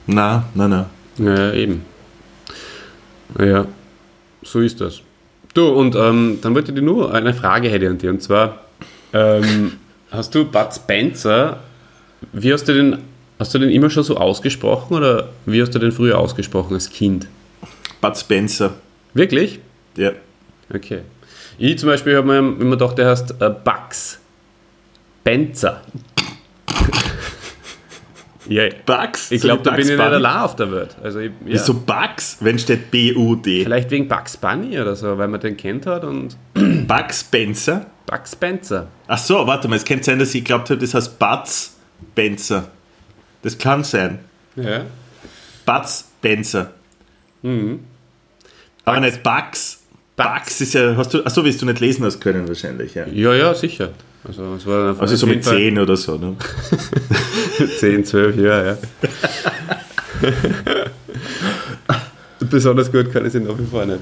Nein, 0.07 0.43
nein, 0.55 0.69
nein. 0.69 0.85
Ja, 1.17 1.53
eben. 1.53 1.85
Ja, 3.39 3.65
so 4.43 4.59
ist 4.59 4.81
das. 4.81 5.01
Du, 5.53 5.67
und 5.67 5.95
ähm, 5.95 6.39
dann 6.41 6.53
wollte 6.53 6.71
ich 6.71 6.75
dir 6.75 6.81
nur 6.81 7.13
eine 7.13 7.33
Frage 7.33 7.69
hätte 7.69 7.89
an 7.89 7.97
dir, 7.97 8.09
und 8.09 8.21
zwar, 8.21 8.65
ähm, 9.13 9.73
hast 10.11 10.35
du 10.35 10.45
Bud 10.45 10.73
Spencer, 10.73 11.61
wie 12.33 12.51
hast 12.51 12.67
du 12.67 12.73
den, 12.73 12.97
hast 13.39 13.53
du 13.53 13.59
den 13.59 13.69
immer 13.69 13.89
schon 13.89 14.03
so 14.03 14.17
ausgesprochen 14.17 14.95
oder 14.95 15.29
wie 15.45 15.61
hast 15.61 15.73
du 15.73 15.79
den 15.79 15.91
früher 15.91 16.17
ausgesprochen 16.17 16.73
als 16.73 16.89
Kind? 16.89 17.27
Bud 18.01 18.17
Spencer. 18.17 18.73
Wirklich? 19.13 19.59
Ja. 19.95 20.11
Okay. 20.73 21.01
Ich 21.57 21.77
zum 21.77 21.87
Beispiel 21.87 22.17
habe 22.17 22.27
mir 22.27 22.37
immer 22.39 22.71
gedacht, 22.71 22.97
der 22.97 23.09
heißt 23.09 23.35
äh, 23.39 23.49
Bugs 23.49 24.19
Spencer. 25.21 25.81
Ja, 28.47 28.63
Bugs? 28.85 29.31
Ich 29.31 29.41
glaube, 29.41 29.63
da 29.63 29.71
bin 29.71 29.81
ich 29.81 29.91
nicht 29.91 29.99
allein 29.99 30.37
auf 30.37 30.55
der 30.55 30.71
Welt. 30.71 30.95
Also 31.01 31.19
ich, 31.19 31.31
ja. 31.45 31.53
Wieso 31.53 31.73
Bugs, 31.73 32.37
wenn 32.39 32.59
steht 32.59 32.91
B-U-D? 32.91 33.63
Vielleicht 33.63 33.91
wegen 33.91 34.07
Bugs 34.07 34.37
Bunny 34.37 34.79
oder 34.79 34.95
so, 34.95 35.17
weil 35.17 35.27
man 35.27 35.39
den 35.39 35.57
kennt 35.57 35.85
hat 35.85 36.03
und. 36.03 36.37
Bugs 36.87 37.21
Spencer? 37.21 37.85
Bugs 38.05 38.33
Spencer. 38.33 38.87
Ach 39.07 39.17
so, 39.17 39.47
warte 39.47 39.67
mal, 39.67 39.75
es 39.75 39.85
könnte 39.85 40.05
sein, 40.05 40.19
dass 40.19 40.33
ich 40.35 40.43
glaubt 40.43 40.69
habe, 40.69 40.79
das 40.79 40.93
heißt 40.93 41.17
Buds 41.17 41.75
Spencer. 42.11 42.69
Das 43.41 43.57
kann 43.57 43.83
sein. 43.83 44.19
Ja. 44.55 44.85
Buds 45.65 46.05
Spencer. 46.19 46.71
Mhm. 47.41 47.79
Aber 48.85 48.99
nicht 48.99 49.23
Bugs. 49.23 49.81
Bugs 50.15 50.61
ist 50.61 50.73
ja, 50.73 50.95
hast 50.95 51.13
du, 51.13 51.25
achso, 51.25 51.43
wirst 51.43 51.61
du 51.61 51.65
nicht 51.65 51.79
lesen 51.79 52.05
hast 52.05 52.21
können 52.21 52.47
wahrscheinlich, 52.47 52.93
ja. 52.93 53.05
Ja, 53.07 53.33
ja, 53.33 53.53
sicher. 53.53 53.89
Also, 54.27 54.55
es 54.55 54.65
war 54.65 54.99
also 54.99 55.15
so 55.15 55.27
mit 55.27 55.43
10 55.43 55.77
oder 55.77 55.95
so, 55.95 56.17
ne? 56.17 56.35
10, 57.79 58.05
12 58.05 58.37
Jahre, 58.37 58.67
ja. 58.67 58.77
Besonders 62.49 62.91
gut 62.91 63.11
kann 63.11 63.25
ich 63.25 63.33
sie 63.33 63.39
nach 63.39 63.57
wie 63.57 63.65
vor 63.65 63.85
nicht. 63.85 63.99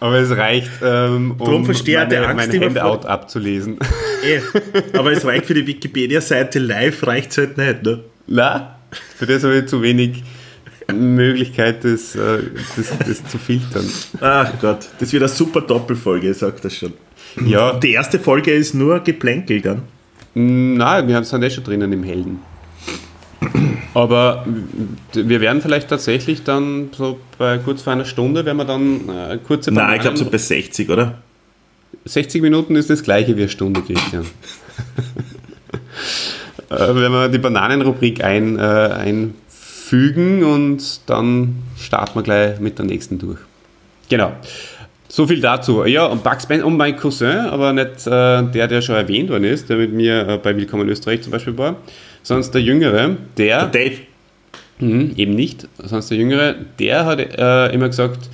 Aber 0.00 0.16
es 0.16 0.30
reicht, 0.30 0.70
ähm, 0.82 1.34
um 1.38 1.62
meine, 1.62 2.34
mein 2.34 2.60
Handout 2.60 3.06
abzulesen. 3.06 3.78
Eh, 4.22 4.40
aber 4.96 5.12
es 5.12 5.24
reicht 5.24 5.46
für 5.46 5.54
die 5.54 5.66
Wikipedia-Seite 5.66 6.58
live, 6.58 7.06
reicht 7.06 7.30
es 7.30 7.38
halt 7.38 7.56
nicht, 7.56 7.82
ne? 7.82 8.00
Na, 8.26 8.78
für 9.16 9.26
das 9.26 9.44
habe 9.44 9.58
ich 9.58 9.66
zu 9.66 9.82
wenig 9.82 10.22
Möglichkeit, 10.92 11.84
das, 11.84 12.14
äh, 12.14 12.38
das, 12.76 12.98
das 12.98 13.26
zu 13.28 13.38
filtern. 13.38 13.86
Ach 14.20 14.52
Gott, 14.60 14.88
das 14.98 15.12
wird 15.12 15.22
eine 15.22 15.32
super 15.32 15.60
Doppelfolge, 15.60 16.32
sagt 16.34 16.64
das 16.64 16.76
schon. 16.76 16.92
Ja. 17.46 17.74
Die 17.74 17.92
erste 17.92 18.18
Folge 18.18 18.52
ist 18.52 18.74
nur 18.74 19.00
Geplänkel 19.00 19.60
dann. 19.60 19.82
Nein, 20.34 21.08
wir 21.08 21.22
sind 21.24 21.42
eh 21.42 21.50
schon 21.50 21.64
drinnen 21.64 21.92
im 21.92 22.02
Helden. 22.02 22.40
Aber 23.94 24.44
wir 25.12 25.40
werden 25.40 25.62
vielleicht 25.62 25.88
tatsächlich 25.88 26.42
dann 26.42 26.90
so 26.92 27.20
bei 27.38 27.58
kurz 27.58 27.82
vor 27.82 27.92
einer 27.92 28.04
Stunde, 28.04 28.44
wenn 28.44 28.56
wir 28.56 28.64
dann 28.64 29.08
äh, 29.08 29.38
kurze 29.38 29.70
Bananen 29.70 29.88
Nein, 29.88 29.96
ich 29.96 30.02
glaube 30.02 30.16
so 30.16 30.24
bei 30.24 30.38
60, 30.38 30.90
oder? 30.90 31.18
60 32.04 32.42
Minuten 32.42 32.74
ist 32.74 32.90
das 32.90 33.02
gleiche 33.02 33.36
wie 33.36 33.42
eine 33.42 33.48
Stunde, 33.48 33.82
Christian. 33.82 34.24
äh, 36.70 36.94
wenn 36.94 37.12
wir 37.12 37.28
die 37.28 37.38
Bananenrubrik 37.38 38.24
ein, 38.24 38.58
äh, 38.58 38.62
einfügen 38.62 40.42
und 40.42 41.00
dann 41.06 41.62
starten 41.78 42.18
wir 42.18 42.22
gleich 42.22 42.60
mit 42.60 42.78
der 42.78 42.86
nächsten 42.86 43.18
durch. 43.18 43.38
Genau. 44.08 44.32
So 45.14 45.28
viel 45.28 45.40
dazu. 45.40 45.84
Ja, 45.84 46.06
und 46.06 46.24
Bugs 46.24 46.44
Bunny 46.44 46.64
und 46.64 46.76
mein 46.76 46.96
Cousin, 46.96 47.36
aber 47.46 47.72
nicht 47.72 48.04
äh, 48.04 48.42
der, 48.50 48.66
der 48.66 48.82
schon 48.82 48.96
erwähnt 48.96 49.30
worden 49.30 49.44
ist, 49.44 49.68
der 49.68 49.76
mit 49.76 49.92
mir 49.92 50.26
äh, 50.26 50.38
bei 50.38 50.56
Willkommen 50.56 50.88
Österreich 50.88 51.22
zum 51.22 51.30
Beispiel 51.30 51.56
war, 51.56 51.76
sonst 52.24 52.50
der 52.50 52.60
Jüngere, 52.60 53.16
der. 53.38 53.66
Der 53.66 53.90
Dave. 53.90 53.98
Mh, 54.80 55.12
eben 55.14 55.36
nicht, 55.36 55.68
sonst 55.78 56.08
der 56.10 56.18
Jüngere, 56.18 56.56
der 56.80 57.06
hat 57.06 57.20
äh, 57.20 57.72
immer 57.72 57.86
gesagt, 57.86 58.28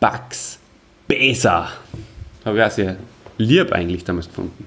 Bugs 0.00 0.58
besser. 1.06 1.68
Habe 2.46 2.56
ich 2.56 2.64
auch 2.64 2.70
sehr 2.70 2.96
lieb 3.36 3.70
eigentlich 3.72 4.02
damals 4.02 4.26
gefunden. 4.26 4.66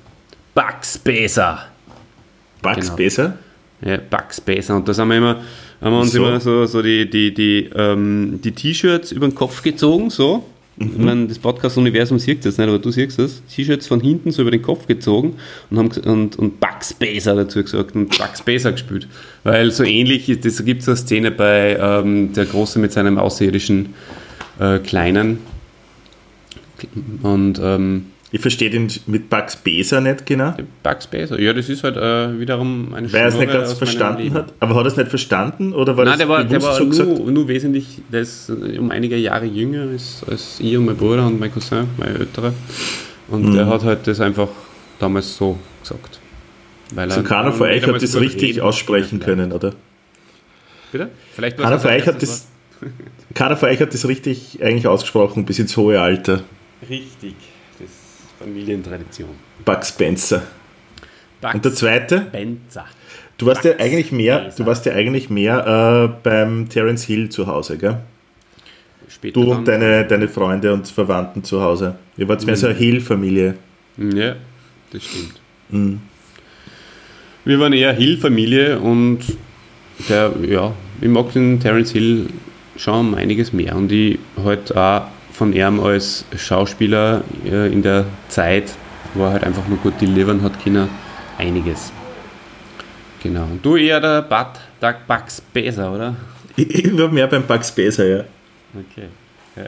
Bugs 0.53 0.99
besser. 0.99 1.65
Bugs 2.61 2.85
genau. 2.85 2.95
besser? 2.95 3.37
Ja, 3.81 3.97
Bugs 3.97 4.39
besser. 4.39 4.75
Und 4.75 4.87
das 4.87 4.99
haben 4.99 5.07
wir 5.07 5.17
immer, 5.17 5.41
haben 5.81 5.93
wir 5.93 5.99
uns 5.99 6.11
so. 6.11 6.27
immer 6.27 6.39
so, 6.39 6.67
so 6.67 6.83
die, 6.83 7.09
die, 7.09 7.33
die, 7.33 7.71
ähm, 7.75 8.39
die 8.43 8.51
T-Shirts 8.51 9.11
über 9.11 9.27
den 9.27 9.33
Kopf 9.33 9.63
gezogen, 9.63 10.11
so 10.11 10.45
Mhm. 10.79 10.91
Ich 10.91 10.97
meine, 10.97 11.27
das 11.27 11.39
Podcast-Universum 11.39 12.19
sieht 12.19 12.45
das 12.45 12.57
nicht, 12.57 12.67
aber 12.67 12.79
du 12.79 12.89
siehst 12.89 13.19
das. 13.19 13.41
T-Shirts 13.53 13.87
von 13.87 13.99
hinten 13.99 14.31
so 14.31 14.41
über 14.41 14.51
den 14.51 14.61
Kopf 14.61 14.87
gezogen 14.87 15.35
und 15.69 15.77
haben 15.77 15.89
und, 16.09 16.37
und 16.37 16.59
Bugs 16.59 16.93
Baser 16.93 17.35
dazu 17.35 17.61
gesagt 17.61 17.95
und 17.95 18.17
Bugs 18.17 18.41
Baser 18.41 18.71
gespielt. 18.71 19.07
Weil 19.43 19.71
so 19.71 19.83
ähnlich, 19.83 20.29
ist, 20.29 20.45
das 20.45 20.63
gibt 20.63 20.81
es 20.81 20.87
eine 20.87 20.97
Szene 20.97 21.31
bei 21.31 21.77
ähm, 21.79 22.31
der 22.33 22.45
Große 22.45 22.79
mit 22.79 22.93
seinem 22.93 23.17
außerirdischen 23.17 23.93
äh, 24.59 24.79
Kleinen. 24.79 25.39
Und 27.23 27.59
ähm, 27.61 28.05
ich 28.31 28.41
verstehe 28.41 28.69
den 28.69 28.91
mit 29.07 29.29
Bugs 29.29 29.55
Beser 29.55 30.01
nicht 30.01 30.25
genau. 30.25 30.53
Bugs 30.83 31.07
Beser, 31.07 31.39
ja, 31.39 31.51
das 31.51 31.67
ist 31.67 31.83
halt 31.83 31.97
äh, 31.97 32.39
wiederum 32.39 32.93
eine 32.93 33.11
Weil 33.11 33.21
er 33.21 33.27
es 33.27 33.35
nicht 33.35 33.51
ganz 33.51 33.73
verstanden 33.73 34.33
hat. 34.33 34.53
Aber 34.59 34.75
hat 34.75 34.83
er 34.83 34.87
es 34.87 34.97
nicht 34.97 35.09
verstanden 35.09 35.73
oder 35.73 35.97
war 35.97 36.05
Nein, 36.05 36.13
das 36.13 36.19
der 36.19 36.29
war, 36.29 36.43
der 36.43 36.61
war 36.61 36.75
so 36.75 36.83
nur, 36.83 37.31
nur, 37.31 37.47
wesentlich, 37.47 38.01
der 38.11 38.21
ist 38.21 38.49
um 38.49 38.91
einige 38.91 39.17
Jahre 39.17 39.45
jünger 39.45 39.81
als, 39.81 40.23
als 40.29 40.59
ich 40.59 40.77
und 40.77 40.85
mein 40.85 40.95
Bruder 40.95 41.25
und 41.25 41.39
mein 41.39 41.51
Cousin, 41.51 41.87
mein 41.97 42.15
älterer. 42.15 42.53
Und 43.29 43.49
mhm. 43.49 43.55
der 43.55 43.65
hat 43.65 43.83
halt 43.83 44.05
das 44.05 44.19
einfach 44.21 44.49
damals 44.99 45.35
so 45.35 45.57
gesagt. 45.81 46.19
Weil 46.93 47.09
so 47.09 47.23
keiner 47.23 47.51
von 47.51 47.67
euch 47.67 47.85
hat 47.85 48.01
das 48.01 48.15
richtig 48.19 48.61
aussprechen 48.61 49.19
können, 49.19 49.51
oder? 49.51 49.73
Bitte? 50.91 51.09
Vielleicht 51.33 51.57
keiner 51.57 51.79
von 51.79 51.91
euch 51.91 52.05
hat 52.05 52.21
das, 52.21 52.47
keiner 53.33 53.57
von 53.57 53.69
euch 53.69 53.79
hat 53.79 53.93
das 53.93 54.07
richtig 54.07 54.59
eigentlich 54.61 54.87
ausgesprochen, 54.87 55.45
bis 55.45 55.59
ins 55.59 55.75
hohe 55.77 55.99
Alter. 55.99 56.41
Richtig. 56.87 57.35
Familientradition. 58.39 59.29
Bugs 59.65 59.89
Spencer. 59.89 60.43
Bugs 61.41 61.55
Und 61.55 61.65
der 61.65 61.73
zweite? 61.73 62.25
Spencer. 62.29 62.85
Du 63.37 63.45
warst 63.45 63.63
Bugs 63.63 63.75
ja 63.77 63.85
eigentlich 63.85 64.11
mehr, 64.11 64.51
du 64.55 64.65
warst 64.65 64.85
ja 64.85 64.93
eigentlich 64.93 65.29
mehr 65.29 66.11
äh, 66.13 66.19
beim 66.23 66.67
Terence 66.69 67.03
Hill 67.03 67.29
zu 67.29 67.47
Hause, 67.47 67.77
gell? 67.77 67.97
Später 69.07 69.41
du 69.41 69.51
und 69.51 69.67
deine, 69.67 70.05
deine 70.05 70.27
Freunde 70.27 70.73
und 70.73 70.87
Verwandten 70.87 71.43
zu 71.43 71.61
Hause. 71.61 71.95
Ihr 72.15 72.27
wart 72.27 72.45
mehr 72.45 72.55
mhm. 72.55 72.59
so 72.59 72.67
eine 72.67 72.75
Hill-Familie. 72.75 73.55
Ja, 73.97 74.35
das 74.91 75.03
stimmt. 75.03 75.41
Mhm. 75.69 76.01
Wir 77.45 77.59
waren 77.59 77.73
eher 77.73 77.93
Hill-Familie 77.93 78.79
und 78.79 79.19
der, 80.07 80.33
ja, 80.47 80.73
ich 81.01 81.07
mag 81.07 81.33
den 81.33 81.59
Terence 81.59 81.91
Hill 81.91 82.27
schon 82.77 83.07
um 83.07 83.15
einiges 83.15 83.51
mehr 83.51 83.75
und 83.75 83.91
ich 83.91 84.19
halt 84.41 84.75
auch 84.75 85.07
von 85.39 85.53
ihm 85.53 85.79
als 85.79 86.25
Schauspieler 86.35 87.23
äh, 87.45 87.71
in 87.71 87.81
der 87.81 88.05
Zeit, 88.27 88.73
wo 89.13 89.23
er 89.23 89.31
halt 89.31 89.45
einfach 89.45 89.65
nur 89.69 89.77
gut 89.77 89.93
delivern 90.01 90.43
hat 90.43 90.61
können, 90.61 90.89
einiges. 91.37 91.93
Genau. 93.23 93.43
Und 93.43 93.65
du 93.65 93.77
eher 93.77 94.01
der 94.01 94.21
Bud, 94.21 94.47
der 94.81 94.97
Bugs 95.07 95.41
Beser, 95.41 95.93
oder? 95.93 96.15
Ich 96.57 96.97
war 96.97 97.07
mehr 97.07 97.27
beim 97.27 97.43
Bugs 97.43 97.71
Beser, 97.71 98.05
ja. 98.05 98.23
Okay. 98.73 99.07
Ja. 99.55 99.67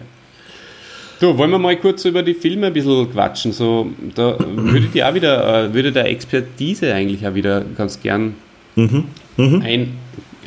So, 1.21 1.37
wollen 1.37 1.51
wir 1.51 1.59
mal 1.59 1.77
kurz 1.77 2.03
über 2.03 2.21
die 2.21 2.33
Filme 2.33 2.67
ein 2.67 2.73
bisschen 2.73 3.09
quatschen. 3.09 3.53
So, 3.53 3.91
da 4.13 4.35
würde 4.39 4.87
ich 4.93 5.01
auch 5.01 5.13
wieder, 5.13 5.67
äh, 5.67 5.73
würde 5.73 5.93
der 5.93 6.07
Expertise 6.07 6.93
eigentlich 6.93 7.25
auch 7.25 7.33
wieder 7.33 7.63
ganz 7.77 8.01
gern 8.01 8.35
mhm. 8.75 9.05
Mhm. 9.37 9.61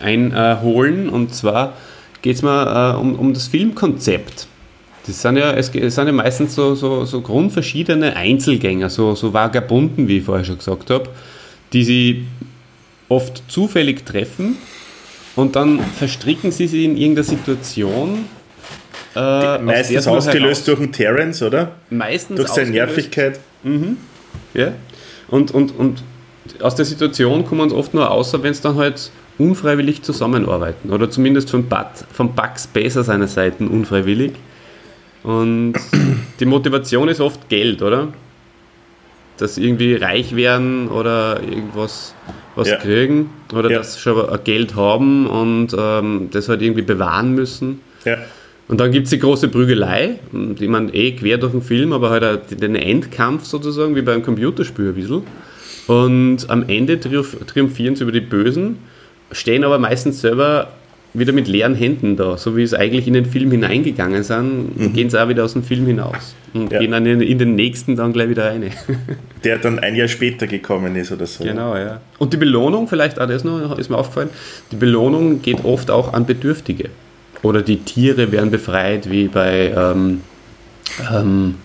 einholen. 0.03 1.09
Ein, 1.09 1.09
äh, 1.09 1.11
und 1.13 1.35
zwar 1.35 1.73
geht 2.21 2.37
es 2.37 2.43
mir 2.43 2.95
äh, 2.95 3.01
um, 3.01 3.15
um 3.15 3.33
das 3.33 3.47
Filmkonzept. 3.47 4.49
Das 5.07 5.21
sind 5.21 5.37
ja, 5.37 5.53
es, 5.53 5.67
sind 5.67 6.07
ja 6.07 6.13
meistens 6.13 6.55
so, 6.55 6.75
so, 6.75 7.05
so 7.05 7.21
grundverschiedene 7.21 8.17
Einzelgänger, 8.17 8.89
so, 8.89 9.15
so 9.15 9.35
Vagabunden, 9.35 10.09
wie 10.09 10.19
ich 10.19 10.25
vorher 10.25 10.45
schon 10.45 10.59
gesagt 10.59 10.91
habe, 10.91 11.11
die 11.73 11.85
sie 11.85 12.27
oft 13.09 13.43
zufällig 13.49 14.07
treffen 14.07 14.57
und 15.37 15.57
dann 15.57 15.81
verstricken 15.81 16.51
sie 16.53 16.67
sich 16.67 16.85
in 16.85 16.97
irgendeiner 16.97 17.25
Situation. 17.25 18.25
Äh, 19.15 19.59
meistens 19.59 20.07
ausgelöst 20.07 20.67
durch 20.69 20.81
einen 20.81 20.93
Terrence, 20.93 21.43
oder? 21.43 21.73
Meistens 21.91 22.37
durch 22.37 22.49
seine 22.49 22.71
Nervigkeit. 22.71 23.39
Mhm. 23.63 23.99
Ja. 24.55 24.73
Und, 25.29 25.53
und, 25.53 25.77
und 25.79 26.03
aus 26.61 26.75
der 26.75 26.85
Situation 26.85 27.45
kommen 27.45 27.71
sie 27.71 27.77
oft 27.77 27.95
nur 27.95 28.11
außer, 28.11 28.43
wenn 28.43 28.53
es 28.53 28.61
dann 28.61 28.77
halt 28.77 29.11
unfreiwillig 29.39 30.03
zusammenarbeiten. 30.03 30.91
Oder 30.91 31.11
zumindest 31.11 31.51
von, 31.51 31.69
Bud, 31.69 31.87
von 32.13 32.35
Bugs 32.35 32.67
Baser 32.67 33.05
seiner 33.05 33.29
Seiten 33.29 33.69
unfreiwillig. 33.69 34.33
Und 35.25 35.75
die 36.39 36.45
Motivation 36.45 37.09
ist 37.09 37.21
oft 37.21 37.49
Geld, 37.49 37.83
oder? 37.83 38.13
Dass 39.39 39.59
irgendwie 39.59 39.95
reich 39.95 40.37
werden 40.37 40.89
oder 40.89 41.43
irgendwas 41.43 42.15
was 42.55 42.69
ja. 42.69 42.77
kriegen 42.77 43.31
oder 43.53 43.69
ja. 43.69 43.79
dass 43.79 43.95
sie 43.95 44.01
schon 44.01 44.27
Geld 44.45 44.77
haben 44.77 45.27
und 45.27 45.75
ähm, 45.77 46.29
das 46.31 46.49
halt 46.49 46.63
irgendwie 46.63 46.83
bewahren 46.83 47.35
müssen. 47.35 47.81
Ja. 48.05 48.19
Und 48.69 48.79
dann 48.81 48.93
gibt 48.93 49.05
es 49.05 49.11
die 49.11 49.19
große 49.19 49.49
Prügelei, 49.49 50.21
die 50.33 50.69
man 50.69 50.93
eh 50.93 51.13
quer 51.13 51.39
durch 51.39 51.53
den 51.53 51.63
Film, 51.63 51.93
aber 51.93 52.11
halt 52.11 52.63
den 52.63 52.77
Endkampf 52.77 53.45
sozusagen, 53.45 53.95
wie 53.97 54.03
beim 54.03 54.23
Computerspiel 54.23 54.89
ein 54.89 54.95
bisschen. 54.95 55.23
Und 55.87 56.49
am 56.49 56.67
Ende 56.69 56.99
triumphieren 56.99 57.97
sie 57.97 58.05
über 58.05 58.13
die 58.13 58.21
Bösen, 58.21 58.79
stehen 59.33 59.65
aber 59.65 59.79
meistens 59.79 60.23
selber 60.23 60.73
wieder 61.15 61.33
mit 61.33 61.47
leeren 61.47 61.77
Händen 61.77 62.17
da, 62.17 62.37
so 62.37 62.57
wie 62.57 62.63
es 62.63 62.75
eigentlich 62.75 63.07
in 63.07 63.15
den 63.15 63.25
Film 63.25 63.53
hineingegangen 63.53 64.25
sind, 64.25 64.79
mhm. 64.79 64.93
gehen 64.93 65.09
sie 65.09 65.23
auch 65.23 65.29
wieder 65.29 65.45
aus 65.45 65.53
dem 65.53 65.63
Film 65.63 65.87
hinaus 65.87 66.35
und 66.53 66.73
ja. 66.73 66.81
gehen 66.81 66.91
dann 66.91 67.07
in, 67.07 67.21
in, 67.21 67.39
den 67.39 67.55
nächsten 67.55 67.95
dann 67.95 68.13
gleich 68.13 68.29
wieder 68.29 68.47
rein. 68.47 68.65
Der 69.45 69.59
dann 69.59 69.79
ein 69.79 69.95
Jahr 69.95 70.09
später 70.09 70.49
gekommen 70.49 70.97
ist 70.97 71.13
oder 71.13 71.27
so. 71.27 71.45
Genau, 71.45 71.77
ja. 71.77 72.01
Und 72.19 72.33
die 72.33 72.37
Belohnung, 72.37 72.89
vielleicht 72.89 73.21
auch 73.21 73.29
das 73.29 73.45
noch, 73.45 73.79
ist 73.79 73.91
mir 73.91 73.97
aufgefallen, 73.97 74.31
die 74.73 74.77
Belohnung 74.77 75.41
geht 75.41 75.65
oft 75.65 75.91
auch 75.91 76.13
an 76.13 76.27
Bedürftige. 76.27 76.91
Oder 77.43 77.63
die 77.63 77.77
Tiere 77.77 78.33
werden 78.33 78.51
befreit, 78.51 79.11
wie 79.11 79.29
bei 79.29 79.73
ähm, 79.77 80.23
ähm, 81.13 81.57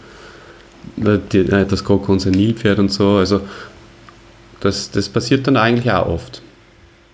das 0.98 1.84
Kroko 1.84 2.12
und 2.12 2.20
sein 2.20 2.34
Nilpferd 2.34 2.80
und 2.80 2.92
so. 2.92 3.16
Also 3.16 3.42
das, 4.60 4.92
das 4.92 5.10
passiert 5.10 5.48
dann 5.48 5.58
eigentlich 5.58 5.92
auch 5.92 6.08
oft. 6.08 6.42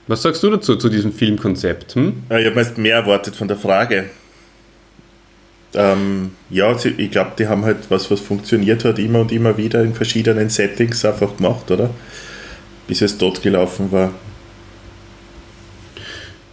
Was 0.08 0.22
sagst 0.22 0.44
du 0.44 0.52
dazu, 0.52 0.76
zu 0.76 0.90
diesem 0.90 1.12
Filmkonzept? 1.12 1.96
Hm? 1.96 2.24
Ich 2.30 2.46
habe 2.46 2.52
meist 2.52 2.78
mehr 2.78 2.96
erwartet 2.98 3.36
von 3.36 3.48
der 3.48 3.58
Frage. 3.58 4.10
Ähm, 5.74 6.32
ja, 6.50 6.76
ich 6.76 7.12
glaube, 7.12 7.32
die 7.38 7.48
haben 7.48 7.66
halt 7.66 7.90
was, 7.90 8.10
was 8.10 8.20
funktioniert 8.20 8.86
hat, 8.86 9.00
immer 9.00 9.20
und 9.20 9.32
immer 9.32 9.58
wieder 9.58 9.84
in 9.84 9.94
verschiedenen 9.94 10.50
Settings 10.50 11.04
einfach 11.04 11.36
gemacht, 11.36 11.70
oder? 11.72 11.90
Bis 12.88 13.02
es 13.02 13.18
dort 13.18 13.42
gelaufen 13.42 13.92
war. 13.92 14.14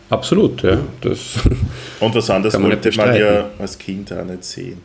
Absolut, 0.09 0.63
ja. 0.63 0.81
Das 1.01 1.37
und 2.01 2.15
was 2.15 2.31
anderes 2.31 2.59
man 2.59 2.71
wollte 2.71 2.91
man 2.97 3.17
ja 3.17 3.51
als 3.59 3.79
Kind 3.79 4.13
auch 4.13 4.25
nicht 4.25 4.45
sehen. 4.45 4.83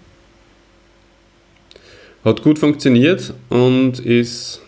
Hat 2.23 2.41
gut 2.43 2.59
funktioniert 2.59 3.33
und 3.49 3.99
ist 3.99 4.61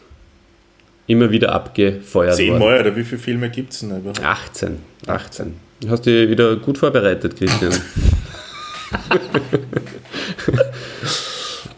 immer 1.09 1.31
wieder 1.31 1.51
abgefeuert 1.51 2.35
Zehnmal 2.35 2.59
worden. 2.59 2.81
oder 2.81 2.95
wie 2.95 3.03
viele 3.03 3.19
Filme 3.19 3.49
gibt 3.49 3.73
es 3.73 3.79
denn 3.79 3.97
überhaupt? 3.97 4.23
18. 4.23 4.77
18. 5.07 5.55
Du 5.81 5.89
hast 5.89 6.05
dich 6.05 6.29
wieder 6.29 6.55
gut 6.57 6.77
vorbereitet, 6.77 7.35
Christian. 7.35 7.73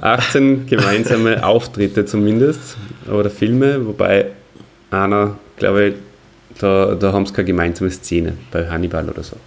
18 0.02 0.66
gemeinsame 0.66 1.46
Auftritte 1.46 2.06
zumindest, 2.06 2.76
oder 3.10 3.30
Filme, 3.30 3.86
wobei 3.86 4.32
einer, 4.90 5.38
glaube 5.58 5.88
ich, 5.88 5.94
da, 6.60 6.96
da 6.96 7.14
haben 7.14 7.26
sie 7.26 7.34
keine 7.34 7.46
gemeinsame 7.46 7.90
Szene 7.90 8.34
bei 8.52 8.68
Hannibal 8.70 9.08
oder 9.08 9.24
so. 9.24 9.38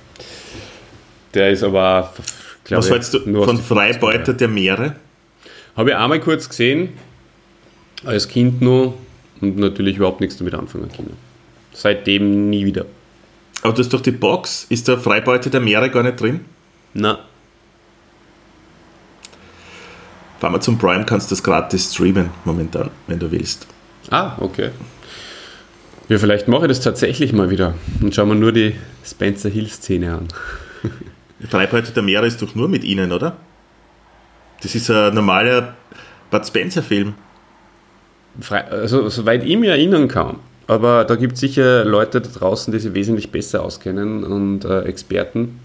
Der 1.35 1.51
ist 1.51 1.63
aber, 1.63 2.15
glaube 2.65 2.85
Was 2.85 2.91
hältst 2.91 3.13
du 3.13 3.45
von 3.45 3.59
Freibeuter 3.59 4.33
der 4.33 4.49
Meere? 4.49 4.97
Habe 5.77 5.91
ich 5.91 5.97
einmal 5.97 6.21
kurz 6.21 6.49
gesehen, 6.49 6.91
als 8.05 8.29
Kind 8.29 8.63
nur, 8.63 8.95
und 9.53 9.59
natürlich 9.59 9.97
überhaupt 9.97 10.21
nichts 10.21 10.37
damit 10.37 10.55
anfangen 10.55 10.91
können. 10.95 11.17
Seitdem 11.73 12.51
nie 12.51 12.65
wieder. 12.65 12.87
Aber 13.63 13.73
das 13.73 13.87
ist 13.87 13.93
doch 13.93 14.01
die 14.01 14.11
Box. 14.11 14.67
Ist 14.69 14.89
der 14.89 14.99
Freibeute 14.99 15.51
der 15.51 15.61
Meere 15.61 15.91
gar 15.91 16.03
nicht 16.03 16.21
drin? 16.21 16.41
Na. 16.93 17.19
Fahr 20.41 20.51
mal 20.51 20.61
zum 20.61 20.79
Prime, 20.79 21.05
kannst 21.05 21.31
du 21.31 21.35
das 21.35 21.43
gratis 21.43 21.95
streamen 21.95 22.31
momentan, 22.45 22.91
wenn 23.07 23.19
du 23.19 23.31
willst. 23.31 23.67
Ah, 24.11 24.37
okay. 24.39 24.71
Ja, 26.09 26.19
vielleicht 26.19 26.49
mache 26.49 26.65
ich 26.65 26.69
das 26.69 26.81
tatsächlich 26.81 27.33
mal 27.33 27.49
wieder 27.49 27.75
und 28.03 28.15
schauen 28.15 28.29
wir 28.29 28.35
nur 28.35 28.53
die 28.53 28.75
Spencer 29.05 29.49
Hill-Szene 29.49 30.13
an. 30.13 30.29
Freibeute 31.49 31.93
der 31.93 32.03
Meere 32.03 32.27
ist 32.27 32.43
doch 32.43 32.55
nur 32.55 32.69
mit 32.69 32.85
ihnen, 32.85 33.13
oder? 33.13 33.37
Das 34.61 34.75
ist 34.75 34.91
ein 34.91 35.15
normaler 35.15 35.75
Bud 36.31 36.47
Spencer-Film 36.47 37.15
also 38.71 39.09
soweit 39.09 39.45
ich 39.45 39.57
mich 39.57 39.69
erinnern 39.69 40.09
kann, 40.09 40.37
aber 40.67 41.05
da 41.05 41.15
gibt 41.17 41.35
es 41.35 41.41
sicher 41.41 41.85
Leute 41.85 42.21
da 42.21 42.29
draußen, 42.29 42.73
die 42.73 42.79
sich 42.79 42.95
wesentlich 42.95 43.31
besser 43.31 43.63
auskennen 43.63 44.25
und 44.25 44.65
äh, 44.65 44.83
Experten. 44.83 45.61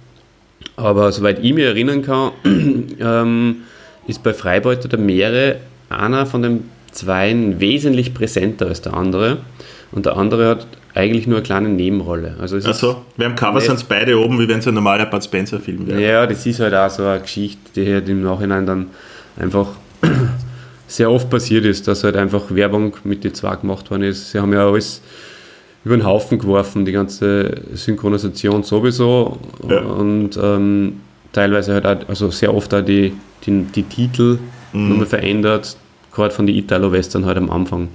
Aber 0.75 1.11
soweit 1.11 1.43
ich 1.43 1.53
mich 1.53 1.65
erinnern 1.65 2.01
kann, 2.01 2.31
ähm, 2.99 3.57
ist 4.07 4.23
bei 4.23 4.33
Freibeuter 4.33 4.87
der 4.87 4.99
Meere 4.99 5.57
einer 5.89 6.25
von 6.25 6.41
den 6.41 6.69
Zweien 6.91 7.59
wesentlich 7.59 8.13
präsenter 8.13 8.67
als 8.67 8.81
der 8.81 8.93
andere. 8.93 9.37
Und 9.91 10.05
der 10.05 10.17
andere 10.17 10.49
hat 10.49 10.67
eigentlich 10.93 11.27
nur 11.27 11.37
eine 11.37 11.43
kleine 11.43 11.69
Nebenrolle. 11.69 12.35
Also 12.39 12.57
es 12.57 12.65
Achso, 12.65 13.05
wir 13.15 13.25
haben 13.25 13.35
Cover 13.35 13.61
sind 13.61 13.87
beide 13.87 14.19
oben, 14.19 14.39
wie 14.39 14.47
wenn 14.47 14.59
es 14.59 14.67
ein 14.67 14.73
normaler 14.73 15.05
Bud 15.05 15.23
Spencer-Film 15.23 15.87
wäre. 15.87 16.01
Ja, 16.01 16.27
das 16.27 16.45
ist 16.45 16.59
halt 16.59 16.73
auch 16.73 16.89
so 16.89 17.05
eine 17.05 17.21
Geschichte, 17.21 17.59
die 17.75 17.93
halt 17.93 18.09
im 18.09 18.23
Nachhinein 18.23 18.65
dann 18.65 18.87
einfach 19.37 19.67
sehr 20.89 21.09
oft 21.11 21.29
passiert 21.29 21.65
ist, 21.65 21.87
dass 21.87 22.03
halt 22.03 22.15
einfach 22.15 22.45
Werbung 22.49 22.95
mit 23.03 23.23
die 23.23 23.31
zwei 23.31 23.55
gemacht 23.55 23.89
worden 23.91 24.03
ist. 24.03 24.31
Sie 24.31 24.39
haben 24.39 24.51
ja 24.53 24.67
alles 24.67 25.01
über 25.85 25.95
den 25.95 26.03
Haufen 26.05 26.39
geworfen, 26.39 26.83
die 26.83 26.91
ganze 26.91 27.61
Synchronisation 27.73 28.63
sowieso 28.63 29.37
Ja. 29.69 29.79
und 29.81 30.31
ähm, 30.41 30.99
teilweise 31.31 31.73
halt 31.75 31.85
auch, 31.85 32.09
also 32.09 32.31
sehr 32.31 32.53
oft 32.53 32.73
auch 32.73 32.81
die, 32.83 33.13
die, 33.45 33.63
die 33.63 33.83
Titel 33.83 34.39
Mhm. 34.73 34.89
nochmal 34.89 35.05
verändert, 35.07 35.77
gerade 36.13 36.33
von 36.33 36.45
den 36.45 36.55
Italo-Western 36.55 37.25
halt 37.25 37.37
am 37.37 37.49
Anfang. 37.49 37.87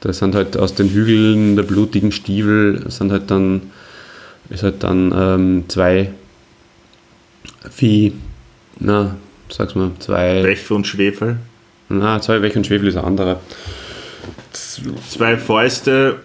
Da 0.00 0.12
sind 0.12 0.34
halt 0.34 0.56
aus 0.56 0.74
den 0.74 0.88
Hügeln 0.90 1.56
der 1.56 1.62
blutigen 1.62 2.12
Stiefel 2.12 2.84
sind 2.90 3.12
halt 3.12 3.30
dann 3.30 3.62
ist 4.50 4.62
halt 4.62 4.82
dann 4.84 5.12
ähm, 5.16 5.64
zwei 5.68 6.10
wie 7.78 8.12
na 8.78 9.16
sag's 9.48 9.74
mal 9.74 9.90
zwei 9.98 10.42
Pech 10.42 10.70
und 10.70 10.86
Schwefel. 10.86 11.36
Na 11.88 12.20
zwei 12.20 12.42
Weg 12.42 12.56
und 12.56 12.66
Schwefel 12.66 12.88
ist 12.88 12.96
ein 12.96 13.04
anderer 13.04 13.40
Zwei 14.52 15.36
Fäuste. 15.36 16.20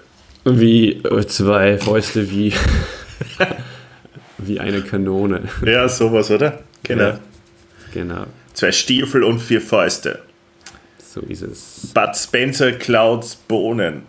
wie 0.45 0.93
äh, 0.93 1.25
zwei 1.27 1.77
Fäuste 1.77 2.29
wie 2.31 2.53
wie 4.37 4.59
eine 4.59 4.81
Kanone 4.81 5.43
Ja, 5.65 5.87
sowas, 5.89 6.31
oder? 6.31 6.59
Genau. 6.83 7.03
Ja. 7.03 7.19
genau 7.93 8.25
Zwei 8.53 8.71
Stiefel 8.71 9.23
und 9.23 9.39
vier 9.39 9.61
Fäuste. 9.61 10.19
so 11.03 11.21
ist 11.21 11.41
es 11.41 11.91
Bud 11.93 12.15
Spencer 12.15 12.71
Clouds 12.73 13.35
Bohnen. 13.35 14.03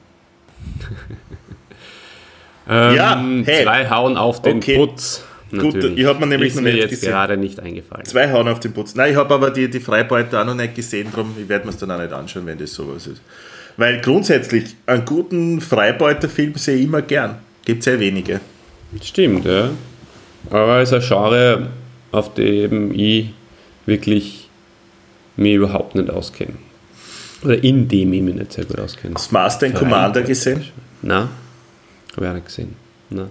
ähm, 2.68 2.94
Ja, 2.94 3.22
hey. 3.44 3.64
zwei 3.64 3.90
hauen 3.90 4.16
auf 4.16 4.42
den 4.42 4.58
Okay. 4.58 4.76
Putz 4.76 5.22
Gut, 5.52 5.74
Natürlich. 5.74 5.98
ich 5.98 6.06
hab 6.06 6.18
mir 6.18 6.26
nämlich 6.26 6.48
ist 6.48 6.56
noch 6.56 6.62
mir 6.62 6.72
nicht 6.72 6.82
jetzt 6.82 6.90
gesehen. 6.90 7.10
gerade 7.10 7.36
nicht 7.36 7.60
eingefallen 7.60 8.06
Zwei 8.06 8.32
hauen 8.32 8.48
auf 8.48 8.58
den 8.60 8.72
Putz. 8.72 8.94
Nein, 8.94 9.10
ich 9.12 9.16
habe 9.16 9.34
aber 9.34 9.50
die, 9.50 9.68
die 9.68 9.80
Freibeuter 9.80 10.40
auch 10.40 10.46
noch 10.46 10.54
nicht 10.54 10.74
gesehen, 10.74 11.08
darum 11.10 11.34
ich 11.38 11.46
werde 11.46 11.66
mir 11.66 11.72
es 11.72 11.76
dann 11.78 11.90
auch 11.90 11.98
nicht 12.00 12.12
anschauen, 12.12 12.46
wenn 12.46 12.56
das 12.56 12.72
sowas 12.72 13.06
ist. 13.06 13.20
Weil 13.76 14.00
grundsätzlich 14.00 14.74
einen 14.86 15.04
guten 15.04 15.60
Freibeuterfilm 15.60 16.54
sehe 16.54 16.76
ich 16.76 16.84
immer 16.84 17.02
gern. 17.02 17.36
Gibt 17.66 17.80
es 17.80 17.84
sehr 17.84 18.00
wenige. 18.00 18.40
Stimmt, 19.02 19.44
ja. 19.44 19.70
Aber 20.50 20.80
es 20.80 20.90
ist 20.90 20.94
ein 20.94 21.06
Genre, 21.08 21.68
auf 22.12 22.32
dem 22.34 22.92
ich 22.94 23.30
wirklich 23.86 24.48
mich 25.36 25.54
überhaupt 25.54 25.94
nicht 25.94 26.08
auskenne. 26.10 26.54
Oder 27.44 27.62
in 27.62 27.88
dem 27.88 28.12
ich 28.12 28.22
mich 28.22 28.34
nicht 28.34 28.52
sehr 28.52 28.64
gut 28.64 28.78
auskenne. 28.80 29.14
Hast 29.16 29.30
du 29.30 29.34
Master 29.34 29.66
and 29.66 29.74
Commander 29.74 30.22
gesehen? 30.22 30.64
Nein, 31.02 31.28
habe 32.16 32.24
ich 32.24 32.30
auch 32.30 32.34
nicht 32.34 32.46
gesehen. 32.46 32.74
Nein. 33.10 33.30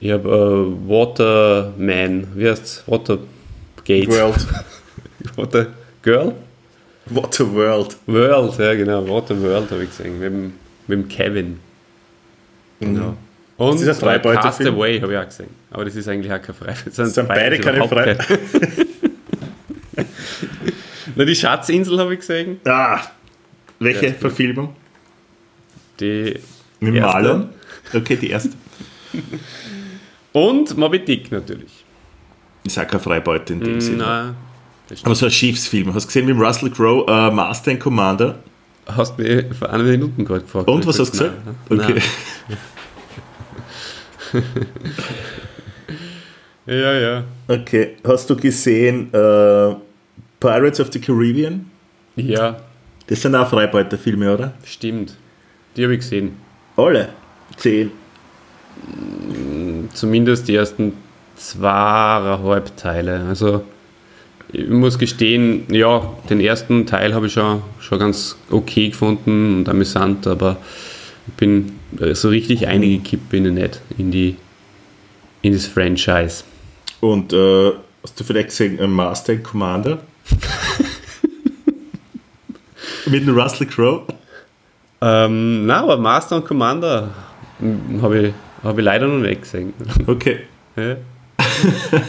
Ich 0.00 0.10
habe 0.12 0.28
äh, 0.28 0.88
Waterman, 0.88 2.28
wie 2.34 2.48
heißt 2.48 2.84
Watergate? 2.86 4.08
World. 4.08 4.46
Water 5.36 5.66
Girl? 6.02 6.34
A 7.10 7.10
World. 7.14 7.96
World, 8.06 8.58
ja 8.58 8.74
genau, 8.74 9.08
Waterworld 9.08 9.70
habe 9.70 9.82
ich 9.84 9.90
gesehen, 9.90 10.18
mit 10.18 10.26
dem, 10.30 10.52
mit 10.86 11.08
Kevin. 11.08 11.58
Genau. 12.80 13.16
Und 13.56 13.80
ist 13.80 13.88
ein 13.88 13.94
Freibeuterfilm? 13.94 14.42
Castaway 14.68 15.00
habe 15.00 15.12
ich 15.14 15.18
auch 15.18 15.24
gesehen. 15.26 15.48
Aber 15.70 15.84
das 15.84 15.96
ist 15.96 16.06
eigentlich 16.06 16.32
auch 16.32 16.40
kein 16.42 16.54
Freibeuter. 16.54 16.90
Das 16.94 17.14
sind 17.14 17.26
beide 17.28 17.58
keine 17.58 17.78
überhaupt 17.78 17.94
Frei. 17.94 18.14
kein- 18.14 18.38
Na, 21.16 21.24
die 21.24 21.34
Schatzinsel 21.34 21.98
habe 21.98 22.12
ich 22.14 22.20
gesehen. 22.20 22.60
Ah, 22.64 23.00
welche 23.80 24.06
Ja. 24.08 24.12
Verfilmung? 24.12 24.76
Die 25.98 26.38
Mit 26.80 26.94
erste. 26.94 27.00
Marlon? 27.12 27.48
Okay, 27.92 28.16
die 28.16 28.30
erste. 28.30 28.50
Und 30.32 30.76
Moby 30.76 30.98
Dick 31.04 31.30
natürlich. 31.32 31.84
Ist 32.64 32.78
auch 32.78 32.86
kein 32.86 33.00
Freibeuter 33.00 33.54
in 33.54 33.60
dem 33.60 33.80
Sinne. 33.80 33.98
Nein, 33.98 34.36
Aber 35.04 35.14
so 35.14 35.26
ein 35.26 35.32
Schiffsfilm. 35.32 35.92
Hast 35.94 36.04
du 36.04 36.06
gesehen 36.08 36.26
mit 36.26 36.34
dem 36.36 36.42
Russell 36.42 36.70
Crowe, 36.70 37.06
äh, 37.10 37.30
Master 37.30 37.70
and 37.72 37.80
Commander? 37.80 38.38
hast 38.86 39.18
du 39.18 39.22
mich 39.22 39.44
vor 39.54 39.68
einer 39.70 39.84
Minute 39.84 40.24
gerade 40.24 40.40
gefragt. 40.40 40.66
Und 40.68 40.86
was 40.86 40.98
hast 40.98 41.08
du 41.08 41.12
gesagt? 41.12 41.34
Nein. 41.70 41.80
Okay. 41.80 42.02
Nein. 42.48 42.58
Ja, 46.66 46.92
ja. 46.92 47.24
Okay. 47.46 47.96
Hast 48.06 48.28
du 48.28 48.36
gesehen 48.36 49.08
äh, 49.14 49.74
Pirates 50.38 50.80
of 50.80 50.92
the 50.92 51.00
Caribbean? 51.00 51.70
Ja, 52.16 52.60
Das 53.06 53.22
sind 53.22 53.34
auch 53.34 53.48
Freibeuterfilme, 53.48 54.34
oder? 54.34 54.52
stimmt. 54.66 55.16
Die 55.76 55.84
habe 55.84 55.94
ich 55.94 56.00
gesehen. 56.00 56.36
Alle. 56.76 57.08
Zehn. 57.56 57.90
Zumindest 59.94 60.48
die 60.48 60.54
ersten 60.54 60.92
zweieinhalb 61.36 62.76
Teile. 62.76 63.20
Also 63.28 63.64
ich 64.52 64.68
muss 64.68 64.98
gestehen, 64.98 65.66
ja, 65.70 66.14
den 66.30 66.40
ersten 66.40 66.86
Teil 66.86 67.14
habe 67.14 67.26
ich 67.26 67.32
schon, 67.32 67.62
schon 67.80 67.98
ganz 67.98 68.36
okay 68.50 68.88
gefunden 68.88 69.58
und 69.58 69.68
amüsant, 69.68 70.26
aber 70.26 70.56
ich 71.26 71.34
bin 71.34 71.78
so 72.12 72.28
richtig 72.28 72.66
eingekippt 72.66 73.28
bin 73.28 73.46
ich 73.46 73.52
nicht 73.52 73.80
in 73.98 74.10
die 74.10 74.36
in 75.42 75.52
das 75.52 75.66
Franchise. 75.66 76.44
Und 77.00 77.32
äh, 77.32 77.72
hast 78.02 78.18
du 78.18 78.24
vielleicht 78.24 78.48
gesehen 78.48 78.78
äh, 78.78 78.86
Master 78.86 79.34
and 79.34 79.44
Commander? 79.44 79.98
mit 83.06 83.26
dem 83.26 83.38
Russell 83.38 83.66
Crowe? 83.66 84.02
Ähm, 85.00 85.66
na, 85.66 85.82
aber 85.82 85.96
Master 85.96 86.36
und 86.36 86.44
Commander 86.44 87.10
habe 88.02 88.18
ich, 88.18 88.34
hab 88.62 88.78
ich 88.78 88.84
leider 88.84 89.06
noch 89.06 89.18
nicht 89.18 89.42
gesehen. 89.42 89.74
Okay. 90.06 90.40
Ja. 90.76 90.96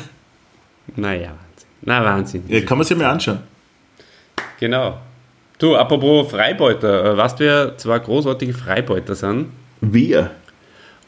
naja, 0.95 1.29
Wahnsinn. 1.29 1.69
Na, 1.81 2.03
Wahnsinn. 2.03 2.43
Ja, 2.47 2.61
kann 2.61 2.77
man 2.77 2.85
sich 2.85 2.97
mal 2.97 3.09
anschauen. 3.09 3.39
Genau. 4.59 4.99
Du, 5.57 5.75
apropos 5.75 6.31
Freibeuter, 6.31 7.13
äh, 7.13 7.17
weißt 7.17 7.39
du, 7.39 7.43
wer 7.43 7.77
zwei 7.77 7.99
großartige 7.99 8.53
Freibeuter 8.53 9.15
sind? 9.15 9.47
Wir. 9.81 10.31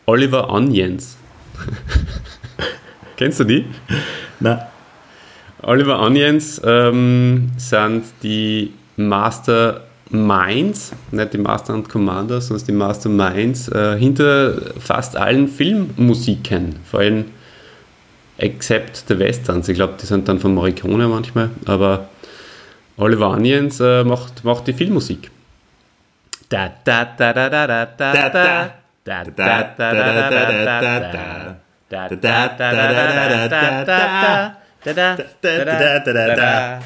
Oliver 0.06 0.50
Onions. 0.50 1.18
Kennst 3.18 3.39
du 3.39 3.44
die? 3.44 3.66
Na, 4.39 4.68
Oliver 5.64 6.02
Onions 6.02 6.60
ähm, 6.66 7.52
sind 7.58 8.06
die 8.24 8.74
Masterminds, 10.12 10.91
nicht 11.12 11.34
die 11.34 11.38
Master 11.38 11.74
und 11.74 11.88
Commander, 11.89 12.41
sondern 12.41 12.66
die 12.66 12.74
Masterminds 12.74 13.70
äh, 13.70 13.97
hinter 13.97 14.53
fast 14.80 15.16
allen 15.16 15.47
Filmmusiken, 15.47 16.76
vor 16.84 16.99
allem 16.99 17.26
except 18.38 19.05
the 19.07 19.18
Westerns. 19.18 19.70
Ich 19.70 19.76
glaube, 19.76 19.93
die 20.01 20.05
sind 20.05 20.28
dann 20.28 20.39
von 20.39 20.53
Morricone 20.53 21.07
manchmal, 21.07 21.51
aber 21.66 22.09
Oliver 22.97 23.30
Onions 23.32 23.80
äh, 23.80 24.03
macht, 24.03 24.43
macht 24.43 24.68
die 24.68 24.74
Filmmusik. 24.74 25.32
Da 26.49 26.72
da 26.84 27.05
da 27.05 27.32
da 27.32 27.49
da 27.49 27.68
da 27.68 27.86
da 27.86 28.30
da 28.30 28.30
da 29.05 29.24
da 29.34 29.64
da 29.74 29.93
da 29.93 29.99
da 29.99 30.09
da 34.84 34.93
da 34.93 35.20
da 35.66 35.99
da 35.99 36.36
da 36.36 36.82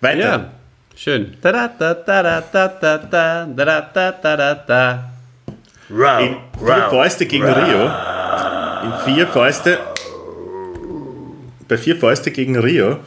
weiter. 0.00 0.18
Ja, 0.18 0.50
schön. 0.96 1.36
In 6.20 6.36
vier 6.64 6.88
Fäuste 6.88 7.26
gegen 7.26 7.44
Rio. 7.44 7.90
In 8.84 8.92
vier 9.04 9.26
Fäuste. 9.26 9.78
Bei 11.68 11.76
vier 11.76 11.96
Fäuste 11.96 12.30
gegen 12.30 12.58
Rio 12.58 13.00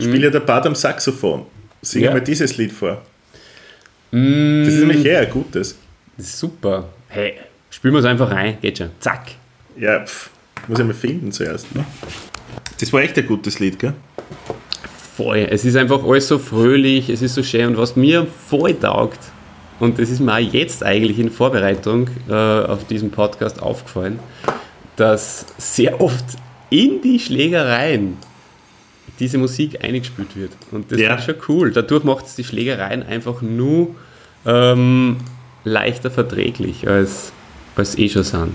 spielt 0.00 0.22
ja 0.22 0.30
der 0.30 0.40
Bart 0.40 0.66
am 0.66 0.74
Saxophon. 0.74 1.46
Sing 1.82 2.02
ja. 2.02 2.10
mal 2.10 2.20
dieses 2.20 2.56
Lied 2.56 2.72
vor. 2.72 3.02
Das 4.10 4.18
ist 4.74 4.80
nämlich 4.80 5.04
eher 5.04 5.20
ein 5.20 5.30
gutes. 5.30 5.78
Super. 6.16 6.88
Hey, 7.08 7.34
spielen 7.70 7.94
wir 7.94 8.00
es 8.00 8.06
einfach 8.06 8.32
rein. 8.32 8.58
Geht 8.60 8.78
schon. 8.78 8.90
Zack. 8.98 9.32
Ja, 9.76 10.04
pff 10.04 10.30
muss 10.66 10.78
ich 10.78 10.84
mal 10.84 10.94
finden 10.94 11.32
zuerst. 11.32 11.74
Ne? 11.74 11.84
Das 12.80 12.92
war 12.92 13.00
echt 13.02 13.16
ein 13.18 13.26
gutes 13.26 13.58
Lied, 13.58 13.78
gell? 13.78 13.94
Voll. 15.16 15.46
Es 15.50 15.64
ist 15.64 15.76
einfach 15.76 16.04
alles 16.04 16.28
so 16.28 16.38
fröhlich, 16.38 17.08
es 17.08 17.22
ist 17.22 17.34
so 17.34 17.42
schön. 17.42 17.68
Und 17.68 17.78
was 17.78 17.96
mir 17.96 18.26
voll 18.48 18.74
taugt, 18.74 19.18
und 19.80 19.98
das 19.98 20.10
ist 20.10 20.20
mir 20.20 20.32
auch 20.34 20.38
jetzt 20.38 20.82
eigentlich 20.84 21.18
in 21.18 21.30
Vorbereitung 21.30 22.08
äh, 22.28 22.32
auf 22.32 22.86
diesen 22.86 23.10
Podcast 23.10 23.62
aufgefallen, 23.62 24.18
dass 24.96 25.46
sehr 25.56 26.00
oft 26.00 26.24
in 26.70 27.00
die 27.02 27.18
Schlägereien 27.18 28.16
diese 29.20 29.38
Musik 29.38 29.82
eingespielt 29.84 30.36
wird. 30.36 30.52
Und 30.70 30.92
das 30.92 31.00
Ja. 31.00 31.14
ist 31.14 31.24
schon 31.24 31.36
cool. 31.48 31.72
Dadurch 31.72 32.04
macht 32.04 32.26
es 32.26 32.34
die 32.36 32.44
Schlägereien 32.44 33.02
einfach 33.02 33.42
nur 33.42 33.94
ähm, 34.46 35.16
leichter 35.64 36.10
verträglich, 36.10 36.86
als, 36.88 37.32
als 37.74 37.98
eh 37.98 38.08
schon 38.08 38.22
sind. 38.22 38.54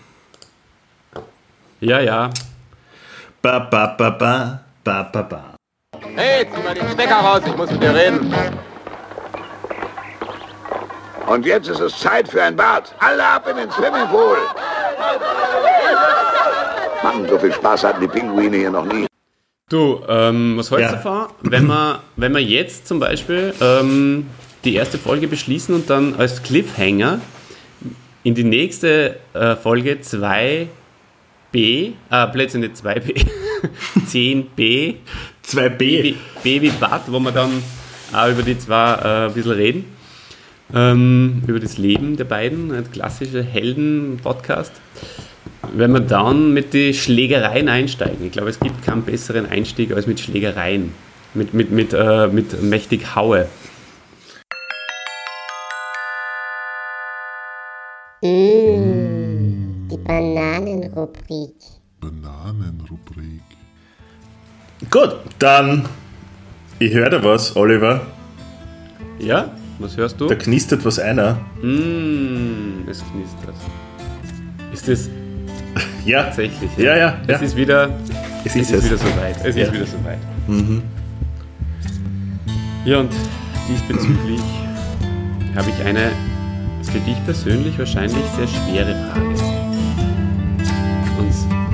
Ja, 1.81 1.99
ja. 1.99 2.29
Ba, 3.41 3.59
ba, 3.59 3.87
ba, 3.97 4.09
ba, 4.11 4.59
ba, 4.83 5.03
ba, 5.11 5.21
ba. 5.23 5.41
Hey, 6.15 6.45
zieh 6.45 6.61
mal 6.63 6.73
den 6.75 6.87
Stecker 6.93 7.15
raus, 7.15 7.41
ich 7.45 7.55
muss 7.57 7.71
mit 7.71 7.81
dir 7.81 7.93
reden. 7.95 8.31
Und 11.27 11.45
jetzt 11.45 11.67
ist 11.69 11.79
es 11.79 11.97
Zeit 11.97 12.27
für 12.27 12.43
ein 12.43 12.55
Bad. 12.55 12.93
Alle 12.99 13.25
ab 13.25 13.47
in 13.49 13.57
den 13.57 13.71
Swimmingpool. 13.71 14.37
Mann, 17.03 17.27
so 17.27 17.39
viel 17.39 17.53
Spaß 17.53 17.83
hatten 17.83 18.01
die 18.01 18.07
Pinguine 18.07 18.57
hier 18.57 18.69
noch 18.69 18.85
nie. 18.85 19.07
Du, 19.69 20.01
ähm, 20.07 20.55
was 20.57 20.69
hältst 20.69 20.83
Ja. 20.83 20.89
du 20.89 20.95
davon, 20.97 21.27
wenn 21.41 21.65
wir, 21.67 21.99
wenn 22.17 22.31
wir 22.33 22.41
jetzt 22.43 22.87
zum 22.87 22.99
Beispiel 22.99 23.53
ähm, 23.61 24.29
die 24.65 24.75
erste 24.75 24.97
Folge 24.99 25.27
beschließen 25.27 25.73
und 25.73 25.89
dann 25.89 26.15
als 26.17 26.43
Cliffhanger 26.43 27.21
in 28.23 28.35
die 28.35 28.43
nächste 28.43 29.17
äh, 29.33 29.55
Folge 29.55 30.01
2b, 31.53 31.93
äh, 32.09 32.27
plötzlich 32.27 32.61
nicht 32.61 32.75
2b, 32.75 33.25
10b, 34.07 34.95
2b. 35.45 35.69
Baby, 35.69 36.17
Baby 36.43 36.71
Bad, 36.79 37.03
wo 37.07 37.19
wir 37.19 37.31
dann 37.31 37.51
auch 38.13 38.29
über 38.29 38.43
die 38.43 38.57
zwei 38.57 38.93
äh, 38.93 39.27
ein 39.27 39.33
bisschen 39.33 39.51
reden. 39.51 39.85
Ähm, 40.73 41.43
über 41.47 41.59
das 41.59 41.77
Leben 41.77 42.15
der 42.15 42.23
beiden, 42.23 42.71
ein 42.71 42.89
klassischer 42.91 43.43
Helden-Podcast. 43.43 44.71
Wenn 45.73 45.91
wir 45.91 45.99
dann 45.99 46.53
mit 46.53 46.73
den 46.73 46.93
Schlägereien 46.93 47.67
einsteigen, 47.67 48.25
ich 48.25 48.31
glaube, 48.31 48.49
es 48.49 48.59
gibt 48.59 48.81
keinen 48.83 49.03
besseren 49.03 49.45
Einstieg 49.45 49.93
als 49.93 50.07
mit 50.07 50.19
Schlägereien. 50.19 50.93
Mit, 51.33 51.53
mit, 51.53 51.71
mit, 51.71 51.93
äh, 51.93 52.27
mit 52.27 52.61
mächtig 52.61 53.15
Haue. 53.15 53.47
Mmh, 58.21 59.87
die 59.89 59.97
Bananenrubrik. 60.93 61.55
Bananenrubrik. 62.01 63.41
Gut, 64.89 65.15
dann. 65.39 65.85
Ich 66.79 66.93
höre 66.93 67.09
da 67.09 67.23
was, 67.23 67.55
Oliver. 67.55 68.01
Ja? 69.19 69.51
Was 69.79 69.95
hörst 69.97 70.19
du? 70.19 70.27
Da 70.27 70.35
knistert 70.35 70.83
was 70.85 70.99
einer. 70.99 71.37
Mmh, 71.61 72.89
es 72.89 73.03
knistert. 73.11 73.55
Ist 74.73 74.87
das 74.87 75.09
Ja, 76.05 76.23
tatsächlich? 76.23 76.69
Ja, 76.77 76.97
ja, 76.97 77.17
Es 77.27 77.39
ja. 77.39 77.45
ist 77.47 77.55
wieder, 77.55 77.89
es 78.43 78.55
es 78.55 78.55
ist 78.55 78.71
ist 78.71 78.77
es. 78.79 78.85
wieder 78.85 78.97
soweit. 78.97 79.45
Es 79.45 79.55
Ja. 79.55 79.63
ist 79.65 79.73
wieder 79.73 79.85
soweit. 79.85 80.19
Ja, 82.85 82.99
und 82.99 83.11
diesbezüglich 83.69 84.41
habe 85.55 85.69
ich 85.69 85.85
eine 85.85 86.11
für 86.83 86.99
dich 86.99 87.23
persönlich 87.25 87.77
wahrscheinlich 87.77 88.23
sehr 88.35 88.47
schwere 88.47 88.95
Frage. 89.13 89.30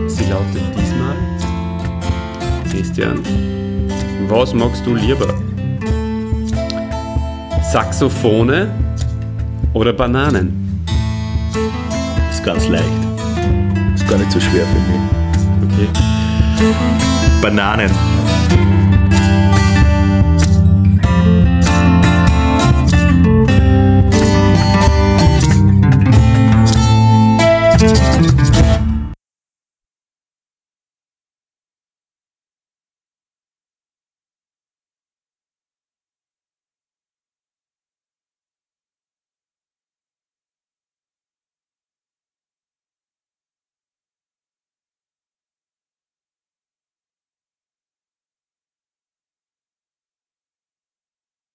Sie 0.07 0.23
lautet 0.25 0.61
diesmal, 0.75 1.15
Christian, 2.71 3.19
was 4.27 4.53
magst 4.53 4.85
du 4.85 4.95
lieber? 4.95 5.33
Saxophone 7.71 8.71
oder 9.73 9.93
Bananen? 9.93 10.85
Ist 12.31 12.43
ganz 12.43 12.67
leicht. 12.67 12.85
Ist 13.95 14.07
gar 14.07 14.17
nicht 14.17 14.31
so 14.31 14.39
schwer 14.39 14.65
für 14.65 14.79
mich. 14.79 15.01
Okay. 15.73 15.87
Bananen. 17.41 17.91